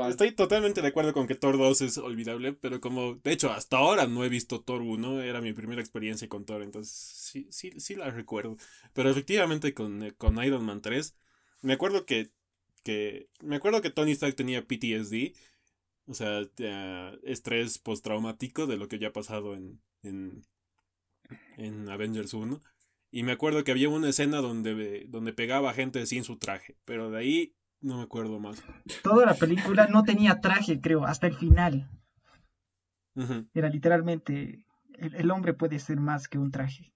Ah, 0.00 0.08
estoy 0.08 0.32
totalmente 0.32 0.82
de 0.82 0.88
acuerdo 0.88 1.12
con 1.12 1.26
que 1.26 1.34
Thor 1.34 1.58
2 1.58 1.80
es 1.82 1.98
olvidable, 1.98 2.52
pero 2.52 2.80
como, 2.80 3.14
de 3.16 3.32
hecho, 3.32 3.50
hasta 3.52 3.78
ahora 3.78 4.06
no 4.06 4.24
he 4.24 4.28
visto 4.28 4.62
Thor 4.62 4.82
1, 4.82 5.22
era 5.22 5.40
mi 5.40 5.52
primera 5.52 5.80
experiencia 5.80 6.28
con 6.28 6.44
Thor, 6.44 6.62
entonces 6.62 6.92
sí, 6.94 7.46
sí, 7.50 7.72
sí 7.78 7.94
la 7.94 8.10
recuerdo. 8.10 8.56
Pero 8.92 9.10
efectivamente 9.10 9.74
con, 9.74 10.02
eh, 10.02 10.12
con 10.16 10.42
Iron 10.44 10.64
Man 10.64 10.82
3, 10.82 11.16
me 11.62 11.74
acuerdo 11.74 12.06
que, 12.06 12.30
que, 12.84 13.28
me 13.42 13.56
acuerdo 13.56 13.82
que 13.82 13.90
Tony 13.90 14.12
Stark 14.12 14.34
tenía 14.34 14.66
PTSD, 14.66 15.34
o 16.06 16.14
sea, 16.14 16.40
estrés 17.22 17.78
postraumático 17.78 18.66
de 18.66 18.76
lo 18.76 18.88
que 18.88 18.98
ya 18.98 19.08
ha 19.08 19.12
pasado 19.12 19.54
en, 19.54 19.80
en, 20.02 20.44
en 21.56 21.88
Avengers 21.88 22.34
1. 22.34 22.60
Y 23.10 23.22
me 23.22 23.32
acuerdo 23.32 23.64
que 23.64 23.72
había 23.72 23.88
una 23.88 24.10
escena 24.10 24.38
donde, 24.40 25.06
donde 25.08 25.32
pegaba 25.32 25.74
gente 25.74 26.04
sin 26.06 26.24
su 26.24 26.38
traje, 26.38 26.76
pero 26.84 27.10
de 27.10 27.18
ahí 27.18 27.54
no 27.80 27.98
me 27.98 28.02
acuerdo 28.02 28.38
más. 28.38 28.62
Toda 29.02 29.26
la 29.26 29.34
película 29.34 29.86
no 29.86 30.02
tenía 30.02 30.40
traje, 30.40 30.80
creo, 30.80 31.04
hasta 31.04 31.26
el 31.26 31.34
final. 31.34 31.88
Era 33.52 33.68
literalmente, 33.68 34.64
el, 34.94 35.30
hombre 35.30 35.52
puede 35.52 35.80
ser 35.80 35.98
más 35.98 36.28
que 36.28 36.38
un 36.38 36.52
traje, 36.52 36.92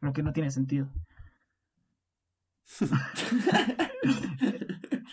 lo 0.00 0.12
que 0.12 0.22
no 0.22 0.32
tiene 0.32 0.52
sentido. 0.52 0.88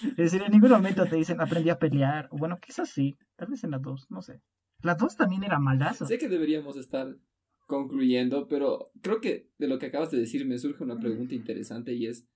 es 0.03 0.15
decir, 0.17 0.43
en 0.43 0.51
ningún 0.51 0.69
momento 0.69 1.05
te 1.05 1.15
dicen 1.15 1.41
aprendí 1.41 1.71
a 1.71 1.79
pelear, 1.79 2.27
o 2.31 2.37
bueno, 2.37 2.59
quizás 2.59 2.89
sí, 2.89 3.17
tal 3.35 3.49
vez 3.49 3.63
en 3.63 3.71
las 3.71 3.81
dos, 3.81 4.05
no 4.11 4.21
sé. 4.21 4.43
Las 4.83 4.97
dos 4.97 5.15
también 5.15 5.43
eran 5.43 5.63
malazo. 5.63 6.05
Sé 6.05 6.19
que 6.19 6.29
deberíamos 6.29 6.77
estar 6.77 7.17
concluyendo, 7.65 8.47
pero 8.47 8.91
creo 9.01 9.19
que 9.21 9.49
de 9.57 9.67
lo 9.67 9.79
que 9.79 9.87
acabas 9.87 10.11
de 10.11 10.19
decir 10.19 10.45
me 10.45 10.59
surge 10.59 10.83
una 10.83 10.99
pregunta 10.99 11.33
interesante 11.33 11.93
y 11.93 12.05
es, 12.05 12.27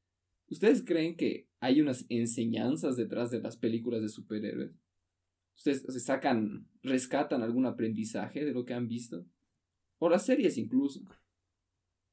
¿Ustedes 0.47 0.83
creen 0.85 1.15
que 1.15 1.47
hay 1.59 1.81
unas 1.81 2.05
enseñanzas 2.09 2.97
detrás 2.97 3.31
de 3.31 3.41
las 3.41 3.57
películas 3.57 4.01
de 4.01 4.09
superhéroes? 4.09 4.71
¿Ustedes 5.55 5.81
se 5.81 5.99
sacan, 5.99 6.67
rescatan 6.83 7.41
algún 7.41 7.65
aprendizaje 7.65 8.45
de 8.45 8.51
lo 8.51 8.65
que 8.65 8.73
han 8.73 8.87
visto? 8.87 9.25
O 9.97 10.09
las 10.09 10.25
series 10.25 10.57
incluso. 10.57 11.01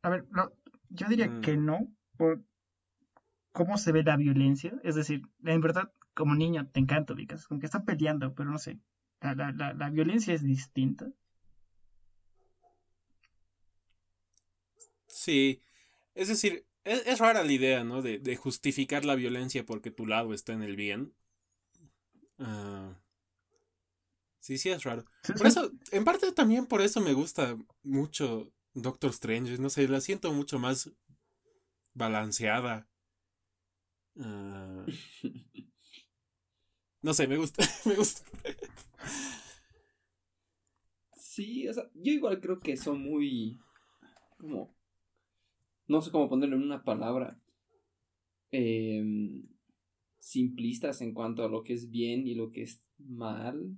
A 0.03 0.11
ver, 0.11 0.25
yo 0.89 1.09
diría 1.09 1.29
mm. 1.29 1.41
que 1.41 1.57
no, 1.57 1.93
por 2.17 2.45
cómo 3.53 3.77
se 3.77 3.93
ve 3.93 4.03
la 4.03 4.17
violencia. 4.17 4.81
Es 4.83 4.95
decir, 4.95 5.23
en 5.45 5.61
verdad, 5.61 5.93
como 6.15 6.35
niño 6.35 6.69
te 6.71 6.81
encanta, 6.81 7.15
Vicas, 7.15 7.47
como 7.47 7.61
que 7.61 7.67
están 7.67 7.85
peleando, 7.85 8.35
pero 8.35 8.51
no 8.51 8.59
sé, 8.59 8.79
la, 9.21 9.35
la, 9.35 9.75
la 9.75 9.91
violencia 9.91 10.35
es 10.35 10.43
distinta. 10.43 11.11
Sí, 15.07 15.63
es 16.15 16.29
decir, 16.29 16.65
es, 16.85 17.19
rara 17.19 17.45
la 17.45 17.53
idea, 17.53 17.85
¿no? 17.85 18.03
De, 18.03 18.19
de, 18.19 18.37
justificar 18.37 19.05
la 19.05 19.15
violencia 19.15 19.65
porque 19.65 19.91
tu 19.91 20.07
lado 20.07 20.35
está 20.35 20.53
en 20.53 20.63
el 20.63 20.77
bien. 20.77 21.15
Ah, 22.39 22.99
sí, 24.41 24.59
sí, 24.59 24.71
es 24.71 24.83
raro. 24.83 25.05
Por 25.37 25.47
eso, 25.47 25.71
en 25.91 26.05
parte 26.05 26.33
también 26.33 26.67
por 26.67 26.83
eso 26.83 27.01
me 27.01 27.13
gusta 27.13 27.57
mucho 27.83 28.53
Doctor 28.75 29.11
Strange. 29.11 29.59
No 29.59 29.71
sé, 29.71 29.87
la 29.89 30.01
siento 30.01 30.33
mucho 30.33 30.59
más 30.59 30.91
balanceada. 31.95 32.89
Ah, 34.19 34.85
no 37.03 37.15
sé, 37.15 37.27
me 37.27 37.37
gusta, 37.37 37.65
me 37.85 37.95
gusta. 37.95 38.23
Sí, 41.17 41.67
o 41.69 41.73
sea, 41.73 41.85
yo 41.95 42.13
igual 42.13 42.41
creo 42.41 42.61
que 42.61 42.77
son 42.77 43.01
muy 43.01 43.59
como 44.37 44.75
no 45.93 46.03
sé 46.03 46.11
cómo 46.11 46.29
ponerlo 46.29 46.57
en 46.57 46.63
una 46.63 46.83
palabra, 46.83 47.39
em, 48.51 49.47
simplistas 50.19 51.01
en 51.03 51.13
cuanto 51.15 51.45
a 51.45 51.49
lo 51.49 51.63
que 51.63 51.75
es 51.75 51.91
bien 51.91 52.27
y 52.27 52.35
lo 52.35 52.51
que 52.51 52.63
es 52.63 52.83
mal. 52.99 53.77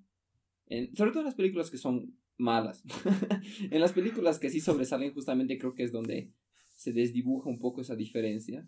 sobre 0.94 1.10
todo 1.10 1.20
en 1.20 1.26
las 1.26 1.34
películas 1.34 1.70
que 1.70 1.76
son 1.76 2.16
malas. 2.38 2.82
en 3.70 3.80
las 3.80 3.92
películas 3.92 4.38
que 4.38 4.48
sí 4.48 4.60
sobresalen 4.60 5.12
justamente 5.12 5.58
creo 5.58 5.74
que 5.74 5.84
es 5.84 5.92
donde 5.92 6.32
se 6.74 6.92
desdibuja 6.92 7.50
un 7.50 7.58
poco 7.58 7.82
esa 7.82 7.96
diferencia. 7.96 8.66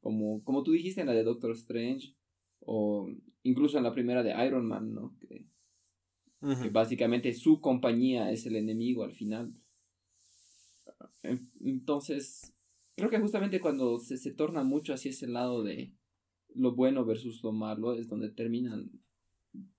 Como, 0.00 0.42
como 0.44 0.62
tú 0.62 0.72
dijiste 0.72 1.00
en 1.00 1.06
la 1.06 1.12
de 1.12 1.22
Doctor 1.22 1.52
Strange 1.52 2.14
o 2.60 3.08
incluso 3.42 3.78
en 3.78 3.84
la 3.84 3.94
primera 3.94 4.22
de 4.22 4.34
Iron 4.46 4.66
Man, 4.66 4.94
¿no? 4.94 5.16
que 5.18 5.46
básicamente 6.70 7.32
su 7.34 7.60
compañía 7.60 8.30
es 8.30 8.46
el 8.46 8.56
enemigo 8.56 9.04
al 9.04 9.12
final. 9.12 9.54
Entonces, 11.60 12.54
creo 12.98 13.10
que 13.10 13.20
justamente 13.20 13.60
cuando 13.60 13.98
se, 13.98 14.18
se 14.18 14.32
torna 14.32 14.64
mucho 14.64 14.92
hacia 14.92 15.10
ese 15.10 15.28
lado 15.28 15.62
de 15.62 15.94
lo 16.54 16.74
bueno 16.74 17.04
versus 17.04 17.42
lo 17.42 17.52
malo 17.52 17.94
es 17.94 18.08
donde 18.08 18.30
terminan 18.30 18.90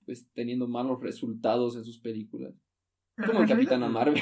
pues 0.06 0.28
teniendo 0.34 0.68
malos 0.68 1.00
resultados 1.02 1.76
en 1.76 1.86
sus 1.86 2.00
películas. 2.00 2.56
Como 3.24 3.42
el 3.42 3.48
Capitana 3.48 3.90
Marvel. 3.90 4.18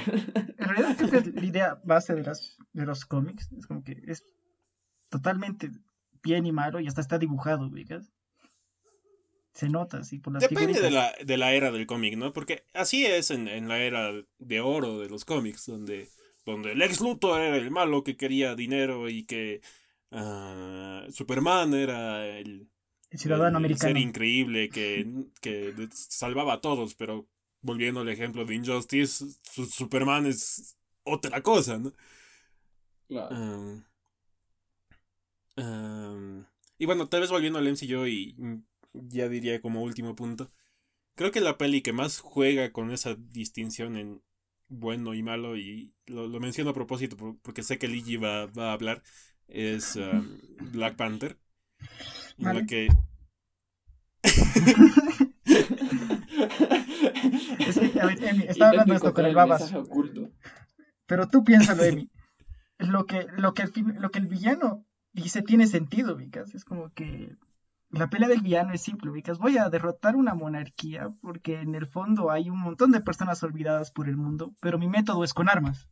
En 0.57 0.67
realidad 0.67 0.97
creo 0.97 1.09
que 1.11 1.17
es 1.17 1.33
la 1.33 1.45
idea 1.45 1.81
base 1.85 2.15
de, 2.15 2.23
las, 2.23 2.57
de 2.73 2.85
los 2.85 3.05
cómics. 3.05 3.51
Es 3.53 3.67
como 3.67 3.83
que 3.83 4.01
es 4.07 4.25
totalmente 5.09 5.69
bien 6.23 6.45
y 6.45 6.51
malo 6.51 6.79
y 6.79 6.87
hasta 6.87 7.01
está 7.01 7.19
dibujado, 7.19 7.69
¿verdad? 7.69 8.01
Se 9.53 9.69
nota, 9.69 10.03
sí, 10.03 10.19
por 10.19 10.33
las 10.33 10.41
Depende 10.41 10.81
de 10.81 10.91
la, 10.91 11.13
de 11.23 11.37
la 11.37 11.53
era 11.53 11.71
del 11.71 11.87
cómic, 11.87 12.17
¿no? 12.17 12.33
Porque 12.33 12.65
así 12.73 13.05
es 13.05 13.31
en, 13.31 13.47
en 13.47 13.67
la 13.67 13.79
era 13.79 14.11
de 14.39 14.59
oro 14.61 14.99
de 14.99 15.09
los 15.09 15.25
cómics, 15.25 15.67
donde 15.67 16.09
donde 16.51 16.71
el 16.71 16.81
ex 16.81 17.01
Luthor 17.01 17.41
era 17.41 17.57
el 17.57 17.71
malo 17.71 18.03
que 18.03 18.15
quería 18.15 18.55
dinero 18.55 19.09
y 19.09 19.25
que 19.25 19.61
ah, 20.11 21.05
Superman 21.09 21.73
era 21.73 22.25
el, 22.25 22.69
ciudadano 23.11 23.57
americano. 23.57 23.93
ser 23.93 23.97
increíble 23.97 24.69
que, 24.69 25.05
que, 25.41 25.73
salvaba 25.91 26.53
a 26.53 26.61
todos, 26.61 26.95
pero 26.95 27.27
volviendo 27.61 27.99
al 27.99 28.09
ejemplo 28.09 28.45
de 28.45 28.55
Injustice, 28.55 29.25
Superman 29.69 30.25
es 30.25 30.77
otra 31.03 31.41
cosa, 31.41 31.77
¿no? 31.77 31.91
Claro. 33.09 33.83
y 36.77 36.85
bueno, 36.85 37.07
tal 37.07 37.21
vez 37.21 37.29
volviendo 37.29 37.59
al 37.59 37.67
MCU 37.67 38.05
y 38.05 38.35
ya 38.93 39.27
diría 39.27 39.61
como 39.61 39.83
último 39.83 40.15
punto. 40.15 40.49
Creo 41.15 41.31
que 41.31 41.41
la 41.41 41.57
peli 41.57 41.81
que 41.81 41.93
más 41.93 42.19
juega 42.19 42.71
con 42.71 42.91
esa 42.91 43.15
distinción 43.15 43.97
en, 43.97 44.21
bueno 44.69 45.13
y 45.13 45.23
malo, 45.23 45.57
y 45.57 45.93
lo, 46.07 46.27
menciono 46.39 46.71
a 46.71 46.73
propósito 46.73 47.15
porque 47.41 47.63
sé 47.63 47.77
que 47.77 47.87
Ligi 47.87 48.17
va, 48.17 48.47
va 48.47 48.69
a 48.69 48.73
hablar, 48.73 49.03
es 49.47 49.95
um, 49.95 50.37
Black 50.71 50.95
Panther. 50.95 51.37
En 52.37 52.67
que... 52.67 52.87
a 57.99 58.05
ver, 58.05 58.23
Emi, 58.29 58.43
estaba 58.47 58.71
hablando 58.71 58.93
esto 58.93 59.13
con 59.13 59.25
el 59.25 59.35
babas. 59.35 59.73
Pero 61.05 61.27
tú 61.27 61.43
piénsalo, 61.43 61.83
Emi. 61.83 62.09
Lo 62.79 63.07
que, 63.07 63.25
lo, 63.37 63.55
que 63.55 63.63
el, 63.63 63.71
lo 63.99 64.11
que 64.11 64.19
el 64.19 64.27
villano 64.27 64.85
se 65.25 65.41
tiene 65.41 65.65
sentido, 65.65 66.15
Vicas. 66.15 66.53
Es 66.53 66.63
como 66.63 66.93
que 66.93 67.35
la 67.97 68.09
pelea 68.09 68.29
del 68.29 68.41
villano 68.41 68.73
es 68.73 68.81
simple, 68.81 69.11
Vicas. 69.11 69.37
Voy 69.37 69.57
a 69.57 69.69
derrotar 69.69 70.15
una 70.15 70.33
monarquía 70.33 71.09
porque 71.21 71.61
en 71.61 71.75
el 71.75 71.87
fondo 71.87 72.31
hay 72.31 72.49
un 72.49 72.59
montón 72.59 72.91
de 72.91 73.01
personas 73.01 73.41
olvidadas 73.43 73.91
por 73.91 74.07
el 74.07 74.17
mundo, 74.17 74.53
pero 74.61 74.77
mi 74.77 74.87
método 74.87 75.23
es 75.23 75.33
con 75.33 75.49
armas. 75.49 75.89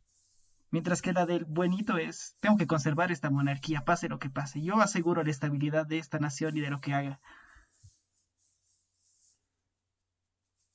Mientras 0.70 1.00
que 1.00 1.12
la 1.12 1.26
del 1.26 1.44
buenito 1.44 1.96
es, 1.96 2.36
tengo 2.40 2.56
que 2.56 2.66
conservar 2.66 3.12
esta 3.12 3.30
monarquía, 3.30 3.84
pase 3.84 4.08
lo 4.08 4.18
que 4.18 4.30
pase. 4.30 4.62
Yo 4.62 4.80
aseguro 4.80 5.22
la 5.22 5.30
estabilidad 5.30 5.86
de 5.86 5.98
esta 5.98 6.18
nación 6.18 6.56
y 6.56 6.60
de 6.60 6.70
lo 6.70 6.80
que 6.80 6.92
haga. 6.92 7.20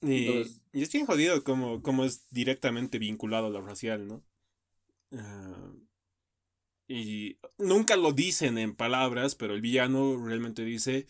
Y, 0.02 0.44
y 0.72 0.82
es 0.82 0.92
bien 0.92 1.06
jodido 1.06 1.44
como, 1.44 1.82
como 1.82 2.06
es 2.06 2.28
directamente 2.32 2.98
vinculado 2.98 3.48
a 3.48 3.50
lo 3.52 3.62
racial, 3.62 4.08
¿no? 4.08 4.24
Ah, 5.14 5.72
y 6.88 7.38
nunca 7.58 7.96
lo 7.96 8.12
dicen 8.12 8.58
en 8.58 8.76
palabras, 8.76 9.36
pero 9.36 9.54
el 9.54 9.62
villano 9.62 10.18
realmente 10.26 10.64
dice, 10.64 11.08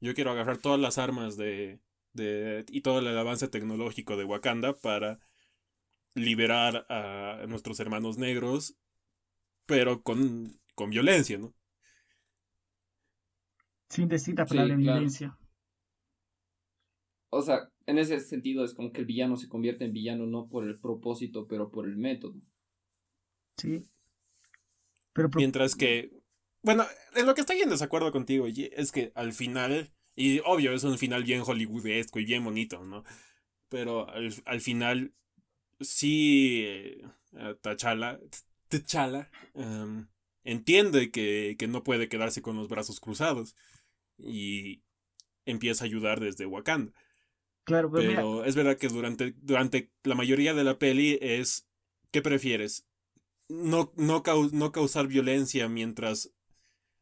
yo 0.00 0.14
quiero 0.14 0.30
agarrar 0.30 0.58
todas 0.58 0.80
las 0.80 0.98
armas 0.98 1.36
de, 1.36 1.80
de 2.12 2.64
y 2.68 2.80
todo 2.80 2.98
el 2.98 3.16
avance 3.16 3.48
tecnológico 3.48 4.16
de 4.16 4.24
Wakanda 4.24 4.74
para 4.74 5.20
liberar 6.14 6.86
a 6.88 7.44
nuestros 7.48 7.78
hermanos 7.80 8.18
negros, 8.18 8.76
pero 9.66 10.02
con, 10.02 10.58
con 10.74 10.90
violencia, 10.90 11.38
¿no? 11.38 11.54
Sin 13.88 14.08
decir 14.08 14.36
la 14.36 14.46
palabra 14.46 14.76
violencia. 14.76 15.36
O 17.30 17.42
sea, 17.42 17.68
en 17.86 17.98
ese 17.98 18.18
sentido 18.20 18.64
es 18.64 18.74
como 18.74 18.92
que 18.92 19.00
el 19.00 19.06
villano 19.06 19.36
se 19.36 19.48
convierte 19.48 19.84
en 19.84 19.92
villano 19.92 20.26
no 20.26 20.48
por 20.48 20.64
el 20.64 20.78
propósito, 20.78 21.46
pero 21.46 21.70
por 21.70 21.86
el 21.86 21.96
método. 21.96 22.40
Sí. 23.56 23.84
Mientras 25.34 25.74
que, 25.74 26.10
bueno, 26.62 26.86
en 27.14 27.26
lo 27.26 27.34
que 27.34 27.40
estoy 27.40 27.60
en 27.60 27.70
desacuerdo 27.70 28.12
contigo 28.12 28.46
es 28.46 28.92
que 28.92 29.12
al 29.14 29.32
final, 29.32 29.90
y 30.16 30.40
obvio 30.44 30.72
es 30.72 30.84
un 30.84 30.98
final 30.98 31.24
bien 31.24 31.42
hollywoodesco 31.42 32.18
y 32.18 32.24
bien 32.24 32.44
bonito, 32.44 32.84
¿no? 32.84 33.04
Pero 33.68 34.08
al, 34.08 34.60
final 34.60 35.12
sí 35.80 36.62
eh, 36.64 37.04
T'Challa, 37.60 38.18
T'Challa 38.68 39.30
em, 39.54 40.08
entiende 40.44 41.10
que, 41.10 41.56
que 41.58 41.68
no 41.68 41.84
puede 41.84 42.08
quedarse 42.08 42.42
con 42.42 42.56
los 42.56 42.68
brazos 42.68 43.00
cruzados 43.00 43.54
y 44.18 44.82
empieza 45.44 45.84
a 45.84 45.86
ayudar 45.86 46.20
desde 46.20 46.46
Wakanda. 46.46 46.92
Claro, 47.64 47.90
pero, 47.92 48.44
es 48.44 48.56
verdad 48.56 48.76
que 48.76 48.88
durante, 48.88 49.34
durante 49.42 49.92
la 50.02 50.14
mayoría 50.14 50.54
de 50.54 50.64
la 50.64 50.78
peli 50.78 51.18
es 51.20 51.68
¿qué 52.10 52.22
prefieres? 52.22 52.86
No, 53.50 53.92
no, 53.96 54.22
no 54.52 54.72
causar 54.72 55.06
violencia 55.06 55.68
mientras... 55.68 56.32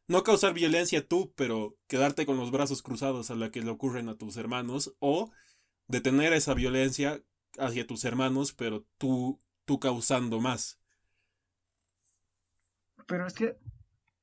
No 0.07 0.23
causar 0.23 0.55
violencia 0.55 1.07
tú, 1.07 1.31
pero 1.35 1.77
quedarte 1.87 2.25
con 2.25 2.37
los 2.37 2.49
brazos 2.49 2.81
cruzados 2.81 3.29
a 3.29 3.35
la 3.35 3.51
que 3.51 3.61
le 3.61 3.69
ocurren 3.69 4.09
a 4.09 4.17
tus 4.17 4.37
hermanos, 4.37 4.95
o 4.97 5.31
detener 5.87 6.33
esa 6.33 6.55
violencia 6.55 7.21
hacia 7.59 7.85
tus 7.85 8.03
hermanos, 8.05 8.51
pero 8.51 8.85
tú, 8.97 9.39
tú 9.65 9.79
causando 9.79 10.39
más. 10.39 10.79
Pero 13.05 13.27
es 13.27 13.33
que 13.33 13.55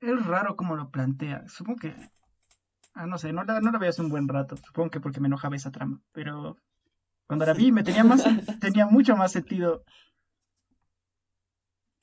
es 0.01 0.27
raro 0.27 0.57
como 0.57 0.75
lo 0.75 0.91
plantea. 0.91 1.47
Supongo 1.49 1.81
que. 1.81 1.95
Ah, 2.95 3.07
no 3.07 3.19
sé, 3.19 3.33
no 3.33 3.45
la, 3.45 3.61
no 3.61 3.71
la 3.71 3.79
veía 3.79 3.93
un 3.99 4.09
buen 4.09 4.27
rato. 4.27 4.57
Supongo 4.57 4.91
que 4.91 5.01
porque 5.01 5.21
me 5.21 5.29
enojaba 5.29 5.57
esa 5.57 5.71
trama. 5.71 6.01
Pero 6.13 6.57
cuando 7.27 7.47
la 7.47 7.53
vi 7.53 7.73
me 7.73 7.83
tenía 7.83 8.05
más 8.05 8.25
tenía 8.61 8.87
mucho 8.87 9.17
más 9.17 9.33
sentido 9.33 9.85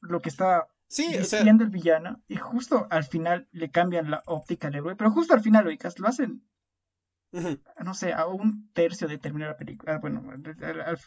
lo 0.04 0.22
que 0.22 0.30
está 0.30 0.68
diciendo 0.89 1.64
el 1.64 1.70
villano 1.70 2.22
y 2.28 2.36
justo 2.36 2.88
al 2.89 3.04
final 3.04 3.47
le 3.51 3.72
cambian 3.72 4.12
la 4.12 4.22
óptica 4.26 4.68
al 4.68 4.76
héroe, 4.76 4.95
pero 4.95 5.12
justo 5.12 5.34
al 5.34 5.41
final, 5.41 5.66
oigas, 5.68 5.97
lo 5.99 6.08
hacen, 6.08 6.43
no 7.32 7.93
sé, 7.93 8.14
a 8.14 8.28
un 8.28 8.70
tercio 8.74 9.08
de 9.08 9.18
terminar 9.18 9.49
la 9.49 9.58
película, 9.58 9.95
ah, 9.95 9.99
bueno, 9.99 10.24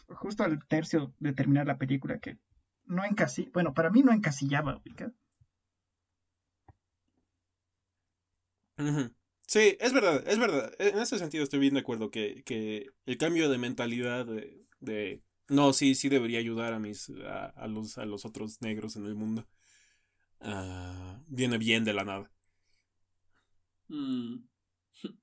justo 0.09 0.43
al 0.43 0.65
tercio 0.67 1.13
de 1.19 1.33
terminar 1.33 1.67
la 1.67 1.77
película 1.77 2.19
que 2.19 2.37
no 2.85 3.05
encasillaba, 3.05 3.53
bueno, 3.53 3.73
para 3.73 3.89
mí 3.89 4.01
no 4.01 4.11
encasillaba, 4.11 4.81
oigas. 4.85 5.13
Sí, 9.47 9.77
es 9.79 9.93
verdad, 9.93 10.27
es 10.27 10.37
verdad. 10.37 10.71
En 10.77 10.99
ese 10.99 11.17
sentido 11.17 11.43
estoy 11.43 11.59
bien 11.59 11.75
de 11.75 11.79
acuerdo 11.79 12.11
que, 12.11 12.43
que 12.45 12.91
el 13.05 13.17
cambio 13.17 13.49
de 13.49 13.57
mentalidad 13.57 14.25
de 14.25 15.23
no, 15.49 15.73
sí, 15.73 15.95
sí 15.95 16.09
debería 16.09 16.39
ayudar 16.39 16.73
a 16.73 16.79
mis 16.79 17.09
a, 17.09 17.67
los, 17.67 17.97
a 17.97 18.05
los 18.05 18.25
otros 18.25 18.61
negros 18.61 18.95
en 18.95 19.05
el 19.05 19.15
mundo. 19.15 19.45
Ah, 20.39 21.21
viene 21.27 21.57
bien 21.57 21.83
de 21.83 21.93
la 21.93 22.03
nada. 22.03 22.31
Mm. 23.87 24.45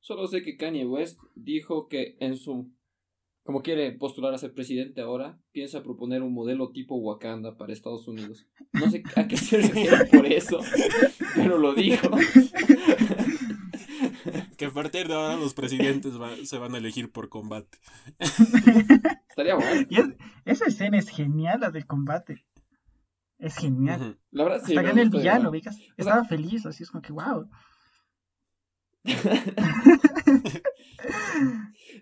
Solo 0.00 0.26
sé 0.26 0.42
que 0.42 0.56
Kanye 0.56 0.86
West 0.86 1.20
dijo 1.34 1.88
que 1.88 2.16
en 2.20 2.36
su 2.36 2.72
como 3.48 3.62
quiere 3.62 3.92
postular 3.92 4.34
a 4.34 4.38
ser 4.38 4.52
presidente 4.52 5.00
ahora, 5.00 5.40
piensa 5.52 5.82
proponer 5.82 6.20
un 6.20 6.34
modelo 6.34 6.70
tipo 6.70 6.96
Wakanda 6.96 7.56
para 7.56 7.72
Estados 7.72 8.06
Unidos. 8.06 8.46
No 8.74 8.90
sé 8.90 9.02
a 9.16 9.26
qué 9.26 9.38
se 9.38 9.56
refiere 9.56 10.04
por 10.04 10.26
eso, 10.26 10.60
pero 11.34 11.56
lo 11.56 11.72
dijo. 11.72 12.10
a 14.78 14.82
partir 14.82 15.08
de 15.08 15.14
ahora 15.14 15.36
los 15.36 15.54
presidentes 15.54 16.14
se 16.44 16.58
van 16.58 16.74
a 16.74 16.78
elegir 16.78 17.10
por 17.10 17.28
combate. 17.28 17.78
Estaría 19.28 19.56
bueno. 19.56 20.14
esa 20.44 20.66
escena 20.66 20.98
es 20.98 21.08
genial, 21.08 21.60
la 21.60 21.70
del 21.70 21.86
combate. 21.86 22.46
Es 23.38 23.56
genial. 23.56 24.20
La 24.30 24.44
verdad, 24.44 24.62
sí. 24.64 24.76
Hasta 24.76 25.00
el 25.00 25.10
villano, 25.10 25.50
Estaba 25.96 26.24
feliz, 26.24 26.64
así 26.66 26.84
es 26.84 26.90
como 26.90 27.02
que, 27.02 27.12
wow. 27.12 27.48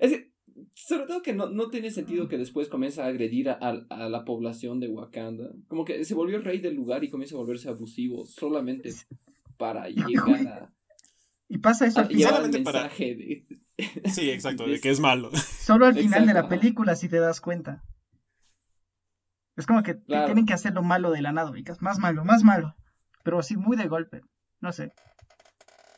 es 0.01 0.11
que, 0.11 0.33
sobre 0.75 1.07
todo 1.07 1.23
que 1.23 1.33
no, 1.33 1.49
no 1.49 1.69
tiene 1.69 1.91
sentido 1.91 2.29
que 2.29 2.37
después 2.39 2.69
comience 2.69 3.01
a 3.01 3.07
agredir 3.07 3.49
a, 3.49 3.59
a, 3.59 4.09
la 4.09 4.25
población 4.25 4.81
de 4.81 4.89
Wakanda. 4.89 5.51
Como 5.69 5.85
que 5.85 6.05
se 6.05 6.15
volvió 6.15 6.41
rey 6.41 6.59
del 6.59 6.75
lugar 6.75 7.05
y 7.05 7.11
comienza 7.11 7.37
a 7.37 7.39
volverse 7.39 7.71
abusivo 7.71 8.27
solamente 8.27 8.91
para 9.57 9.89
llegar 9.89 10.47
a 10.47 10.76
y 11.49 11.59
pasa 11.59 11.87
eso 11.87 12.01
al 12.01 12.09
final. 12.09 12.51
Sí, 14.07 14.31
exacto, 14.31 14.67
de 14.67 14.81
que 14.81 14.91
es 14.91 15.01
malo. 15.01 15.31
Solo 15.35 15.87
al 15.87 15.95
final 15.95 16.27
de 16.27 16.35
la 16.35 16.49
película, 16.49 16.97
si 16.97 17.09
te 17.09 17.19
das 17.19 17.41
cuenta. 17.41 17.83
Es 19.57 19.67
como 19.67 19.83
que 19.83 19.95
tienen 19.95 20.47
que 20.47 20.53
hacer 20.53 20.75
lo 20.75 20.83
malo 20.83 21.11
de 21.11 21.23
la 21.23 21.33
nada, 21.33 21.51
más 21.81 21.99
malo, 21.99 22.25
más 22.25 22.43
malo. 22.43 22.75
Pero 23.23 23.39
así 23.39 23.57
muy 23.57 23.77
de 23.77 23.89
golpe. 23.89 24.21
No 24.61 24.73
sé. 24.73 24.93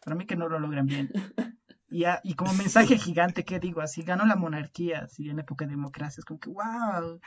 Para 0.05 0.17
mí 0.17 0.27
que 0.27 0.37
no 0.37 0.49
lo 0.49 0.59
logran 0.59 0.87
bien. 0.87 1.11
Y, 1.91 2.05
y 2.23 2.35
como 2.35 2.53
mensaje 2.53 2.99
gigante, 2.99 3.47
¿qué 3.47 3.59
digo? 3.59 3.81
Así 3.81 4.03
ganó 4.03 4.27
la 4.27 4.37
monarquía, 4.37 5.05
así 5.05 5.31
en 5.31 5.39
época 5.39 5.65
de 5.65 5.71
democracia. 5.71 6.21
Es 6.21 6.27
como 6.27 6.39
que, 6.39 6.51
wow. 6.51 7.19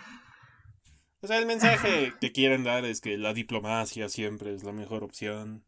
O 1.22 1.28
sea, 1.28 1.40
el 1.40 1.48
mensaje 1.48 2.14
que 2.22 2.32
quieren 2.32 2.64
dar 2.64 2.86
es 2.86 3.02
que 3.02 3.18
la 3.18 3.34
diplomacia 3.34 4.08
siempre 4.08 4.54
es 4.54 4.64
la 4.64 4.72
mejor 4.72 5.04
opción 5.04 5.66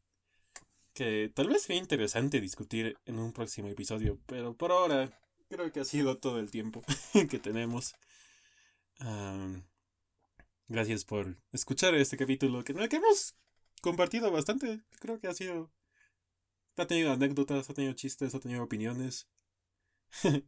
que 0.94 1.32
tal 1.34 1.50
vez 1.50 1.64
sería 1.64 1.82
interesante 1.82 2.40
discutir 2.40 2.98
en 3.06 3.20
un 3.20 3.34
próximo 3.34 3.68
episodio, 3.68 4.20
pero 4.26 4.56
por 4.56 4.72
ahora 4.72 5.20
creo 5.50 5.72
que 5.72 5.80
ha 5.80 5.86
sido 5.86 6.18
todo 6.18 6.40
el 6.40 6.52
tiempo 6.52 6.84
que 7.30 7.40
tenemos. 7.40 7.96
gracias 10.68 11.06
por 11.06 11.38
escuchar 11.52 11.96
este 11.96 12.18
capítulo 12.18 12.64
que, 12.64 12.74
que 12.74 12.96
hemos 12.96 13.36
compartido 13.82 14.32
bastante. 14.32 14.82
Creo 15.00 15.20
que 15.20 15.28
ha 15.28 15.34
sido... 15.34 15.72
Ha 16.76 16.88
tenido 16.88 17.12
anécdotas, 17.12 17.70
ha 17.70 17.74
tenido 17.74 17.94
chistes, 17.94 18.34
ha 18.34 18.40
tenido 18.40 18.64
opiniones. 18.64 19.28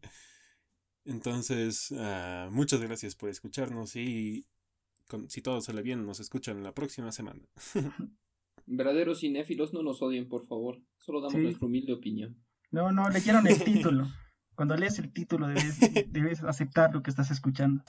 Entonces, 1.06 1.94
ah, 2.00 2.50
muchas 2.52 2.82
gracias 2.82 3.14
por 3.14 3.30
escucharnos 3.30 3.96
y 3.96 4.48
si 5.28 5.42
todo 5.44 5.62
sale 5.62 5.84
bien, 5.84 6.06
nos 6.06 6.20
escuchan 6.20 6.64
la 6.64 6.74
próxima 6.74 7.12
semana. 7.12 7.48
Verdaderos 8.68 9.20
cinéfilos 9.20 9.74
no 9.74 9.84
nos 9.84 10.02
odien, 10.02 10.28
por 10.28 10.46
favor. 10.48 10.82
Solo 10.98 11.22
damos 11.22 11.40
nuestra 11.40 11.68
humilde 11.68 11.94
opinión. 11.94 12.44
No, 12.72 12.92
no, 12.92 13.10
leyeron 13.10 13.46
el 13.48 13.64
título. 13.64 14.08
Cuando 14.56 14.76
lees 14.76 15.00
el 15.00 15.12
título 15.14 15.48
debes, 15.48 15.80
debes 16.12 16.44
aceptar 16.44 16.94
lo 16.94 17.04
que 17.04 17.10
estás 17.12 17.30
escuchando. 17.30 17.84